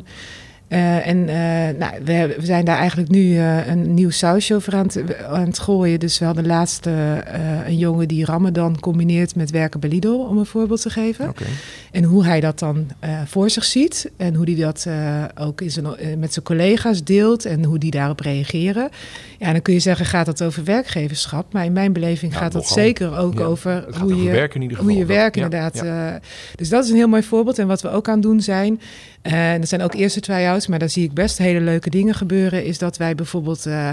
eh, 0.73 1.07
en 1.07 1.29
eh, 1.29 1.79
nou, 1.79 1.93
we, 2.05 2.35
we 2.39 2.47
zijn 2.47 2.65
daar 2.65 2.79
eigenlijk 2.79 3.11
nu 3.11 3.37
eh, 3.39 3.67
een 3.67 3.95
nieuw 3.95 4.11
sausje 4.11 4.55
over 4.55 4.75
aan 4.75 4.87
het, 4.87 5.25
aan 5.27 5.47
het 5.47 5.59
gooien. 5.59 6.01
Dus 6.01 6.19
we 6.19 6.25
hadden 6.25 6.47
laatst 6.47 6.87
een 7.67 7.77
jongen 7.77 8.09
die 8.09 8.25
Ramadan 8.25 8.81
combineert 8.81 9.35
met 9.37 9.51
werken 9.51 9.81
bij 9.81 9.89
Lidl, 9.91 10.09
om 10.29 10.39
een 10.39 10.47
voorbeeld 10.47 10.83
te 10.83 10.91
geven. 10.91 11.33
En 11.91 12.05
hoe 12.05 12.25
hij 12.25 12.41
dat 12.41 12.59
dan 12.59 12.87
voor 13.27 13.51
zich 13.51 13.65
ziet. 13.65 14.11
En 14.17 14.35
hoe 14.35 14.45
hij 14.45 14.55
dat 14.55 14.87
ook 15.35 15.61
in 15.61 15.71
zijn, 15.71 15.87
met 16.19 16.33
zijn 16.33 16.45
collega's 16.45 17.05
deelt. 17.05 17.45
En 17.45 17.65
hoe 17.65 17.79
die 17.79 17.91
daarop 17.91 18.21
reageren. 18.21 18.89
Ja, 19.39 19.53
dan 19.53 19.63
kun 19.63 19.75
je 19.75 19.81
zeggen, 19.81 20.07
gaat 20.07 20.27
het 20.27 20.43
over 20.43 20.65
werkgeverschap? 20.65 21.53
Maar 21.53 21.65
in 21.65 21.73
mijn 21.73 21.93
beleving 21.93 22.33
Ja, 22.33 22.39
gaat 22.39 22.53
dat 22.53 22.63
nogal. 22.63 22.77
zeker 22.77 23.17
ook 23.19 23.39
Ja, 23.39 23.45
over 23.45 23.85
hoe 23.99 24.03
over 24.13 24.17
je 24.17 24.31
werk 24.31 24.55
in 24.55 24.63
ieder 24.63 24.77
geval. 24.77 24.93
hoe 24.93 25.01
je 25.01 25.07
Dat- 25.07 25.17
werkt 25.17 25.37
ja, 25.37 25.43
inderdaad. 25.43 25.75
ja. 25.77 26.21
dus 26.57 26.69
dat 26.69 26.85
is 26.85 26.91
een 26.91 26.97
heel 26.97 27.09
mooi 27.09 27.23
voorbeeld. 27.23 27.59
En 27.59 27.67
wat 27.67 27.83
we 27.83 27.89
ook 27.91 28.09
aan 28.09 28.15
het 28.15 28.23
doen 28.23 28.41
zijn... 28.41 28.81
eh, 29.23 29.53
en 29.53 29.61
dat 29.61 29.69
zijn 29.69 29.83
ook 29.83 29.95
eerste 29.95 30.21
try-outs, 30.21 30.67
maar 30.67 30.79
daar 30.79 30.89
zie 30.89 31.05
ik 31.05 31.13
best 31.13 31.39
hele 31.39 31.61
leuke 31.61 31.91
dingen 31.91 32.15
gebeuren... 32.15 32.65
is 32.65 32.79
dat 32.79 32.97
wij 32.97 33.15
bijvoorbeeld 33.15 33.67
eh, 33.67 33.91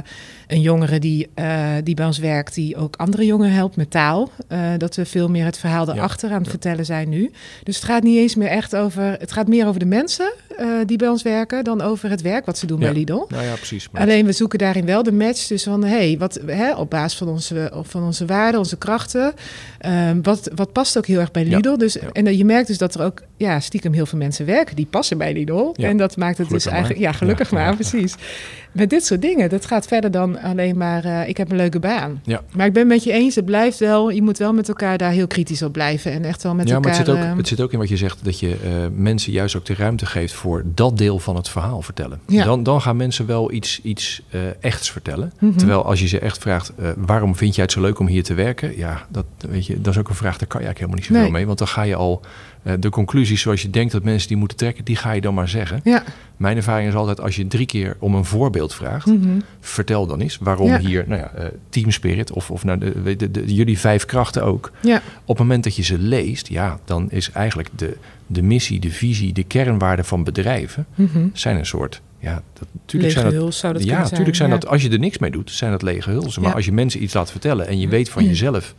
een 0.48 0.62
jongere 0.62 1.00
die, 1.00 1.30
eh, 1.34 1.74
die 1.84 1.96
bij 1.96 2.06
ons 2.06 2.18
werkt... 2.18 2.54
die 2.54 2.76
ook 2.76 2.96
andere 2.96 3.26
jongeren 3.26 3.54
helpt 3.54 3.76
met 3.76 3.92
taal. 3.92 4.32
dat 4.78 4.96
we 4.96 5.06
veel 5.06 5.30
meer 5.30 5.46
het 5.46 5.58
verhaal 5.58 5.90
erachter 5.90 6.30
aan 6.30 6.36
het 6.36 6.46
ja. 6.46 6.52
vertellen 6.52 6.86
zijn 6.86 7.10
nu. 7.10 7.32
Dus 7.64 7.76
het 7.76 7.86
gaat 7.86 8.04
niet 8.04 8.18
eens 8.18 8.36
meer 8.36 8.48
echt 8.48 8.76
over... 8.76 9.04
Het 9.04 9.32
gaat 9.32 9.48
meer 9.48 9.68
over 9.68 9.80
de 9.80 9.86
mensen 9.86 10.34
eh, 10.60 10.68
die 10.86 10.98
bij 10.98 11.08
ons 11.08 11.22
werken... 11.24 11.64
dan 11.64 11.82
over 11.82 12.10
het 12.10 12.22
werk 12.22 12.46
wat 12.46 12.58
ze 12.58 12.66
doen 12.66 12.80
Ja. 12.80 12.86
bij 12.86 12.94
Lidl. 13.00 13.26
Nou 13.30 13.44
ja, 13.44 13.54
precies. 13.56 13.90
Maar 13.92 14.02
Alleen 14.02 14.26
we 14.26 14.32
zoeken 14.32 14.60
daarin 14.60 14.86
wel 14.86 15.04
de 15.04 15.12
match. 15.12 15.48
Dus 15.48 15.64
van 15.64 15.84
hey, 15.84 16.16
wat, 16.20 16.40
hè, 16.46 16.76
op 16.76 16.90
basis 16.90 17.18
van 17.18 17.28
onze, 17.28 17.72
van 17.84 18.04
onze 18.04 18.26
waarden, 18.26 18.60
onze 18.60 18.78
krachten. 18.78 19.34
ehm, 19.80 20.22
wat, 20.22 20.50
wat 20.56 20.72
past 20.72 20.98
ook 20.98 21.06
heel 21.06 21.20
erg 21.20 21.32
bij 21.32 21.46
Ja, 21.46 21.56
Lidl. 21.56 21.78
Dus. 21.78 21.98
En 22.00 22.38
je 22.38 22.46
merkt 22.46 22.68
dus 22.68 22.78
dat 22.78 22.96
er 22.96 23.02
ook 23.04 23.22
ja, 23.38 23.60
stiekem 23.60 23.94
heel 23.94 24.06
veel 24.06 24.18
mensen 24.18 24.46
werken 24.46 24.76
die 24.76 24.86
passen 24.90 25.18
bij 25.18 25.34
Lidl. 25.34 25.72
En 25.76 25.98
dat 25.98 26.18
maakt 26.18 26.38
het 26.38 26.50
dus 26.50 26.66
eigenlijk. 26.66 27.00
maar. 27.00 27.10
Ja, 27.10 27.18
gelukkig 27.18 27.52
maar, 27.52 27.76
precies. 27.76 28.16
Met 28.72 28.90
dit 28.90 29.06
soort 29.06 29.22
dingen. 29.22 29.50
Dat 29.50 29.66
gaat 29.66 29.88
verder 29.88 30.12
dan 30.12 30.40
alleen 30.42 30.78
maar. 30.78 31.06
eh, 31.06 31.28
ik 31.28 31.38
heb 31.38 31.52
een 31.52 31.58
leuke 31.58 31.80
baan. 31.80 32.22
Ja. 32.24 32.42
Maar 32.56 32.66
ik 32.66 32.74
ben 32.74 32.88
met 32.88 33.04
je 33.04 33.12
eens. 33.12 33.36
Het 33.36 33.46
blijft 33.46 33.80
wel. 33.80 34.10
Je 34.10 34.22
moet 34.22 34.38
wel 34.38 34.54
met 34.54 34.68
elkaar 34.68 34.98
daar 34.98 35.12
heel 35.12 35.28
kritisch 35.28 35.62
op 35.62 35.72
blijven. 35.74 36.12
En 36.12 36.24
echt 36.26 36.44
wel 36.44 36.56
met 36.56 36.68
ja, 36.68 36.74
maar 36.80 36.84
elkaar. 36.84 36.98
het 36.98 37.08
zit, 37.08 37.16
ook, 37.18 37.24
ehm, 37.24 37.38
het 37.38 37.48
zit 37.48 37.62
ook 37.62 37.74
in 37.74 37.80
wat 37.80 37.90
je 37.90 37.98
zegt, 37.98 38.24
dat 38.24 38.40
je 38.40 38.50
eh, 38.64 38.72
mensen 38.96 39.32
juist 39.32 39.56
ook 39.56 39.66
de 39.66 39.74
ruimte 39.76 40.06
geeft 40.06 40.34
voor 40.34 40.49
dat 40.66 40.98
deel 40.98 41.20
van 41.20 41.36
het 41.36 41.50
verhaal 41.50 41.82
vertellen. 41.82 42.20
Ja. 42.28 42.44
Dan, 42.44 42.64
dan 42.64 42.82
gaan 42.82 42.98
mensen 42.98 43.26
wel 43.26 43.52
iets, 43.52 43.82
iets 43.82 44.22
eh, 44.30 44.40
echts 44.60 44.92
vertellen. 44.92 45.34
mhm. 45.40 45.58
Terwijl 45.58 45.86
als 45.86 46.00
je 46.00 46.08
ze 46.08 46.20
echt 46.20 46.38
vraagt, 46.38 46.72
eh, 46.76 46.90
waarom 46.98 47.36
vind 47.36 47.56
jij 47.56 47.64
het 47.64 47.74
zo 47.74 47.82
leuk 47.82 48.00
om 48.00 48.08
hier 48.08 48.24
te 48.24 48.34
werken? 48.34 48.78
Ja, 48.78 49.06
dat, 49.10 49.26
weet 49.50 49.66
je, 49.66 49.82
dat 49.82 49.94
is 49.94 50.00
ook 50.00 50.10
een 50.10 50.16
vraag, 50.16 50.38
daar 50.38 50.48
kan 50.48 50.62
je 50.62 50.66
eigenlijk 50.66 50.78
helemaal 50.78 50.96
niet 50.98 51.06
zoveel 51.06 51.22
Nee. 51.22 51.32
mee. 51.32 51.46
Want 51.46 51.58
dan 51.58 51.68
ga 51.68 51.82
je 51.82 51.96
al 51.96 52.22
de 52.80 52.90
conclusies 52.90 53.42
zoals 53.42 53.62
je 53.62 53.70
denkt 53.70 53.92
dat 53.92 54.04
mensen 54.04 54.28
die 54.28 54.38
moeten 54.38 54.58
trekken, 54.58 54.86
die 54.86 54.96
ga 54.96 55.12
je 55.12 55.22
dan 55.22 55.34
maar 55.34 55.50
zeggen. 55.50 55.82
Ja. 55.84 56.04
Mijn 56.38 56.58
ervaring 56.58 56.90
is 56.90 56.96
altijd, 56.96 57.22
als 57.22 57.36
je 57.36 57.48
drie 57.48 57.66
keer 57.66 57.96
om 58.00 58.16
een 58.16 58.26
voorbeeld 58.26 58.74
vraagt, 58.74 59.06
mhm. 59.06 59.40
vertel 59.60 60.08
dan 60.08 60.20
eens 60.22 60.38
waarom 60.42 60.68
Ja. 60.68 60.80
hier, 60.80 61.04
nou 61.08 61.22
ja, 61.22 61.32
eh, 61.32 61.46
team 61.70 61.92
spirit 61.92 62.32
of, 62.32 62.52
of 62.52 62.64
nou, 62.64 62.78
de, 62.78 63.16
de, 63.16 63.32
de- 63.32 63.54
jullie 63.54 63.80
vijf 63.80 64.06
krachten 64.06 64.44
ook. 64.44 64.72
ja. 64.82 65.02
Op 65.22 65.28
het 65.28 65.38
moment 65.38 65.64
dat 65.64 65.76
je 65.76 65.84
ze 65.84 65.98
leest, 65.98 66.48
ja, 66.48 66.80
dan 66.86 67.12
is 67.12 67.32
eigenlijk 67.32 67.70
de, 67.76 67.98
de 68.28 68.42
missie, 68.42 68.80
de 68.80 68.92
visie, 68.92 69.34
de 69.34 69.44
kernwaarden 69.44 70.06
van 70.06 70.24
bedrijven 70.24 70.86
mhm. 70.96 71.28
zijn 71.34 71.58
een 71.58 71.66
soort. 71.66 72.02
Ja, 72.22 72.34
dat, 72.54 72.68
natuurlijk 72.74 73.14
Lege 73.14 73.20
zijn 73.20 73.34
dat. 73.34 73.44
huls 73.44 73.58
zou 73.60 73.74
dat 73.74 73.84
ja, 73.84 74.00
natuurlijk 74.00 74.36
zijn 74.36 74.50
ja. 74.50 74.58
dat. 74.58 74.70
Als 74.70 74.82
je 74.82 74.90
er 74.90 75.00
niks 75.00 75.18
mee 75.18 75.32
doet, 75.32 75.52
zijn 75.52 75.72
dat 75.72 75.82
lege 75.82 76.10
hulzen. 76.10 76.42
Maar 76.42 76.50
Ja. 76.50 76.56
als 76.56 76.66
je 76.66 76.72
mensen 76.72 77.04
iets 77.04 77.14
laat 77.14 77.32
vertellen 77.32 77.68
en 77.68 77.80
je 77.80 77.88
weet 77.88 78.10
van 78.10 78.26
jezelf. 78.26 78.76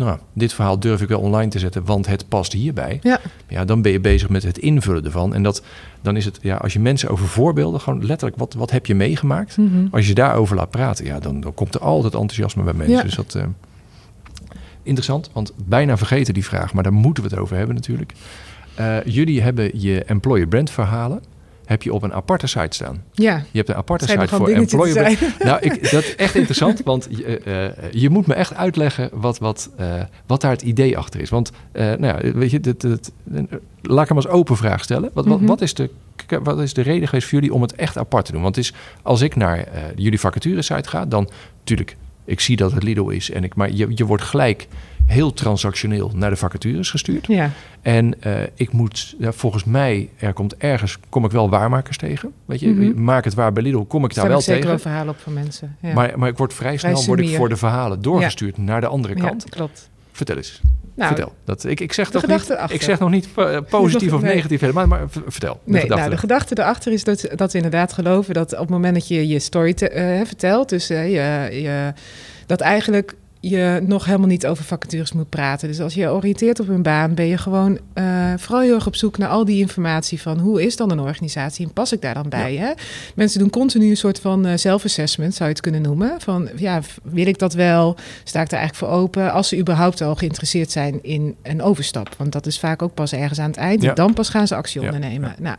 Nou, 0.00 0.18
dit 0.32 0.52
verhaal 0.52 0.80
durf 0.80 1.00
ik 1.02 1.08
wel 1.08 1.20
online 1.20 1.50
te 1.50 1.58
zetten, 1.58 1.84
want 1.84 2.06
het 2.06 2.28
past 2.28 2.52
hierbij. 2.52 2.98
Ja. 3.02 3.20
Ja, 3.48 3.64
dan 3.64 3.82
ben 3.82 3.92
je 3.92 4.00
bezig 4.00 4.28
met 4.28 4.42
het 4.42 4.58
invullen 4.58 5.04
ervan. 5.04 5.34
En 5.34 5.42
dat, 5.42 5.62
dan 6.02 6.16
is 6.16 6.24
het, 6.24 6.38
ja, 6.42 6.56
als 6.56 6.72
je 6.72 6.80
mensen 6.80 7.08
over 7.08 7.28
voorbeelden, 7.28 7.80
gewoon 7.80 8.06
letterlijk, 8.06 8.38
wat, 8.38 8.54
wat 8.54 8.70
heb 8.70 8.86
je 8.86 8.94
meegemaakt? 8.94 9.56
Mhm. 9.56 9.86
Als 9.90 10.06
je 10.06 10.14
daarover 10.14 10.56
laat 10.56 10.70
praten, 10.70 11.04
ja, 11.04 11.20
dan, 11.20 11.40
dan 11.40 11.54
komt 11.54 11.74
er 11.74 11.80
altijd 11.80 12.14
enthousiasme 12.14 12.62
bij 12.62 12.72
mensen. 12.72 12.96
Ja. 12.96 13.02
Dus 13.02 13.14
dat 13.14 13.34
eh, 13.34 13.44
interessant, 14.82 15.30
want 15.32 15.52
bijna 15.64 15.96
vergeten 15.96 16.34
die 16.34 16.44
vraag, 16.44 16.72
maar 16.72 16.82
daar 16.82 16.92
moeten 16.92 17.22
we 17.22 17.28
het 17.28 17.38
over 17.38 17.56
hebben 17.56 17.74
natuurlijk. 17.74 18.12
Eh, 18.74 18.96
jullie 19.04 19.42
hebben 19.42 19.80
je 19.80 20.04
employer 20.04 20.46
brand 20.46 20.70
verhalen. 20.70 21.22
Heb 21.70 21.82
je 21.82 21.92
op 21.92 22.02
een 22.02 22.12
aparte 22.12 22.46
site 22.46 22.66
staan? 22.70 23.02
Ja, 23.12 23.36
Je 23.50 23.56
hebt 23.58 23.68
een 23.68 23.74
aparte 23.74 24.06
site 24.06 24.28
voor 24.28 24.48
employer. 24.48 25.18
Nou, 25.38 25.58
ik, 25.60 25.90
dat 25.90 26.02
is 26.02 26.16
echt 26.16 26.34
interessant, 26.34 26.80
want 26.90 27.08
je, 27.10 27.38
eh, 27.38 27.66
eh, 27.66 27.72
je 27.90 28.10
moet 28.10 28.26
me 28.26 28.34
echt 28.34 28.54
uitleggen 28.54 29.10
wat, 29.12 29.38
wat, 29.38 29.70
eh, 29.76 30.02
wat 30.26 30.40
daar 30.40 30.50
het 30.50 30.62
idee 30.62 30.98
achter 30.98 31.20
is. 31.20 31.28
Want, 31.30 31.50
nou 31.72 32.06
ja, 32.06 32.32
weet 32.32 32.50
je, 32.50 32.60
dit, 32.60 32.80
dit- 32.80 33.12
laat 33.82 34.02
ik 34.02 34.08
hem 34.08 34.16
als 34.16 34.28
open 34.28 34.56
vraag 34.56 34.82
stellen. 34.82 35.10
Wat, 35.14 35.26
wat, 35.26 35.38
Mhm. 35.38 35.46
wat, 35.48 35.60
is 35.60 35.74
de, 35.74 35.90
wat 36.42 36.60
is 36.60 36.74
de 36.74 36.82
reden 36.82 37.08
geweest 37.08 37.28
voor 37.28 37.38
jullie 37.38 37.54
om 37.54 37.62
het 37.62 37.74
echt 37.74 37.98
apart 37.98 38.24
te 38.24 38.32
doen? 38.32 38.42
Want 38.42 38.56
het 38.56 38.64
is, 38.64 38.72
als 39.02 39.20
ik 39.20 39.36
naar 39.36 39.64
jullie 39.96 40.20
vacaturesite 40.20 40.88
ga, 40.88 41.06
dan 41.06 41.30
natuurlijk, 41.58 41.96
ik 42.24 42.40
zie 42.40 42.56
dat 42.56 42.72
het 42.72 42.82
Lidl 42.82 43.08
is, 43.08 43.30
en 43.30 43.44
ik, 43.44 43.54
maar 43.54 43.70
je, 43.72 43.86
je 43.94 44.06
wordt 44.06 44.22
gelijk 44.24 44.66
heel 45.10 45.32
transactioneel 45.32 46.10
naar 46.14 46.30
de 46.30 46.36
vacatures 46.36 46.90
gestuurd. 46.90 47.26
Ja, 47.26 47.50
En 47.82 48.22
eh, 48.22 48.32
ik 48.54 48.72
moet, 48.72 49.14
ja, 49.18 49.32
volgens 49.32 49.64
mij, 49.64 50.08
er 50.18 50.32
komt 50.32 50.56
ergens, 50.56 50.98
kom 51.08 51.24
ik 51.24 51.30
wel 51.30 51.50
waarmakers 51.50 51.96
tegen. 51.96 52.32
Weet 52.44 52.60
je, 52.60 52.68
Mhm. 52.68 53.02
maak 53.04 53.24
het 53.24 53.34
waar 53.34 53.52
bij 53.52 53.62
Lidl, 53.62 53.78
kom 53.80 54.04
ik 54.04 54.14
daar 54.14 54.26
wel 54.28 54.36
ook 54.36 54.42
zeker 54.42 54.60
tegen. 54.60 54.74
wel 54.76 54.78
verhalen 54.84 55.14
op 55.14 55.20
van 55.20 55.32
mensen. 55.32 55.76
Ja. 55.80 55.92
Maar, 55.92 56.18
maar 56.18 56.28
ik 56.28 56.36
word 56.38 56.54
vrij 56.54 56.78
Vrij 56.78 56.94
snel 56.94 57.04
word 57.06 57.20
ik 57.20 57.36
voor 57.36 57.48
de 57.48 57.56
verhalen 57.56 58.02
doorgestuurd 58.02 58.58
naar 58.58 58.80
de 58.80 58.86
andere 58.86 59.14
kant. 59.14 59.44
klopt. 59.48 59.88
Vertel 60.12 60.36
eens. 60.36 60.60
Nou, 60.94 61.14
vertel. 61.14 61.34
Dat, 61.44 61.64
ik, 61.64 61.80
ik, 61.80 61.92
zeg 61.92 62.10
de 62.10 62.18
nog 62.18 62.26
niet, 62.38 62.50
erachter. 62.50 62.74
ik 62.76 62.82
zeg 62.82 62.98
nog 62.98 63.10
niet 63.10 63.28
eh, 63.36 63.58
positief 63.68 64.12
of 64.18 64.22
negatief 64.22 64.60
helemaal, 64.60 64.86
maar 64.86 65.04
vertel. 65.26 65.60
De 65.64 65.70
Nee, 65.70 65.80
gedachte 65.80 66.00
nou, 66.02 66.14
de 66.14 66.20
gedachte 66.20 66.58
erachter 66.58 66.92
is 66.92 67.04
dat, 67.04 67.28
dat 67.36 67.50
we 67.52 67.56
inderdaad 67.56 67.92
geloven 67.92 68.34
dat 68.34 68.52
op 68.52 68.58
het 68.58 68.68
moment 68.68 68.94
dat 68.94 69.08
je 69.08 69.28
je 69.28 69.38
story 69.38 69.74
te- 69.74 69.88
eh, 69.88 70.26
vertelt, 70.26 70.68
dus 70.68 70.86
je, 70.86 70.94
je, 70.94 71.92
dat 72.46 72.60
eigenlijk 72.60 73.14
je 73.40 73.80
nog 73.86 74.04
helemaal 74.04 74.28
niet 74.28 74.46
over 74.46 74.64
vacatures 74.64 75.12
moet 75.12 75.28
praten. 75.28 75.68
Dus 75.68 75.80
als 75.80 75.94
je 75.94 76.00
je 76.00 76.10
oriënteert 76.10 76.60
op 76.60 76.68
een 76.68 76.82
baan, 76.82 77.14
ben 77.14 77.26
je 77.26 77.38
gewoon 77.38 77.78
eh, 77.92 78.32
vooral 78.36 78.60
heel 78.60 78.74
erg 78.74 78.86
op 78.86 78.96
zoek 78.96 79.18
naar 79.18 79.28
al 79.28 79.44
die 79.44 79.60
informatie 79.60 80.20
van 80.20 80.38
hoe 80.38 80.62
is 80.62 80.76
dan 80.76 80.90
een 80.90 81.00
organisatie 81.00 81.66
en 81.66 81.72
pas 81.72 81.92
ik 81.92 82.00
daar 82.00 82.14
dan 82.14 82.28
bij? 82.28 82.56
Hè? 82.56 82.72
Mensen 83.14 83.38
doen 83.38 83.50
continu 83.50 83.90
een 83.90 83.96
soort 83.96 84.20
van 84.20 84.58
self-assessment, 84.58 85.34
zou 85.34 85.48
je 85.48 85.54
het 85.54 85.62
kunnen 85.62 85.82
noemen. 85.82 86.20
Van 86.20 86.48
ja, 86.56 86.80
wil 87.02 87.26
ik 87.26 87.38
dat 87.38 87.52
wel? 87.52 87.96
Sta 88.24 88.40
ik 88.40 88.50
daar 88.50 88.60
eigenlijk 88.60 88.92
voor 88.92 89.00
open? 89.02 89.32
Als 89.32 89.48
ze 89.48 89.58
überhaupt 89.58 90.00
al 90.00 90.14
geïnteresseerd 90.14 90.70
zijn 90.70 90.98
in 91.02 91.36
een 91.42 91.62
overstap. 91.62 92.14
Want 92.16 92.32
dat 92.32 92.46
is 92.46 92.58
vaak 92.58 92.82
ook 92.82 92.94
pas 92.94 93.12
ergens 93.12 93.38
aan 93.38 93.50
het 93.50 93.56
eind. 93.56 93.82
Ja. 93.82 93.94
Dan 93.94 94.12
pas 94.12 94.28
gaan 94.28 94.46
ze 94.46 94.54
actie 94.54 94.80
Ja, 94.80 94.86
ondernemen. 94.86 95.34
Nou, 95.38 95.56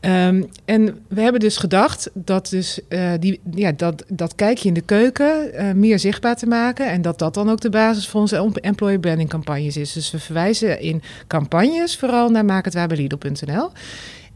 Ehm, 0.00 0.42
en 0.64 0.98
we 1.08 1.20
hebben 1.20 1.40
dus 1.40 1.56
gedacht 1.56 2.10
dat 2.14 2.48
dus, 2.50 2.80
eh, 2.88 3.10
die, 3.20 3.40
ja, 3.54 3.72
dat, 3.72 4.04
dat 4.08 4.34
kijkje 4.34 4.68
in 4.68 4.74
de 4.74 4.80
keuken 4.80 5.52
eh, 5.54 5.72
meer 5.72 5.98
zichtbaar 5.98 6.36
te 6.36 6.46
maken. 6.46 6.86
En 6.90 7.02
dat 7.02 7.18
dat 7.18 7.34
dan 7.34 7.50
ook 7.50 7.60
de 7.60 7.70
basis 7.70 8.08
voor 8.08 8.20
onze 8.20 8.36
em- 8.36 8.52
employer 8.60 8.98
branding 8.98 9.28
campagnes 9.28 9.76
is. 9.76 9.92
Dus 9.92 10.10
we 10.10 10.18
verwijzen 10.18 10.80
in 10.80 11.02
campagnes 11.26 11.96
vooral 11.96 12.30
naar 12.30 12.44
maakhetwaarbelidel.nl. 12.44 13.70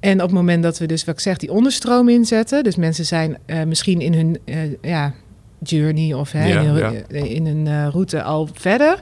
En 0.00 0.14
op 0.14 0.26
het 0.26 0.30
moment 0.36 0.62
dat 0.62 0.78
we 0.78 0.86
dus, 0.86 1.04
wat 1.04 1.14
ik 1.14 1.20
zeg, 1.20 1.36
die 1.36 1.52
onderstroom 1.52 2.08
inzetten. 2.08 2.64
Dus 2.64 2.76
mensen 2.76 3.04
zijn 3.06 3.38
eh, 3.46 3.62
misschien 3.62 4.00
in 4.00 4.14
hun 4.14 4.38
ja, 4.82 5.14
journey 5.62 6.14
of 6.14 6.32
hè, 6.32 6.46
Ja, 6.46 6.60
in, 6.60 6.66
hun, 6.66 7.04
ja. 7.08 7.24
in 7.24 7.46
hun 7.46 7.90
route 7.90 8.22
al 8.22 8.48
verder. 8.52 8.98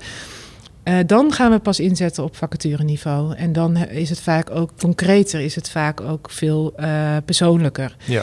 Eh, 0.90 0.98
dan 1.06 1.32
gaan 1.32 1.50
we 1.50 1.58
pas 1.58 1.80
inzetten 1.80 2.24
op 2.24 2.36
vacatureniveau. 2.36 3.34
En 3.34 3.52
dan 3.52 3.76
is 3.76 4.10
het 4.10 4.20
vaak 4.20 4.50
ook 4.50 4.70
concreter, 4.78 5.40
is 5.40 5.54
het 5.54 5.70
vaak 5.70 6.00
ook 6.00 6.30
veel 6.30 6.72
eh, 6.76 7.16
persoonlijker. 7.24 7.96
Ja. 8.04 8.22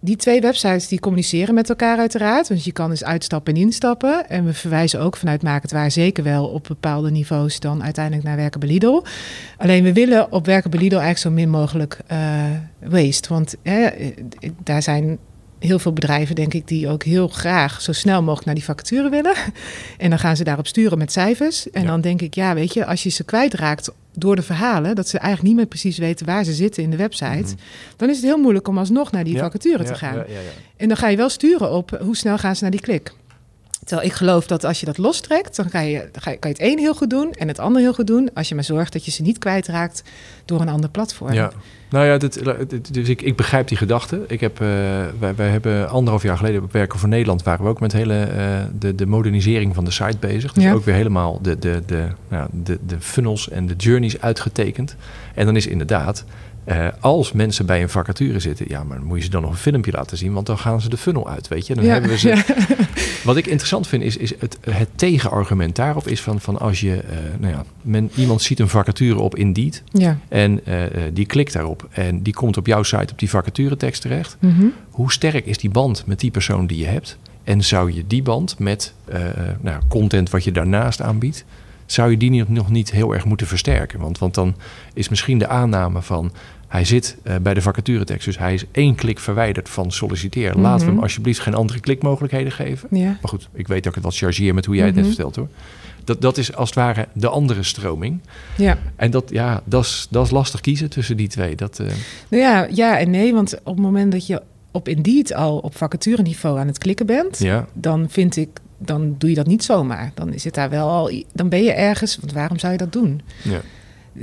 Die 0.00 0.16
twee 0.16 0.40
websites 0.40 0.88
die 0.88 1.00
communiceren 1.00 1.54
met 1.54 1.68
elkaar 1.68 1.98
uiteraard. 1.98 2.48
Want 2.48 2.64
je 2.64 2.72
kan 2.72 2.90
dus 2.90 3.04
uitstappen 3.04 3.54
en 3.54 3.60
instappen. 3.60 4.28
En 4.28 4.44
we 4.44 4.52
verwijzen 4.52 5.00
ook 5.00 5.16
vanuit 5.16 5.42
Maak 5.42 5.62
het 5.62 5.72
Waar 5.72 5.90
zeker 5.90 6.24
wel 6.24 6.46
op 6.46 6.64
bepaalde 6.68 7.10
niveaus 7.10 7.60
dan 7.60 7.82
uiteindelijk 7.82 8.24
naar 8.24 8.36
Werken 8.36 8.60
bij 8.60 8.68
Lidl. 8.68 9.02
Alleen 9.56 9.82
we 9.82 9.92
willen 9.92 10.32
op 10.32 10.46
Werken 10.46 10.70
bij 10.70 10.80
Lidl 10.80 10.96
eigenlijk 10.96 11.36
zo 11.36 11.42
min 11.42 11.50
mogelijk 11.50 11.98
eh 12.06 12.44
waste. 12.78 13.28
Want 13.28 13.54
eh, 13.62 13.86
daar 14.62 14.82
zijn 14.82 15.18
heel 15.60 15.78
veel 15.78 15.92
bedrijven, 15.92 16.34
denk 16.34 16.54
ik, 16.54 16.68
die 16.68 16.88
ook 16.88 17.02
heel 17.04 17.28
graag 17.28 17.80
zo 17.82 17.92
snel 17.92 18.20
mogelijk 18.20 18.44
naar 18.46 18.54
die 18.54 18.64
vacature 18.64 19.08
willen. 19.08 19.34
En 19.98 20.10
dan 20.10 20.18
gaan 20.18 20.36
ze 20.36 20.44
daarop 20.44 20.66
sturen 20.66 20.98
met 20.98 21.12
cijfers. 21.12 21.70
En 21.70 21.82
Ja. 21.82 21.88
dan 21.88 22.00
denk 22.00 22.20
ik, 22.22 22.34
ja, 22.34 22.54
weet 22.54 22.74
je, 22.74 22.86
als 22.86 23.02
je 23.02 23.08
ze 23.10 23.24
kwijtraakt 23.24 23.90
door 24.14 24.36
de 24.36 24.42
verhalen, 24.42 24.94
dat 24.94 25.08
ze 25.08 25.18
eigenlijk 25.18 25.48
niet 25.48 25.56
meer 25.58 25.66
precies 25.70 25.98
weten 25.98 26.26
waar 26.26 26.44
ze 26.44 26.52
zitten 26.52 26.82
in 26.82 26.90
de 26.90 26.96
website, 26.96 27.26
Mhm. 27.54 27.54
dan 27.96 28.08
is 28.08 28.16
het 28.16 28.24
heel 28.24 28.38
moeilijk 28.38 28.68
om 28.68 28.78
alsnog 28.78 29.10
naar 29.10 29.24
die 29.24 29.34
Ja, 29.34 29.40
vacature 29.40 29.84
te 29.84 29.94
gaan. 29.94 30.24
En 30.76 30.88
dan 30.88 30.96
ga 30.96 31.08
je 31.08 31.16
wel 31.16 31.28
sturen 31.28 31.72
op 31.72 31.98
hoe 32.02 32.16
snel 32.16 32.38
gaan 32.38 32.56
ze 32.56 32.62
naar 32.62 32.70
die 32.72 32.80
klik. 32.80 33.12
Terwijl 33.90 34.10
ik 34.10 34.16
geloof 34.16 34.46
dat 34.46 34.64
als 34.64 34.80
je 34.80 34.86
dat 34.86 34.98
lostrekt, 34.98 35.56
dan 35.56 35.68
kan 35.68 35.86
je, 35.86 36.08
kan 36.22 36.32
je 36.40 36.48
het 36.48 36.60
een 36.60 36.78
heel 36.78 36.94
goed 36.94 37.10
doen 37.10 37.32
en 37.32 37.48
het 37.48 37.58
ander 37.58 37.82
heel 37.82 37.94
goed 37.94 38.06
doen. 38.06 38.30
Als 38.34 38.48
je 38.48 38.54
maar 38.54 38.64
zorgt 38.64 38.92
dat 38.92 39.04
je 39.04 39.10
ze 39.10 39.22
niet 39.22 39.38
kwijtraakt 39.38 40.02
door 40.44 40.60
een 40.60 40.68
ander 40.68 40.90
platform. 40.90 41.32
Ja. 41.32 41.52
Nou 41.90 42.06
ja, 42.06 42.16
dit, 42.16 42.94
dus 42.94 43.08
ik, 43.08 43.22
ik 43.22 43.36
begrijp 43.36 43.68
die 43.68 43.76
gedachte. 43.76 44.24
Ik 44.26 44.40
heb, 44.40 44.60
uh, 44.60 44.68
wij, 45.18 45.34
wij 45.36 45.48
hebben 45.48 45.88
anderhalf 45.88 46.22
jaar 46.22 46.36
geleden 46.36 46.62
op 46.62 46.72
Werken 46.72 46.98
voor 46.98 47.08
Nederland... 47.08 47.42
waren 47.42 47.64
we 47.64 47.70
ook 47.70 47.80
met 47.80 47.92
hele, 47.92 48.28
uh, 48.36 48.58
de, 48.78 48.94
de 48.94 49.06
modernisering 49.06 49.74
van 49.74 49.84
de 49.84 49.90
site 49.90 50.16
bezig. 50.20 50.52
Dus 50.52 50.64
ja. 50.64 50.72
ook 50.72 50.84
weer 50.84 50.94
helemaal 50.94 51.38
de, 51.42 51.58
de, 51.58 51.82
de, 51.86 52.06
nou, 52.28 52.48
de, 52.52 52.78
de 52.86 52.96
funnels 52.98 53.48
en 53.48 53.66
de 53.66 53.74
journeys 53.76 54.20
uitgetekend. 54.20 54.96
En 55.34 55.46
dan 55.46 55.56
is 55.56 55.66
inderdaad 55.66 56.24
uh, 56.70 56.88
als 57.00 57.32
mensen 57.32 57.66
bij 57.66 57.82
een 57.82 57.88
vacature 57.88 58.38
zitten, 58.38 58.66
ja, 58.68 58.84
maar 58.84 58.96
dan 58.96 59.06
moet 59.06 59.18
je 59.18 59.24
ze 59.24 59.30
dan 59.30 59.42
nog 59.42 59.50
een 59.50 59.56
filmpje 59.56 59.92
laten 59.92 60.16
zien, 60.16 60.32
want 60.32 60.46
dan 60.46 60.58
gaan 60.58 60.80
ze 60.80 60.88
de 60.88 60.96
funnel 60.96 61.28
uit, 61.28 61.48
weet 61.48 61.66
je. 61.66 61.74
Dan 61.74 61.84
ja, 61.84 61.92
hebben 61.92 62.10
we 62.10 62.18
ze. 62.18 62.28
Ja. 62.28 62.44
Wat 63.24 63.36
ik 63.36 63.46
interessant 63.46 63.86
vind, 63.86 64.02
is, 64.02 64.16
is 64.16 64.32
het, 64.38 64.58
het 64.60 64.88
tegenargument 64.94 65.76
daarop 65.76 66.06
is 66.06 66.20
van, 66.20 66.40
van 66.40 66.58
als 66.58 66.80
je, 66.80 67.02
uh, 67.04 67.16
nou 67.38 67.52
ja, 67.52 67.64
men, 67.82 68.10
iemand 68.14 68.42
ziet 68.42 68.58
een 68.58 68.68
vacature 68.68 69.18
op 69.18 69.36
Indeed 69.36 69.82
ja. 69.92 70.18
en 70.28 70.60
uh, 70.68 70.84
die 71.12 71.26
klikt 71.26 71.52
daarop 71.52 71.88
en 71.90 72.22
die 72.22 72.34
komt 72.34 72.56
op 72.56 72.66
jouw 72.66 72.82
site 72.82 73.12
op 73.12 73.18
die 73.18 73.30
vacaturetekst 73.30 74.02
terecht. 74.02 74.36
Mm 74.40 74.54
-hmm. 74.56 74.72
Hoe 74.90 75.12
sterk 75.12 75.46
is 75.46 75.58
die 75.58 75.70
band 75.70 76.06
met 76.06 76.20
die 76.20 76.30
persoon 76.30 76.66
die 76.66 76.78
je 76.78 76.86
hebt? 76.86 77.18
En 77.44 77.64
zou 77.64 77.92
je 77.92 78.06
die 78.06 78.22
band 78.22 78.58
met 78.58 78.94
nou, 79.60 79.80
content 79.88 80.30
wat 80.30 80.44
je 80.44 80.52
daarnaast 80.52 81.00
aanbiedt, 81.00 81.44
zou 81.86 82.10
je 82.10 82.16
die 82.16 82.44
nog 82.48 82.70
niet 82.70 82.90
heel 82.90 83.14
erg 83.14 83.24
moeten 83.24 83.46
versterken. 83.46 84.00
Want, 84.00 84.18
want 84.18 84.34
dan 84.34 84.54
is 84.94 85.08
misschien 85.08 85.38
de 85.38 85.46
aanname 85.46 86.02
van 86.02 86.32
hij 86.70 86.84
zit 86.84 87.16
uh, 87.24 87.36
bij 87.36 87.54
de 87.54 87.62
vacaturetekst, 87.62 88.24
dus 88.24 88.38
hij 88.38 88.54
is 88.54 88.64
één 88.72 88.94
klik 88.94 89.18
verwijderd 89.18 89.68
van 89.68 89.90
solliciteer. 89.90 90.54
Laten 90.54 90.62
mm 90.62 90.70
-hmm. 90.70 90.78
we 90.78 90.90
hem 90.92 91.02
alsjeblieft 91.02 91.40
geen 91.40 91.54
andere 91.54 91.80
klikmogelijkheden 91.80 92.52
geven. 92.52 92.88
Ja. 92.90 93.06
Maar 93.06 93.18
goed, 93.28 93.48
ik 93.52 93.68
weet 93.68 93.78
dat 93.78 93.86
ik 93.86 93.94
het 93.94 94.04
wat 94.04 94.16
chargeer 94.16 94.54
met 94.54 94.66
hoe 94.66 94.74
jij 94.74 94.84
mm 94.84 94.90
-hmm. 94.90 94.98
het 94.98 95.06
net 95.06 95.16
vertelt 95.16 95.36
hoor. 95.36 95.48
Dat, 96.04 96.20
dat 96.20 96.38
is 96.38 96.54
als 96.54 96.68
het 96.68 96.78
ware 96.78 97.08
de 97.12 97.28
andere 97.28 97.62
stroming. 97.62 98.20
Ja. 98.56 98.78
En 98.96 99.10
dat, 99.10 99.30
ja, 99.30 99.62
dat, 99.64 99.84
is, 99.84 100.06
dat 100.10 100.24
is 100.24 100.30
lastig 100.30 100.60
kiezen 100.60 100.90
tussen 100.90 101.16
die 101.16 101.28
twee. 101.28 101.56
Dat, 101.56 101.78
uh... 101.78 101.86
nou 102.28 102.42
ja, 102.42 102.66
ja 102.70 102.98
en 102.98 103.10
nee, 103.10 103.34
want 103.34 103.58
op 103.58 103.74
het 103.74 103.84
moment 103.84 104.12
dat 104.12 104.26
je 104.26 104.42
op 104.70 104.88
Indeed 104.88 105.34
al 105.34 105.58
op 105.58 105.76
vacatureniveau 105.76 106.58
aan 106.58 106.66
het 106.66 106.78
klikken 106.78 107.06
bent, 107.06 107.38
ja. 107.38 107.66
dan 107.72 108.06
vind 108.10 108.36
ik 108.36 108.48
dan 108.82 109.14
doe 109.18 109.30
je 109.30 109.36
dat 109.36 109.46
niet 109.46 109.64
zomaar. 109.64 110.12
Dan 110.14 110.32
zit 110.36 110.54
daar 110.54 110.70
wel 110.70 110.88
al, 110.88 111.22
dan 111.32 111.48
ben 111.48 111.62
je 111.62 111.72
ergens. 111.72 112.16
Want 112.20 112.32
waarom 112.32 112.58
zou 112.58 112.72
je 112.72 112.78
dat 112.78 112.92
doen? 112.92 113.20
Ja. 113.42 113.60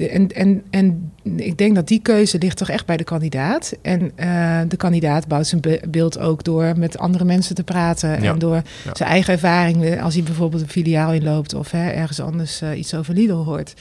En, 0.09 0.27
en, 0.31 0.63
en 0.69 1.11
ik 1.35 1.57
denk 1.57 1.75
dat 1.75 1.87
die 1.87 1.99
keuze 2.01 2.37
ligt 2.37 2.57
toch 2.57 2.69
echt 2.69 2.85
bij 2.85 2.97
de 2.97 3.03
kandidaat. 3.03 3.73
En 3.81 4.01
uh, 4.19 4.59
de 4.67 4.77
kandidaat 4.77 5.27
bouwt 5.27 5.47
zijn 5.47 5.61
be 5.61 5.81
beeld 5.89 6.19
ook 6.19 6.43
door 6.43 6.73
met 6.77 6.97
andere 6.97 7.25
mensen 7.25 7.55
te 7.55 7.63
praten. 7.63 8.21
Ja. 8.21 8.31
En 8.31 8.39
door 8.39 8.55
Ja. 8.55 8.95
zijn 8.95 9.09
eigen 9.09 9.33
ervaringen, 9.33 9.99
als 9.99 10.13
hij 10.13 10.23
bijvoorbeeld 10.23 10.61
een 10.61 10.69
filiaal 10.69 11.13
inloopt 11.13 11.53
of 11.53 11.71
hè, 11.71 11.89
ergens 11.89 12.19
anders 12.19 12.61
uh, 12.61 12.77
iets 12.77 12.93
over 12.93 13.13
Lidl 13.13 13.33
hoort. 13.33 13.73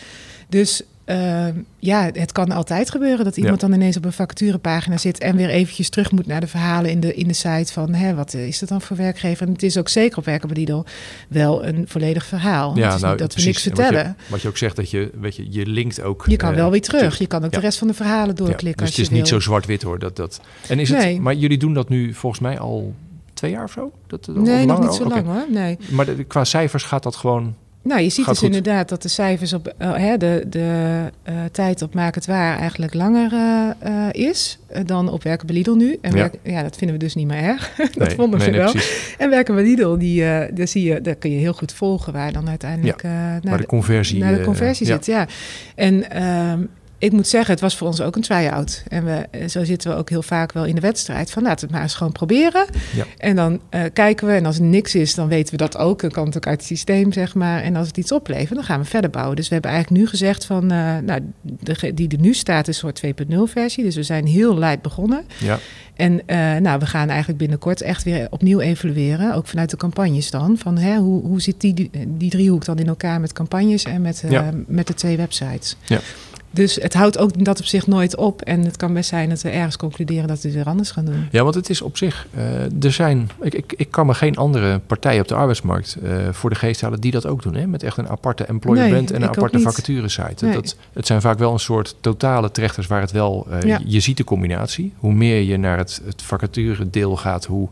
Dus 0.49 0.83
uh, 1.07 1.47
ja, 1.79 2.11
het 2.13 2.33
kan 2.33 2.51
altijd 2.51 2.91
gebeuren 2.91 3.25
dat 3.25 3.37
iemand 3.37 3.61
Ja. 3.61 3.67
dan 3.69 3.77
ineens 3.77 3.97
op 3.97 4.05
een 4.05 4.13
vacaturepagina 4.13 4.97
zit 4.97 5.19
en 5.19 5.37
weer 5.37 5.49
eventjes 5.49 5.89
terug 5.89 6.11
moet 6.13 6.27
naar 6.27 6.41
de 6.41 6.47
verhalen 6.47 6.91
in 6.91 7.01
de, 7.01 7.15
in 7.15 7.29
de 7.29 7.35
site 7.35 7.73
van 7.73 7.95
hè, 7.95 8.15
wat 8.15 8.35
is 8.35 8.59
dat 8.59 8.69
dan 8.69 8.81
voor 8.81 8.97
werkgever? 8.97 9.47
En 9.47 9.53
het 9.53 9.63
is 9.63 9.79
ook 9.79 9.89
zeker 9.89 10.19
op 10.19 10.25
werken 10.25 10.49
bij 10.49 10.57
Lidl 10.57 10.83
wel 11.29 11.65
een 11.67 11.85
volledig 11.89 12.25
verhaal. 12.27 12.75
het 12.75 12.95
is 12.95 13.03
niet 13.03 13.19
dat 13.19 13.35
we 13.35 13.43
niks 13.43 13.65
nou, 13.65 13.77
en 13.77 13.83
wat 13.83 13.85
vertellen. 13.85 14.17
Je, 14.19 14.31
wat 14.31 14.43
je 14.43 14.49
ook 14.49 14.57
zegt, 14.57 14.77
dat 14.77 14.91
je, 14.91 15.11
weet 15.21 15.37
je, 15.37 15.47
je 15.51 15.67
linkt 15.67 16.01
ook... 16.03 16.25
Je 16.29 16.37
kan 16.37 16.51
eh, 16.51 16.57
wel 16.57 16.71
weer 16.71 16.81
terug. 16.83 17.17
te- 17.17 17.23
Je 17.23 17.29
kan 17.29 17.45
ook 17.45 17.51
ja. 17.53 17.59
de 17.59 17.65
rest 17.65 17.79
van 17.79 17.89
de 17.89 17.95
verhalen 17.95 18.27
Ja, 18.37 18.45
doorklikken 18.45 18.87
dus 18.87 18.97
het 18.97 19.05
is 19.05 19.11
niet 19.11 19.19
wil. 19.29 19.41
zo 19.41 19.41
zwart-wit 19.41 19.83
hoor. 19.83 19.99
Dat, 19.99 20.17
dat. 20.17 20.41
En 20.69 20.79
is 20.79 20.91
Nee. 20.91 21.13
het, 21.15 21.23
maar 21.23 21.35
jullie 21.35 21.59
doen 21.59 21.75
dat 21.75 21.89
nu 21.89 22.15
volgens 22.15 22.41
mij 22.43 22.59
al 22.59 22.95
twee 23.35 23.51
jaar 23.51 23.65
of 23.65 23.73
zo? 23.73 23.93
Dat, 24.07 24.27
Nee, 24.35 24.67
nog 24.67 24.81
niet 24.81 24.93
zo 24.95 25.09
lang 25.09 25.27
hoor. 25.27 25.45
Nee. 25.51 25.79
Maar 25.91 26.05
de- 26.07 26.25
qua 26.25 26.45
cijfers 26.45 26.83
gaat 26.83 27.03
dat 27.03 27.17
gewoon... 27.17 27.55
Nou, 27.87 28.01
je 28.01 28.09
ziet 28.09 28.25
Gaat 28.25 28.35
dus 28.35 28.39
goed. 28.39 28.57
inderdaad 28.57 28.89
dat 28.89 29.03
de 29.03 29.09
cijfers 29.09 29.53
op 29.53 29.75
uh, 29.79 29.97
hè, 29.97 30.17
de, 30.17 30.45
de 30.49 31.01
uh, 31.29 31.35
tijd 31.53 31.83
op 31.83 31.95
Maak 31.95 32.15
het 32.15 32.27
Waar 32.27 32.59
eigenlijk 32.59 32.95
langer 32.95 33.33
uh, 33.33 34.09
is 34.11 34.59
dan 34.85 35.09
op 35.11 35.23
Werken 35.23 35.47
bij 35.47 35.57
Lidl 35.57 35.75
nu. 35.75 35.99
En 36.01 36.11
Ja. 36.11 36.17
werk, 36.17 36.35
ja, 36.43 36.63
dat 36.63 36.77
vinden 36.77 36.97
we 36.97 37.05
dus 37.05 37.15
niet 37.15 37.27
meer 37.27 37.43
erg. 37.43 37.73
dat 37.77 37.97
Nee, 37.97 38.17
vonden 38.17 38.39
we 38.39 38.51
nee, 38.51 38.55
nee, 38.55 38.73
wel. 38.73 38.83
En 39.19 39.31
Werken 39.31 39.55
bij 39.55 39.65
Lidl, 39.65 39.97
die, 39.97 40.21
daar, 40.55 40.69
zie 40.69 40.85
je, 40.85 41.01
daar 41.01 41.15
kun 41.15 41.31
je 41.31 41.39
heel 41.39 41.53
goed 41.53 41.73
volgen 41.73 42.13
waar 42.13 42.33
dan 42.33 42.49
uiteindelijk 42.49 43.03
naar, 43.43 43.59
de 43.59 43.67
conversie... 43.67 44.19
naar 44.19 44.33
de 44.33 44.39
eh, 44.39 44.45
conversie 44.45 44.87
ja. 44.87 44.95
zit. 44.95 45.07
Ja. 45.07 45.27
En 45.75 46.23
um, 46.51 46.69
ik 46.99 47.13
moet 47.13 47.27
zeggen, 47.27 47.51
het 47.51 47.61
was 47.61 47.77
voor 47.77 47.87
ons 47.87 48.01
ook 48.01 48.17
een 48.17 48.23
try-out. 48.23 48.83
En 48.89 49.05
we, 49.05 49.49
zo 49.49 49.65
zitten 49.65 49.91
we 49.91 49.97
ook 49.97 50.11
heel 50.11 50.23
vaak 50.23 50.53
wel 50.53 50.65
in 50.65 50.75
de 50.75 50.81
wedstrijd. 50.81 51.31
Van 51.31 51.43
laten 51.43 51.59
we 51.59 51.65
het 51.65 51.75
maar 51.75 51.83
eens 51.83 51.95
gewoon 51.95 52.13
proberen. 52.13 52.67
Ja. 52.95 53.05
En 53.19 53.37
dan 53.37 53.61
uh, 53.71 53.81
kijken 53.93 54.27
we. 54.27 54.33
En 54.33 54.47
als 54.47 54.57
er 54.57 54.63
niks 54.65 54.95
is, 54.95 55.15
dan 55.15 55.29
weten 55.29 55.51
we 55.51 55.57
dat 55.57 55.77
ook. 55.77 56.01
Dan 56.01 56.11
kan 56.11 56.27
het 56.27 56.37
ook 56.37 56.47
uit 56.47 56.59
het 56.59 56.67
systeem, 56.67 57.13
zeg 57.13 57.35
maar. 57.35 57.63
En 57.63 57.77
als 57.77 57.87
het 57.87 57.97
iets 57.97 58.13
oplevert, 58.13 58.55
dan 58.55 58.65
gaan 58.65 58.81
we 58.81 58.87
verder 58.87 59.11
bouwen. 59.11 59.37
Dus 59.37 59.49
we 59.49 59.53
hebben 59.55 59.71
eigenlijk 59.73 60.03
nu 60.03 60.09
gezegd 60.09 60.45
van... 60.45 60.73
Uh, 60.73 60.99
nou, 60.99 61.21
de, 61.41 61.95
die 61.95 62.09
er 62.09 62.21
nu 62.21 62.35
staat 62.35 62.69
is 62.69 62.83
een 62.83 62.93
soort 62.97 63.29
2.0 63.31 63.37
versie. 63.53 63.85
Dus 63.85 63.95
we 63.97 64.03
zijn 64.03 64.27
heel 64.27 64.59
light 64.59 64.83
begonnen. 64.83 65.25
Ja. 65.39 65.59
En 65.95 66.13
uh, 66.13 66.57
nou, 66.57 66.79
we 66.79 66.87
gaan 66.87 67.09
eigenlijk 67.09 67.39
binnenkort 67.39 67.81
echt 67.81 68.03
weer 68.03 68.27
opnieuw 68.31 68.61
evalueren. 68.61 69.35
Ook 69.35 69.47
vanuit 69.47 69.71
de 69.71 69.77
campagnes 69.77 70.31
dan. 70.31 70.59
Van 70.59 70.79
hè, 70.79 70.97
hoe, 70.97 71.23
hoe 71.23 71.41
zit 71.41 71.61
die, 71.61 71.91
die 72.09 72.31
driehoek 72.31 72.65
dan 72.65 72.79
in 72.79 72.87
elkaar 72.87 73.21
met 73.21 73.33
campagnes 73.33 73.85
en 73.85 74.03
met, 74.03 74.23
Ja. 74.29 74.51
met 74.67 74.87
de 74.87 74.95
twee 74.95 75.17
websites. 75.17 75.77
Ja. 75.85 76.01
Dus 76.57 76.75
het 76.75 76.95
houdt 76.95 77.19
ook 77.19 77.45
dat 77.45 77.59
op 77.59 77.65
zich 77.65 77.87
nooit 77.87 78.17
op. 78.17 78.43
En 78.43 78.65
het 78.65 78.77
kan 78.77 78.95
best 78.95 79.09
zijn 79.09 79.29
dat 79.29 79.43
we 79.43 79.49
ergens 79.51 79.77
concluderen 79.77 80.29
dat 80.29 80.41
we 80.41 80.49
het 80.49 80.57
weer 80.57 80.67
anders 80.67 80.91
gaan 80.91 81.05
doen. 81.05 81.29
Ja, 81.31 81.43
want 81.43 81.55
het 81.55 81.71
is 81.71 81.83
op 81.83 81.97
zich. 81.97 82.27
Uh, 82.37 82.85
er 82.85 82.93
zijn. 82.93 83.31
Ik, 83.41 83.55
ik, 83.55 83.73
ik 83.77 83.91
kan 83.91 84.07
me 84.07 84.15
geen 84.15 84.37
andere 84.37 84.79
partij 84.79 85.21
op 85.21 85.29
de 85.29 85.35
arbeidsmarkt 85.35 85.97
uh, 86.03 86.29
voor 86.31 86.51
de 86.51 86.57
geest 86.57 86.81
halen 86.81 87.01
die 87.01 87.11
dat 87.11 87.27
ook 87.27 87.43
doen. 87.43 87.55
Hè? 87.55 87.67
Met 87.67 87.83
echt 87.83 87.97
een 87.97 88.09
aparte 88.09 88.45
employer 88.45 88.83
Nee, 88.83 88.91
brand 88.91 89.11
en 89.11 89.23
een 89.23 89.29
aparte 89.29 89.61
vacature 89.61 90.09
site. 90.09 90.45
Nee. 90.45 90.55
Dat, 90.55 90.77
het 90.93 91.07
zijn 91.07 91.21
vaak 91.21 91.39
wel 91.39 91.53
een 91.53 91.59
soort 91.59 91.97
totale 92.01 92.51
trechters 92.51 92.87
waar 92.87 93.01
het 93.01 93.13
wel. 93.13 93.47
Uh, 93.51 93.63
Ja. 93.63 93.79
je, 93.79 93.85
je 93.91 94.01
ziet 94.01 94.17
de 94.17 94.25
combinatie. 94.25 94.93
Hoe 94.99 95.13
meer 95.13 95.41
je 95.41 95.57
naar 95.57 95.79
het, 95.79 96.03
het 96.05 96.23
vacature 96.23 96.91
deel 96.91 97.17
gaat, 97.17 97.45
hoe, 97.45 97.69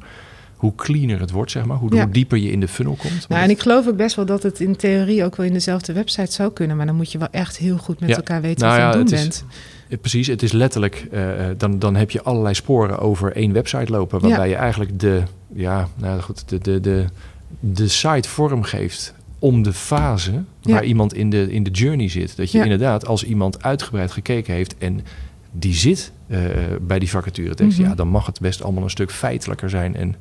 hoe 0.65 0.75
cleaner 0.75 1.21
het 1.21 1.31
wordt, 1.31 1.51
zeg 1.51 1.65
maar. 1.65 1.77
Hoe, 1.77 1.95
Ja. 1.95 2.03
hoe 2.03 2.13
dieper 2.13 2.39
je 2.39 2.51
in 2.51 2.61
de 2.61 2.69
funnel 2.69 2.95
komt. 2.95 3.29
Nou, 3.29 3.43
en 3.43 3.51
ik 3.51 3.61
geloof 3.61 3.89
ook 3.89 3.97
best 3.97 4.17
wel 4.17 4.25
dat 4.27 4.43
het 4.43 4.61
in 4.61 4.77
theorie 4.77 5.25
ook 5.25 5.37
wel 5.37 5.47
in 5.47 5.53
dezelfde 5.53 5.93
website 5.93 6.33
zou 6.33 6.53
kunnen. 6.53 6.77
Maar 6.77 6.87
dan 6.87 6.95
moet 6.97 7.13
je 7.13 7.19
wel 7.19 7.29
echt 7.31 7.57
heel 7.57 7.77
goed 7.77 8.01
met 8.01 8.09
Ja. 8.09 8.17
elkaar 8.17 8.41
weten 8.41 8.67
Nou 8.67 8.71
wat 8.71 8.81
je 8.81 8.87
ja, 8.87 8.93
aan 8.93 8.99
het 8.99 9.09
doen 9.09 9.19
het 9.19 9.29
is- 9.33 9.39
bent. 9.41 9.53
Eh, 9.89 9.99
Precies, 10.01 10.27
het 10.27 10.43
is 10.43 10.53
letterlijk, 10.53 11.07
uh, 11.13 11.31
dan, 11.57 11.79
dan 11.79 11.97
heb 11.97 12.11
je 12.11 12.23
allerlei 12.23 12.55
sporen 12.55 12.99
over 12.99 13.33
één 13.37 13.53
website 13.53 13.93
lopen, 13.93 14.21
waarbij 14.21 14.49
je 14.49 14.55
eigenlijk 14.55 15.01
de, 15.01 15.23
ja, 15.55 15.89
nou 15.97 16.21
goed, 16.21 16.49
de, 16.49 16.59
de, 16.59 16.81
de, 16.81 17.05
de 17.61 17.89
site 17.89 18.29
vormgeeft 18.29 19.15
om 19.39 19.63
de 19.63 19.73
fase 19.73 20.33
Ja. 20.61 20.73
waar 20.73 20.85
iemand 20.85 21.15
in 21.15 21.31
de, 21.31 21.53
in 21.53 21.63
de 21.63 21.71
journey 21.71 22.09
zit. 22.09 22.37
Dat 22.37 22.51
je 22.53 22.59
Ja. 22.59 22.65
inderdaad, 22.65 23.07
als 23.07 23.25
iemand 23.25 23.63
uitgebreid 23.63 24.13
gekeken 24.13 24.55
heeft 24.55 24.75
en 24.79 25.01
die 25.57 25.75
zit 25.75 26.13
uh, 26.29 26.39
bij 26.81 26.99
die 26.99 27.11
vacature 27.11 27.55
tekst, 27.55 27.79
Mhm. 27.79 27.89
ja, 27.89 27.95
dan 27.95 28.09
mag 28.09 28.27
het 28.27 28.41
best 28.41 28.63
allemaal 28.63 28.83
een 28.83 28.91
stuk 28.91 29.11
feitelijker 29.11 29.71
zijn. 29.71 29.97
En 29.97 30.15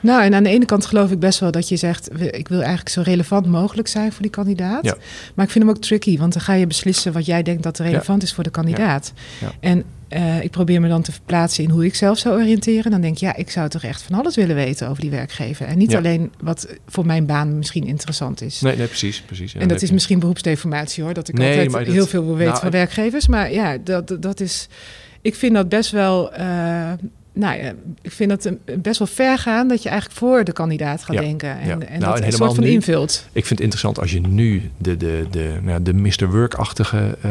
Nou, 0.00 0.22
en 0.22 0.34
aan 0.34 0.42
de 0.42 0.48
ene 0.48 0.64
kant 0.64 0.86
geloof 0.86 1.10
ik 1.10 1.18
best 1.18 1.40
wel 1.40 1.50
dat 1.50 1.68
je 1.68 1.76
zegt... 1.76 2.20
ik 2.34 2.48
wil 2.48 2.58
eigenlijk 2.58 2.88
zo 2.88 3.00
relevant 3.00 3.46
mogelijk 3.46 3.88
zijn 3.88 4.12
voor 4.12 4.22
die 4.22 4.30
kandidaat. 4.30 4.84
Ja. 4.84 4.96
Maar 5.34 5.44
ik 5.44 5.50
vind 5.50 5.64
hem 5.64 5.74
ook 5.74 5.80
tricky, 5.82 6.18
want 6.18 6.32
dan 6.32 6.42
ga 6.42 6.52
je 6.52 6.66
beslissen... 6.66 7.12
wat 7.12 7.26
jij 7.26 7.42
denkt 7.42 7.62
dat 7.62 7.78
relevant 7.78 8.22
is 8.22 8.34
voor 8.34 8.44
de 8.44 8.50
kandidaat. 8.50 9.12
Ja. 9.40 9.52
En 9.60 9.84
eh, 10.08 10.42
ik 10.42 10.50
probeer 10.50 10.80
me 10.80 10.88
dan 10.88 11.02
te 11.02 11.12
verplaatsen 11.12 11.64
in 11.64 11.70
hoe 11.70 11.84
ik 11.84 11.94
zelf 11.94 12.18
zou 12.18 12.40
oriënteren. 12.42 12.90
Dan 12.90 13.00
denk 13.00 13.14
ik, 13.14 13.20
ja, 13.20 13.36
ik 13.36 13.50
zou 13.50 13.68
toch 13.68 13.82
echt 13.82 14.02
van 14.02 14.18
alles 14.18 14.36
willen 14.36 14.56
weten 14.56 14.88
over 14.88 15.00
die 15.02 15.10
werkgever. 15.10 15.66
En 15.66 15.78
niet 15.78 15.90
Ja. 15.90 15.98
alleen 15.98 16.32
wat 16.40 16.68
voor 16.86 17.06
mijn 17.06 17.26
baan 17.26 17.58
misschien 17.58 17.84
interessant 17.86 18.40
is. 18.42 18.60
nee, 18.60 18.76
nee, 18.76 18.86
precies, 18.86 19.20
precies. 19.20 19.52
Ja, 19.52 19.60
en 19.60 19.68
dat 19.68 19.82
is 19.82 19.88
je- 19.88 19.94
misschien 19.94 20.18
beroepsdeformatie 20.18 21.02
hoor. 21.04 21.14
Dat 21.14 21.28
ik 21.28 21.38
Nee, 21.38 21.58
altijd 21.58 21.86
dat- 21.86 21.94
heel 21.94 22.06
veel 22.06 22.24
wil 22.24 22.34
weten 22.36 22.48
nou, 22.50 22.62
van 22.62 22.70
werkgevers. 22.70 23.26
Maar 23.28 23.52
ja, 23.52 23.78
dat, 23.84 24.08
dat- 24.08 24.22
dat 24.22 24.40
is. 24.40 24.68
Ik 25.22 25.34
vind 25.34 25.54
dat 25.54 25.68
best 25.68 25.90
wel. 25.90 26.32
eh, 26.32 26.92
nou 27.34 27.56
ja, 27.62 27.72
ik 28.02 28.10
vind 28.10 28.30
dat 28.30 28.44
een- 28.44 28.58
best 28.82 28.98
wel 28.98 29.08
ver 29.08 29.38
gaan 29.38 29.68
dat 29.68 29.82
je 29.82 29.88
eigenlijk 29.88 30.18
voor 30.18 30.44
de 30.44 30.52
kandidaat 30.52 31.04
gaat 31.04 31.14
Ja, 31.16 31.20
denken. 31.20 31.58
En, 31.60 31.66
ja. 31.66 31.72
en 31.72 31.78
Nou, 31.78 32.00
dat 32.00 32.18
en 32.20 32.26
een 32.26 32.32
soort 32.32 32.54
van 32.54 32.64
nu- 32.64 32.70
invult. 32.70 33.26
Ik 33.32 33.46
vind 33.46 33.48
het 33.48 33.60
interessant 33.60 34.00
als 34.00 34.12
je 34.12 34.20
nu 34.20 34.70
de, 34.78 34.96
de, 34.96 35.26
de, 35.30 35.58
nou, 35.62 35.82
de 35.82 35.92
Mr. 35.94 36.30
Work-achtige 36.30 37.16
eh, 37.22 37.30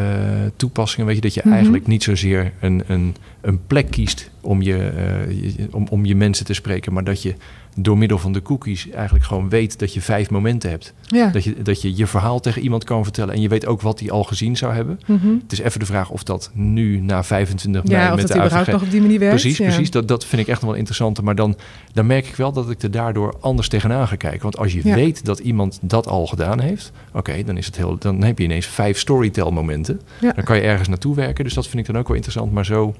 toepassingen, 0.56 1.06
weet 1.06 1.16
je, 1.16 1.22
dat 1.22 1.34
je 1.34 1.41
Mhm. 1.43 1.54
eigenlijk 1.54 1.88
niet 1.88 2.04
zozeer 2.04 2.51
een, 2.60 2.84
een, 2.88 3.16
een 3.41 3.60
plek 3.68 3.91
kiest 3.91 4.30
om 4.41 4.62
je, 4.62 4.78
eh, 4.78 5.32
je- 5.58 5.68
om, 5.72 5.88
om 5.89 6.06
je 6.06 6.16
mensen 6.16 6.45
te 6.45 6.54
spreken, 6.54 6.93
maar 6.93 7.04
dat 7.04 7.22
je 7.22 7.34
door 7.76 7.97
middel 7.97 8.17
van 8.17 8.32
de 8.32 8.41
cookies 8.41 8.89
eigenlijk 8.89 9.26
gewoon 9.26 9.49
weet 9.49 9.80
dat 9.80 9.93
je 9.93 10.01
vijf 10.01 10.30
momenten 10.30 10.69
hebt. 10.69 10.93
Ja. 11.07 11.30
Dat 11.30 11.43
je, 11.43 11.61
dat 11.61 11.82
je 11.82 11.95
je 11.95 12.07
verhaal 12.07 12.39
tegen 12.39 12.61
iemand 12.61 12.84
kan 12.84 13.03
vertellen 13.03 13.34
en 13.34 13.41
je 13.41 13.47
weet 13.47 13.65
ook 13.65 13.82
wat 13.82 13.99
hij 13.99 14.11
al 14.11 14.24
gezien 14.24 14.57
zou 14.57 14.74
hebben. 14.74 14.99
Mhm. 15.05 15.28
Het 15.41 15.51
is 15.51 15.59
even 15.59 15.80
de 15.80 15.86
vraag 15.86 16.09
of 16.09 16.24
dat 16.24 16.51
nu 16.53 16.99
na 16.99 17.24
25 17.24 17.84
mei 17.84 17.95
ja, 17.95 18.09
of 18.09 18.15
met 18.15 18.28
dat 18.28 18.38
de 18.38 18.43
überhaupt 18.43 18.71
nog 18.71 18.82
op 18.82 18.91
die 18.91 19.01
manier 19.01 19.19
werkt. 19.19 19.41
Precies, 19.41 19.57
ja. 19.57 19.65
precies. 19.65 19.91
Dat, 19.91 20.07
dat 20.07 20.26
vind 20.26 20.41
ik 20.41 20.47
echt 20.47 20.59
nog 20.61 20.69
wel 20.69 20.80
interessanter. 20.80 21.24
Maar 21.24 21.36
dan, 21.36 21.57
dan 21.93 22.05
merk 22.05 22.28
ik 22.28 22.36
wel 22.36 22.51
dat 22.51 22.69
ik 22.69 22.82
er 22.82 22.91
daardoor 22.91 23.36
anders 23.39 23.67
tegenaan 23.67 24.07
ga 24.07 24.15
kijken. 24.15 24.41
Want 24.41 24.57
als 24.57 24.74
je 24.74 24.82
Ja. 24.84 24.95
weet 24.95 25.26
dat 25.26 25.39
iemand 25.39 25.80
dat 25.82 26.07
al 26.07 26.28
gedaan 26.28 26.59
heeft, 26.59 26.91
oké, 27.13 27.43
dan 27.43 27.57
is 27.57 27.65
het 27.65 27.78
heel, 27.78 27.97
dan 27.99 28.24
heb 28.24 28.38
je 28.38 28.43
ineens 28.43 28.65
vijf 28.65 28.97
storytell 28.99 29.51
momenten. 29.51 30.01
Dan 30.19 30.43
kan 30.43 30.55
je 30.55 30.61
ergens 30.61 30.88
naartoe 30.88 31.15
werken. 31.15 31.43
Dus 31.43 31.53
dat 31.53 31.67
vind 31.67 31.88
ik 31.88 31.93
dan 31.93 32.01
ook 32.01 32.07
wel 32.07 32.15
interessant. 32.15 32.51
Maar 32.51 32.65
zo, 32.65 32.95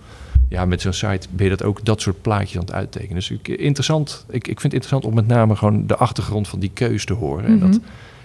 ja, 0.50 0.66
met 0.66 0.82
zo'n 0.82 0.94
site 0.94 1.28
ben 1.32 1.44
je 1.44 1.50
dat 1.56 1.64
ook 1.64 1.86
dat 1.86 2.02
soort 2.02 2.22
plaatjes 2.22 2.56
aan 2.58 2.62
het 2.66 2.74
uittekenen. 2.74 3.16
Dus 3.16 3.32
ik, 3.32 3.48
interessant, 3.48 4.26
ik, 4.30 4.36
ik 4.36 4.44
vind 4.60 4.62
het 4.64 4.74
interessant 4.74 5.06
om 5.06 5.14
met 5.14 5.28
name 5.28 5.56
gewoon 5.56 5.88
de 5.88 5.96
achtergrond 5.96 6.48
van 6.48 6.60
die 6.60 6.72
keus 6.74 7.06
te 7.06 7.14
horen. 7.14 7.46
En, 7.46 7.60
dat, 7.60 7.70
Mhm. 7.70 7.78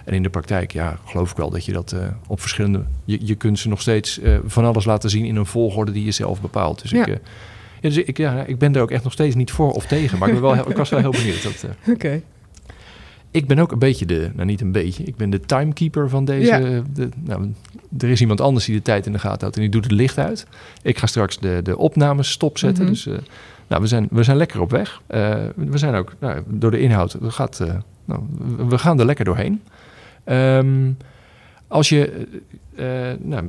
en 0.05 0.13
in 0.13 0.23
de 0.23 0.29
praktijk, 0.29 0.71
ja, 0.71 0.97
geloof 1.05 1.31
ik 1.31 1.37
wel 1.37 1.49
dat 1.49 1.65
je 1.65 1.71
dat 1.71 1.91
eh, 1.91 1.99
op 2.27 2.41
verschillende... 2.41 2.83
Je, 3.05 3.17
je 3.21 3.35
kunt 3.35 3.59
ze 3.59 3.69
nog 3.69 3.81
steeds 3.81 4.19
eh, 4.19 4.37
van 4.45 4.65
alles 4.65 4.85
laten 4.85 5.09
zien 5.09 5.25
in 5.25 5.35
een 5.35 5.45
volgorde 5.45 5.91
die 5.91 6.05
je 6.05 6.11
zelf 6.11 6.41
bepaalt. 6.41 6.81
Dus, 6.81 6.91
Ja. 6.91 7.01
ik, 7.01 7.07
eh, 7.07 7.13
ja, 7.81 7.89
dus 7.89 7.97
ik, 7.97 8.17
ja, 8.17 8.43
ik 8.45 8.57
ben 8.57 8.75
er 8.75 8.81
ook 8.81 8.91
echt 8.91 9.03
nog 9.03 9.13
steeds 9.13 9.35
niet 9.35 9.51
voor 9.51 9.71
of 9.71 9.85
tegen. 9.85 10.17
Maar 10.19 10.27
ik, 10.27 10.33
ben 10.33 10.43
wel, 10.43 10.53
heel- 10.53 10.69
ik 10.69 10.77
was 10.77 10.89
wel 10.89 10.99
heel 10.99 11.11
benieuwd. 11.11 11.47
Oké. 11.93 12.21
Ik 13.31 13.47
ben 13.47 13.59
ook 13.59 13.71
een 13.71 13.79
beetje 13.79 14.05
de, 14.05 14.29
nou 14.33 14.45
niet 14.45 14.61
een 14.61 14.71
beetje, 14.71 15.03
ik 15.03 15.15
ben 15.15 15.29
de 15.29 15.39
timekeeper 15.39 16.09
van 16.09 16.25
deze. 16.25 16.45
Ja. 16.51 16.81
De, 16.93 17.09
nou, 17.23 17.53
er 17.99 18.09
is 18.09 18.21
iemand 18.21 18.41
anders 18.41 18.65
die 18.65 18.75
de 18.75 18.81
tijd 18.81 19.05
in 19.05 19.11
de 19.11 19.19
gaten 19.19 19.39
houdt 19.39 19.55
en 19.55 19.61
die 19.61 19.71
doet 19.71 19.83
het 19.83 19.91
licht 19.93 20.17
uit. 20.17 20.47
Ik 20.81 20.97
ga 20.97 21.05
straks 21.07 21.39
de, 21.39 21.59
de 21.63 21.77
opnames 21.77 22.31
stopzetten. 22.31 22.83
Mhm. 22.83 22.93
Dus 22.93 23.05
eh, 23.07 23.13
nou, 23.67 23.81
we, 23.81 23.87
zijn, 23.87 24.07
we 24.11 24.23
zijn 24.23 24.37
lekker 24.37 24.61
op 24.61 24.71
weg. 24.71 25.01
Eh, 25.07 25.35
we 25.55 25.77
zijn 25.77 25.95
ook 25.95 26.13
nou, 26.19 26.41
door 26.47 26.71
de 26.71 26.79
inhoud, 26.79 27.17
dat 27.21 27.33
gaat, 27.33 27.59
eh, 27.59 27.73
nou, 28.05 28.21
we- 28.57 28.65
we 28.65 28.77
gaan 28.77 28.99
er 28.99 29.05
lekker 29.05 29.25
doorheen. 29.25 29.61
Ehm, 30.23 30.91
als 31.67 31.89
je 31.89 32.27
nou, 33.21 33.47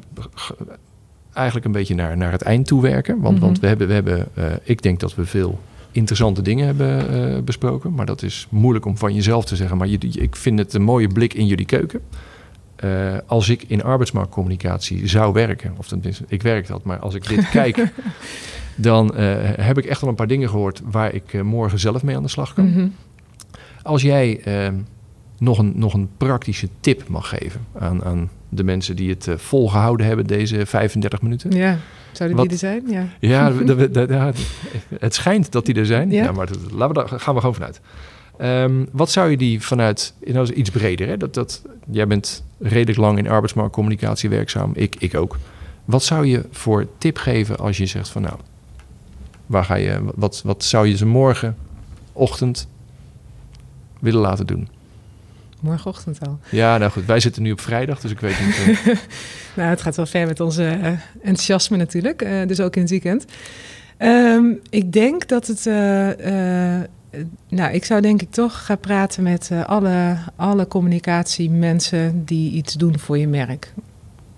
eigenlijk 1.33 1.66
een 1.66 1.72
beetje 1.72 1.95
naar, 1.95 2.16
naar 2.16 2.33
het 2.33 2.43
eind 2.43 2.66
toe 2.66 2.83
werken. 2.83 3.20
Want, 3.20 3.37
Mhm. 3.37 3.45
want 3.45 3.61
we 3.61 3.66
hebben, 3.66 3.87
we 3.87 3.93
hebben 3.93 4.28
ik 4.62 4.83
denk 4.83 5.01
dat 5.01 5.14
we 5.14 5.24
veel 5.26 5.61
interessante 5.93 6.43
dingen 6.43 6.66
hebben 6.66 7.11
eh, 7.11 7.43
besproken. 7.43 7.95
Maar 7.95 8.07
dat 8.07 8.22
is 8.22 8.47
moeilijk 8.51 8.84
om 8.84 8.99
van 8.99 9.14
jezelf 9.14 9.45
te 9.45 9.57
zeggen. 9.57 9.76
Maar 9.76 9.88
je, 9.88 9.99
ik 9.99 10.36
vind 10.36 10.59
het 10.59 10.74
een 10.74 10.82
mooie 10.82 11.09
blik 11.09 11.34
in 11.34 11.47
jullie 11.47 11.66
keuken. 11.66 12.01
Eh, 12.76 13.16
als 13.26 13.49
ik 13.49 13.64
in 13.66 13.82
arbeidsmarktcommunicatie 13.82 15.07
zou 15.07 15.32
werken, 15.32 15.74
of 15.76 15.88
tenminste, 15.88 16.24
ik 16.28 16.43
werk 16.43 16.66
dat, 16.66 16.84
maar 16.84 16.99
als 16.99 17.14
ik 17.14 17.28
dit 17.28 17.49
kijk, 17.59 17.93
dan 18.74 19.14
eh, 19.14 19.36
heb 19.41 19.78
ik 19.78 19.84
echt 19.84 20.01
wel 20.01 20.11
een 20.11 20.16
paar 20.16 20.26
dingen 20.26 20.49
gehoord 20.49 20.82
waar 20.84 21.14
ik 21.14 21.43
morgen 21.43 21.78
zelf 21.78 22.03
mee 22.03 22.16
aan 22.16 22.22
de 22.22 22.28
slag 22.28 22.55
kan. 22.55 22.70
Mhm. 22.70 22.88
Als 23.82 24.03
jij 24.03 24.41
nog, 25.38 25.59
een, 25.59 25.72
nog 25.74 25.95
een 25.95 26.09
praktische 26.16 26.68
tip 26.80 27.09
mag 27.09 27.28
geven 27.28 27.61
aan, 27.78 28.05
aan 28.05 28.30
de 28.51 28.64
mensen 28.64 28.96
die 28.96 29.11
het 29.11 29.28
eh, 29.28 29.36
volgehouden 29.36 30.07
hebben, 30.07 30.26
deze 30.26 30.66
35 30.66 31.22
minuten. 31.22 31.51
Ja, 31.51 31.78
zouden 32.12 32.38
Wat- 32.38 32.48
die 32.48 32.55
er 32.55 32.61
zijn? 32.61 32.82
Ja. 32.88 33.05
Ja, 34.09 34.32
het 35.01 35.14
schijnt 35.14 35.53
dat 35.53 35.66
die 35.66 35.74
er 35.74 35.86
zijn. 35.86 36.11
Ja, 36.11 36.22
Ja. 36.24 36.32
maar 36.32 36.46
dat, 36.46 36.59
laten 36.72 37.03
we 37.03 37.09
daar 37.11 37.20
gaan 37.20 37.34
we 37.34 37.40
gewoon 37.40 37.55
vanuit. 37.55 37.80
Ehm, 38.38 38.84
wat 38.92 39.11
zou 39.11 39.30
je 39.30 39.36
die 39.36 39.62
vanuit, 39.62 40.14
nou, 40.24 40.42
is 40.42 40.51
iets 40.51 40.70
breder, 40.70 41.09
hè? 41.09 41.16
Dat, 41.16 41.34
dat, 41.34 41.62
jij 41.90 42.07
bent 42.07 42.44
redelijk 42.59 42.98
lang 42.98 43.18
in 43.18 43.28
arbeidsmarktcommunicatie 43.28 44.28
werkzaam, 44.30 44.70
ik, 44.74 44.96
ik 44.98 45.14
ook. 45.14 45.36
Wat 45.84 46.03
zou 46.03 46.26
je 46.26 46.44
voor 46.51 46.86
tip 46.98 47.16
geven 47.18 47.59
als 47.59 47.76
je 47.76 47.86
zegt 47.86 48.09
van 48.09 48.22
nou, 48.22 48.34
waar 49.46 49.64
ga 49.64 49.74
je, 49.74 50.01
wat, 50.14 50.42
wat 50.44 50.64
zou 50.64 50.86
je 50.88 50.96
ze 50.96 51.07
morgenochtend 51.07 52.68
willen 54.01 54.20
laten 54.20 54.46
doen? 54.46 54.68
Morgenochtend 55.61 56.27
al. 56.27 56.39
Ja, 56.51 56.79
nou 56.79 56.91
goed, 56.91 57.05
wij 57.05 57.21
zitten 57.21 57.43
nu 57.43 57.53
op 57.53 57.61
vrijdag, 57.61 58.01
dus 58.01 58.11
ik 58.11 58.21
weet 58.21 58.41
niet. 58.41 58.57
eh, 58.57 58.97
Nou, 59.57 59.69
het 59.69 59.83
gaat 59.83 59.97
wel 59.97 60.07
ver 60.07 60.27
met 60.27 60.41
onze 60.41 60.65
eh, 60.65 60.93
enthousiasme 61.23 61.77
natuurlijk, 61.77 62.23
eh, 62.23 62.47
dus 62.47 62.61
ook 62.61 62.77
in 62.77 62.83
het 62.83 62.91
weekend. 62.91 63.25
Ehm, 63.97 64.45
ik 64.71 64.93
denk 64.93 65.29
dat 65.29 65.47
het... 65.47 65.65
nou, 67.49 67.73
ik 67.73 67.85
zou 67.85 68.01
denk 68.01 68.23
ik 68.23 68.31
toch 68.31 68.65
gaan 68.65 68.79
praten 68.79 69.23
met 69.23 69.51
alle, 69.67 70.17
alle 70.37 70.67
communicatiemensen 70.67 72.25
die 72.25 72.53
iets 72.53 72.75
doen 72.75 72.99
voor 72.99 73.19
je 73.19 73.29
merk. 73.29 73.73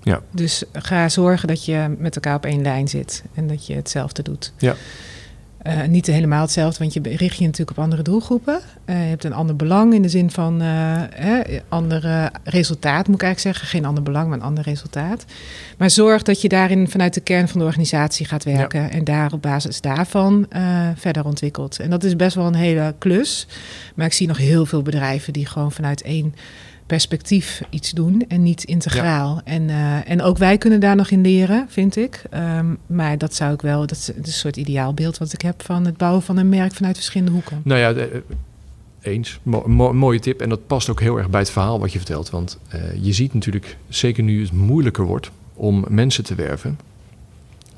Ja. 0.03 0.21
Dus 0.31 0.65
ga 0.73 1.09
zorgen 1.09 1.49
dat 1.49 1.65
je 1.65 1.95
met 1.99 2.15
elkaar 2.15 2.37
op 2.37 2.45
één 2.45 2.63
lijn 2.63 2.89
zit 2.89 3.23
en 3.35 3.47
dat 3.47 3.67
je 3.67 3.75
hetzelfde 3.75 4.23
doet. 4.23 4.53
Ja. 4.59 4.75
Eh, 5.63 5.83
niet 5.83 6.07
helemaal 6.07 6.41
hetzelfde, 6.41 6.79
want 6.79 6.93
je 6.93 7.01
richt 7.03 7.37
je 7.37 7.45
natuurlijk 7.45 7.79
op 7.79 7.85
andere 7.85 8.03
doelgroepen. 8.03 8.61
Eh, 8.85 9.03
je 9.03 9.09
hebt 9.09 9.25
een 9.25 9.33
ander 9.33 9.57
belang 9.57 9.95
in 9.95 10.03
de 10.03 10.09
zin 10.09 10.31
van 10.31 10.61
eh 10.61 10.69
hè, 11.11 11.43
ander 11.69 12.31
resultaat, 12.45 13.07
moet 13.07 13.17
ik 13.17 13.23
eigenlijk 13.23 13.57
zeggen. 13.57 13.67
Geen 13.67 13.85
ander 13.85 14.03
belang, 14.03 14.29
maar 14.29 14.39
een 14.39 14.45
ander 14.45 14.65
resultaat. 14.65 15.25
Maar 15.79 15.91
zorg 15.91 16.23
dat 16.23 16.41
je 16.41 16.49
daarin 16.49 16.89
vanuit 16.89 17.15
de 17.15 17.21
kern 17.21 17.49
van 17.49 17.61
de 17.61 17.67
organisatie 17.67 18.27
gaat 18.27 18.45
werken. 18.45 18.91
En 18.91 19.05
daar 19.05 19.33
op 19.33 19.43
basis 19.43 19.81
daarvan 19.81 20.47
verder 20.97 21.25
ontwikkelt. 21.25 21.79
En 21.79 21.91
dat 21.91 22.05
is 22.05 22.17
best 22.17 22.35
wel 22.35 22.47
een 22.47 22.55
hele 22.55 22.95
klus. 22.99 23.47
Maar 23.95 24.07
ik 24.07 24.13
zie 24.13 24.27
nog 24.27 24.39
heel 24.39 24.67
veel 24.67 24.83
bedrijven 24.83 25.33
die 25.33 25.47
gewoon 25.47 25.73
vanuit 25.73 26.03
één 26.03 26.35
perspectief 26.87 27.63
iets 27.71 27.91
doen 27.91 28.25
en 28.29 28.43
niet 28.43 28.65
integraal. 28.65 29.41
En, 29.45 29.71
eh, 29.71 30.11
en 30.11 30.23
ook 30.23 30.39
wij 30.39 30.59
kunnen 30.59 30.81
daar 30.81 30.97
nog 30.97 31.11
in 31.11 31.21
leren, 31.21 31.67
vind 31.69 31.97
ik. 31.97 32.23
Ehm, 32.31 32.67
maar 32.87 33.19
dat 33.19 33.35
zou 33.35 33.53
ik 33.55 33.63
wel, 33.63 33.81
dat 33.81 33.97
is 33.99 34.09
een 34.17 34.25
soort 34.25 34.57
ideaalbeeld 34.57 35.19
wat 35.19 35.33
ik 35.33 35.43
heb 35.43 35.63
van 35.65 35.85
het 35.87 35.97
bouwen 35.97 36.23
van 36.23 36.37
een 36.37 36.49
merk 36.49 36.75
vanuit 36.75 36.97
verschillende 36.97 37.33
hoeken. 37.33 37.61
Nou 37.65 37.81
ja, 37.81 37.93
de- 37.93 38.23
eh, 39.01 39.13
eens. 39.13 39.39
Mo- 39.43 39.65
mo- 39.67 39.93
mooie 39.93 40.21
tip. 40.21 40.41
En 40.41 40.49
dat 40.49 40.67
past 40.67 40.89
ook 40.91 41.01
heel 41.01 41.17
erg 41.19 41.31
bij 41.31 41.41
het 41.41 41.51
verhaal 41.51 41.81
wat 41.81 41.93
je 41.93 41.99
vertelt. 41.99 42.31
Want 42.31 42.59
eh, 42.69 42.81
je 43.01 43.13
ziet 43.13 43.35
natuurlijk, 43.35 43.77
zeker 43.89 44.23
nu 44.23 44.43
het 44.43 44.53
moeilijker 44.53 45.05
wordt 45.05 45.31
om 45.55 45.85
mensen 45.89 46.25
te 46.25 46.35
werven. 46.35 46.79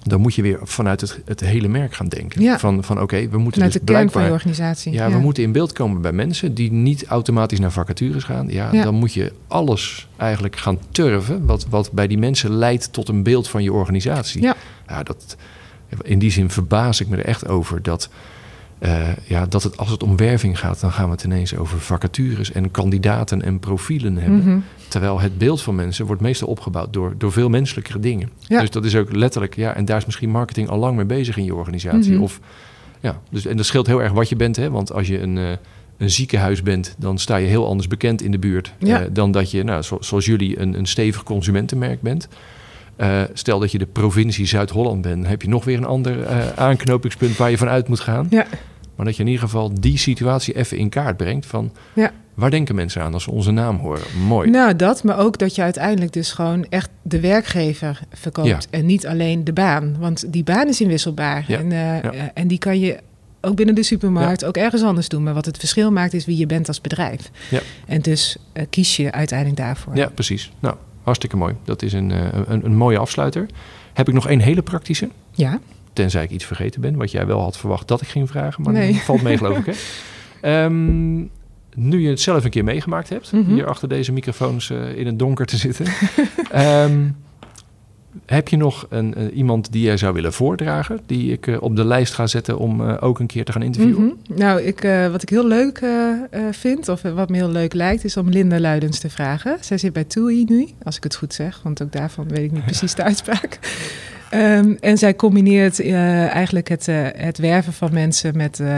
Dan 0.06 0.20
moet 0.20 0.34
je 0.34 0.42
weer 0.42 0.58
vanuit 0.62 1.00
het, 1.00 1.20
het 1.24 1.40
hele 1.40 1.68
merk 1.68 1.94
gaan 1.94 2.08
denken. 2.08 2.42
Ja. 2.42 2.58
Van, 2.58 2.84
van 2.84 3.00
oké, 3.00 3.16
we 3.16 3.38
moeten 3.38 3.52
Vanuit 3.52 3.72
dus 3.72 3.82
de 3.84 3.92
kern 3.92 4.10
van 4.10 4.24
je 4.24 4.30
organisatie. 4.30 4.92
Ja, 4.92 5.10
we 5.10 5.18
moeten 5.18 5.42
in 5.42 5.52
beeld 5.52 5.72
komen 5.72 6.02
bij 6.02 6.12
mensen 6.12 6.54
die 6.54 6.72
niet 6.72 7.04
automatisch 7.06 7.58
naar 7.58 7.70
vacatures 7.72 8.24
gaan. 8.24 8.48
Ja, 8.48 8.68
Ja. 8.72 8.82
dan 8.82 8.94
moet 8.94 9.12
je 9.12 9.32
alles 9.48 10.08
eigenlijk 10.16 10.56
gaan 10.56 10.78
turven 10.90 11.46
wat, 11.46 11.66
wat 11.68 11.92
bij 11.92 12.06
die 12.06 12.18
mensen 12.18 12.50
leidt 12.50 12.92
tot 12.92 13.08
een 13.08 13.22
beeld 13.22 13.48
van 13.48 13.62
je 13.62 13.72
organisatie. 13.72 14.42
Ja. 14.42 14.54
Ja, 14.88 15.02
dat, 15.02 15.36
in 16.02 16.18
die 16.18 16.30
zin 16.30 16.50
verbaas 16.50 17.00
ik 17.00 17.08
me 17.08 17.16
er 17.16 17.24
echt 17.24 17.48
over 17.48 17.82
dat, 17.82 18.08
eh, 18.84 19.08
ja, 19.24 19.46
dat 19.46 19.62
het, 19.62 19.76
als 19.76 19.90
het 19.90 20.02
om 20.02 20.16
werving 20.16 20.58
gaat, 20.58 20.80
dan 20.80 20.92
gaan 20.92 21.04
we 21.04 21.10
het 21.10 21.24
ineens 21.24 21.56
over 21.56 21.78
vacatures 21.80 22.52
en 22.52 22.70
kandidaten 22.70 23.42
en 23.42 23.58
profielen 23.58 24.16
hebben. 24.16 24.38
Mhm. 24.38 24.58
Terwijl 24.88 25.20
het 25.20 25.38
beeld 25.38 25.62
van 25.62 25.74
mensen 25.74 26.06
wordt 26.06 26.22
meestal 26.22 26.48
opgebouwd 26.48 26.92
door, 26.92 27.14
door 27.18 27.32
veel 27.32 27.48
menselijkere 27.48 27.98
dingen. 27.98 28.30
Ja. 28.38 28.60
Dus 28.60 28.70
dat 28.70 28.84
is 28.84 28.96
ook 28.96 29.12
letterlijk, 29.14 29.56
ja, 29.56 29.74
en 29.74 29.84
daar 29.84 29.96
is 29.96 30.04
misschien 30.04 30.30
marketing 30.30 30.68
al 30.68 30.78
lang 30.78 30.96
mee 30.96 31.04
bezig 31.04 31.36
in 31.36 31.44
je 31.44 31.54
organisatie. 31.54 32.12
Mhm. 32.12 32.22
Of, 32.22 32.40
ja, 33.00 33.20
dus, 33.30 33.46
en 33.46 33.56
dat 33.56 33.66
scheelt 33.66 33.86
heel 33.86 34.02
erg 34.02 34.12
wat 34.12 34.28
je 34.28 34.36
bent, 34.36 34.56
hè? 34.56 34.70
want 34.70 34.92
als 34.92 35.06
je 35.06 35.20
een, 35.20 35.38
eh, 35.38 35.44
een 35.98 36.10
ziekenhuis 36.10 36.62
bent, 36.62 36.94
dan 36.98 37.18
sta 37.18 37.36
je 37.36 37.46
heel 37.46 37.66
anders 37.66 37.88
bekend 37.88 38.22
in 38.22 38.30
de 38.30 38.38
buurt 38.38 38.72
Ja. 38.78 39.00
eh, 39.00 39.06
dan 39.12 39.30
dat 39.32 39.50
je, 39.50 39.62
nou, 39.62 39.82
zo- 39.82 39.98
zoals 40.00 40.24
jullie, 40.26 40.60
een, 40.60 40.78
een 40.78 40.86
stevig 40.86 41.22
consumentenmerk 41.22 42.00
bent. 42.02 42.28
Stel 43.32 43.58
dat 43.58 43.72
je 43.72 43.78
de 43.78 43.86
provincie 43.86 44.46
Zuid-Holland 44.46 45.02
bent, 45.02 45.26
heb 45.26 45.42
je 45.42 45.48
nog 45.48 45.64
weer 45.64 45.76
een 45.76 45.84
ander 45.84 46.26
aanknopingspunt 46.56 47.36
waar 47.36 47.50
je 47.50 47.56
vanuit 47.58 47.88
moet 47.88 48.00
gaan. 48.00 48.26
Ja. 48.30 48.46
Maar 48.96 49.06
dat 49.06 49.16
je 49.16 49.22
in 49.22 49.28
ieder 49.28 49.44
geval 49.44 49.72
die 49.80 49.98
situatie 49.98 50.56
even 50.56 50.76
in 50.76 50.88
kaart 50.88 51.16
brengt 51.16 51.46
van 51.46 51.72
Ja. 51.94 52.10
waar 52.34 52.50
denken 52.50 52.74
mensen 52.74 53.02
aan 53.02 53.14
als 53.14 53.22
ze 53.22 53.30
onze 53.30 53.50
naam 53.50 53.76
horen? 53.76 54.02
Mooi. 54.26 54.50
Nou, 54.50 54.76
dat, 54.76 55.02
maar 55.04 55.18
ook 55.18 55.38
dat 55.38 55.54
je 55.54 55.62
uiteindelijk 55.62 56.12
dus 56.12 56.32
gewoon 56.32 56.66
echt 56.68 56.90
de 57.02 57.20
werkgever 57.20 58.00
verkoopt 58.12 58.48
Ja. 58.48 58.58
en 58.70 58.86
niet 58.86 59.06
alleen 59.06 59.44
de 59.44 59.52
baan. 59.52 59.96
Want 59.98 60.32
die 60.32 60.44
baan 60.44 60.68
is 60.68 60.80
inwisselbaar 60.80 61.44
Ja, 61.48 61.58
en, 61.58 61.72
eh, 61.72 62.04
eh, 62.04 62.12
en 62.34 62.48
die 62.48 62.58
kan 62.58 62.80
je 62.80 62.98
ook 63.40 63.56
binnen 63.56 63.74
de 63.74 63.82
supermarkt 63.82 64.44
ook 64.44 64.56
ergens 64.56 64.82
anders 64.82 65.08
doen. 65.08 65.22
Maar 65.22 65.34
wat 65.34 65.44
het 65.44 65.58
verschil 65.58 65.90
maakt 65.92 66.12
is 66.12 66.24
wie 66.26 66.36
je 66.36 66.46
bent 66.46 66.68
als 66.68 66.80
bedrijf. 66.80 67.30
Ja. 67.50 67.60
En 67.86 68.00
dus 68.00 68.36
eh, 68.52 68.64
kies 68.70 68.96
je 68.96 69.12
uiteindelijk 69.12 69.58
daarvoor. 69.58 69.96
Ja, 69.96 70.08
precies. 70.14 70.52
Nou, 70.60 70.74
hartstikke 71.02 71.36
mooi. 71.36 71.54
Dat 71.64 71.82
is 71.82 71.92
een, 71.92 72.10
een, 72.50 72.64
een 72.64 72.76
mooie 72.76 72.98
afsluiter. 72.98 73.46
Heb 73.92 74.08
ik 74.08 74.14
nog 74.14 74.28
één 74.28 74.40
hele 74.40 74.62
praktische? 74.62 75.08
Ja. 75.32 75.58
Tenzij 75.94 76.22
ik 76.24 76.30
iets 76.30 76.44
vergeten 76.44 76.80
ben, 76.80 76.96
wat 76.96 77.10
jij 77.10 77.26
wel 77.26 77.40
had 77.40 77.56
verwacht 77.56 77.88
dat 77.88 78.00
ik 78.00 78.08
ging 78.08 78.28
vragen. 78.28 78.62
Maar 78.62 78.72
Nee. 78.72 78.94
valt 78.94 79.22
mee, 79.22 79.36
geloof 79.36 79.58
ik. 79.58 79.66
Hè? 79.66 79.72
Ehm, 80.64 81.14
nu 81.74 82.00
je 82.00 82.08
het 82.08 82.20
zelf 82.20 82.44
een 82.44 82.50
keer 82.50 82.64
meegemaakt 82.64 83.08
hebt, 83.08 83.32
Mhm. 83.32 83.52
hier 83.54 83.66
achter 83.66 83.88
deze 83.88 84.12
microfoons 84.12 84.70
eh, 84.70 84.96
in 84.96 85.06
het 85.06 85.18
donker 85.18 85.46
te 85.46 85.56
zitten. 85.56 85.86
Ehm, 86.50 86.98
heb 88.26 88.48
je 88.48 88.56
nog 88.56 88.86
een, 88.90 89.14
eh, 89.14 89.36
iemand 89.36 89.72
die 89.72 89.82
jij 89.82 89.96
zou 89.96 90.14
willen 90.14 90.32
voordragen, 90.32 91.00
die 91.06 91.32
ik 91.32 91.46
eh, 91.46 91.56
op 91.62 91.76
de 91.76 91.84
lijst 91.84 92.14
ga 92.14 92.26
zetten 92.26 92.58
om 92.58 92.82
ook 92.82 93.18
een 93.18 93.26
keer 93.26 93.44
te 93.44 93.52
gaan 93.52 93.62
interviewen? 93.62 94.04
Mhm. 94.28 94.38
Nou, 94.38 94.60
ik, 94.62 94.80
wat 95.10 95.22
ik 95.22 95.28
heel 95.28 95.46
leuk 95.46 95.82
vind, 96.50 96.88
of 96.88 97.02
wat 97.02 97.28
me 97.28 97.36
heel 97.36 97.48
leuk 97.48 97.72
lijkt, 97.74 98.04
is 98.04 98.16
om 98.16 98.28
Linda 98.28 98.60
Luidens 98.60 98.98
te 98.98 99.10
vragen. 99.10 99.56
Zij 99.60 99.78
zit 99.78 99.92
bij 99.92 100.04
TUI 100.04 100.44
nu, 100.48 100.68
als 100.82 100.96
ik 100.96 101.02
het 101.02 101.14
goed 101.16 101.34
zeg, 101.34 101.60
want 101.62 101.82
ook 101.82 101.92
daarvan 101.92 102.28
weet 102.28 102.44
ik 102.44 102.52
niet 102.52 102.64
precies 102.64 102.94
de 102.94 103.02
uitspraak. 103.10 103.58
Ehm, 104.34 104.74
en 104.80 104.98
zij 104.98 105.16
combineert 105.16 105.80
eh, 105.80 106.28
eigenlijk 106.28 106.68
het, 106.68 106.88
eh, 106.88 107.06
het 107.12 107.38
werven 107.38 107.72
van 107.72 107.92
mensen 107.92 108.36
met 108.36 108.60
eh, 108.60 108.68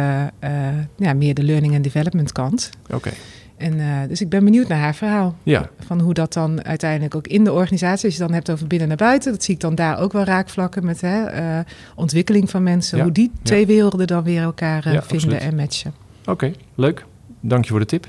ja, 0.96 1.14
meer 1.14 1.34
de 1.34 1.42
learning 1.42 1.74
and 1.74 1.84
development 1.84 2.32
kant. 2.32 2.70
Oké, 2.90 3.10
En, 3.56 4.08
dus 4.08 4.20
ik 4.20 4.28
ben 4.28 4.44
benieuwd 4.44 4.68
naar 4.68 4.78
haar 4.78 4.94
verhaal. 4.94 5.36
ja. 5.42 5.70
Van 5.86 6.00
hoe 6.00 6.14
dat 6.14 6.32
dan 6.32 6.64
uiteindelijk 6.64 7.14
ook 7.14 7.26
in 7.26 7.44
de 7.44 7.52
organisatie, 7.52 8.04
als 8.04 8.14
je 8.14 8.20
het 8.20 8.28
dan 8.28 8.32
hebt 8.32 8.50
over 8.50 8.66
binnen 8.66 8.88
naar 8.88 8.96
buiten, 8.96 9.32
dat 9.32 9.42
zie 9.42 9.54
ik 9.54 9.60
dan 9.60 9.74
daar 9.74 9.98
ook 9.98 10.12
wel 10.12 10.24
raakvlakken 10.24 10.84
met 10.84 11.00
hè, 11.00 11.60
ontwikkeling 11.94 12.50
van 12.50 12.62
mensen. 12.62 12.96
Ja, 12.98 13.04
Hoe 13.04 13.12
die 13.12 13.30
twee 13.42 13.66
werelden 13.66 14.06
dan 14.06 14.22
weer 14.22 14.42
elkaar 14.42 14.82
vinden 14.82 15.02
absoluut. 15.02 15.40
en 15.40 15.54
matchen. 15.56 15.94
Oké, 16.26 16.52
leuk. 16.74 17.04
Dank 17.40 17.64
je 17.64 17.70
voor 17.70 17.80
de 17.80 17.86
tip. 17.86 18.08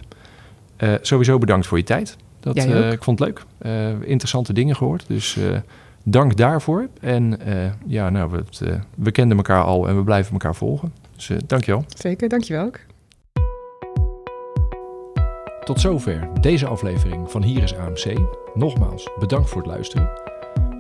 Sowieso 1.02 1.38
bedankt 1.38 1.68
voor 1.68 1.78
je 1.78 1.84
tijd. 1.84 2.16
Dat, 2.40 2.58
ik 2.94 3.04
vond 3.04 3.20
het 3.20 3.28
leuk. 3.28 3.46
Interessante 4.06 4.54
dingen 4.54 4.76
gehoord. 4.76 5.06
Dus 5.08 5.38
dank 6.12 6.38
daarvoor. 6.38 6.88
En 7.02 7.40
ja, 7.86 8.10
nou, 8.10 8.32
we, 8.32 8.44
we 8.96 9.12
kenden 9.12 9.38
elkaar 9.38 9.64
al 9.64 9.88
en 9.88 9.98
we 9.98 10.04
blijven 10.04 10.32
elkaar 10.32 10.56
volgen. 10.56 10.94
Dus 11.16 11.32
dankjewel. 11.46 11.84
Zeker, 11.88 12.30
dankjewel 12.30 12.66
ook. 12.66 12.80
Tot 15.68 15.82
zover 15.82 16.30
deze 16.42 16.68
aflevering 16.68 17.32
van 17.32 17.44
Hier 17.44 17.64
is 17.64 17.76
AMC. 17.76 18.14
Nogmaals, 18.54 19.10
bedankt 19.20 19.50
voor 19.50 19.62
het 19.62 19.72
luisteren. 19.72 20.10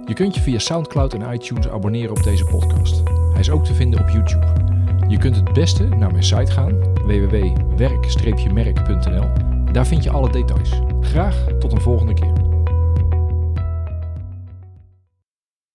Je 0.05 0.13
kunt 0.13 0.35
je 0.35 0.41
via 0.41 0.59
SoundCloud 0.59 1.13
en 1.13 1.33
iTunes 1.33 1.69
abonneren 1.69 2.17
op 2.17 2.23
deze 2.23 2.45
podcast. 2.45 3.03
Hij 3.31 3.39
is 3.39 3.49
ook 3.49 3.65
te 3.65 3.73
vinden 3.73 3.99
op 3.99 4.09
YouTube. 4.09 4.45
Je 5.07 5.17
kunt 5.17 5.35
het 5.35 5.53
beste 5.53 5.83
naar 5.83 6.11
mijn 6.11 6.23
site 6.23 6.51
gaan, 6.51 6.93
www.werk-merk.nl. 6.93 9.29
Daar 9.71 9.87
vind 9.87 10.03
je 10.03 10.09
alle 10.09 10.31
details. 10.31 10.81
Graag 11.01 11.45
tot 11.59 11.71
een 11.71 11.81
volgende 11.81 12.13
keer. 12.13 12.56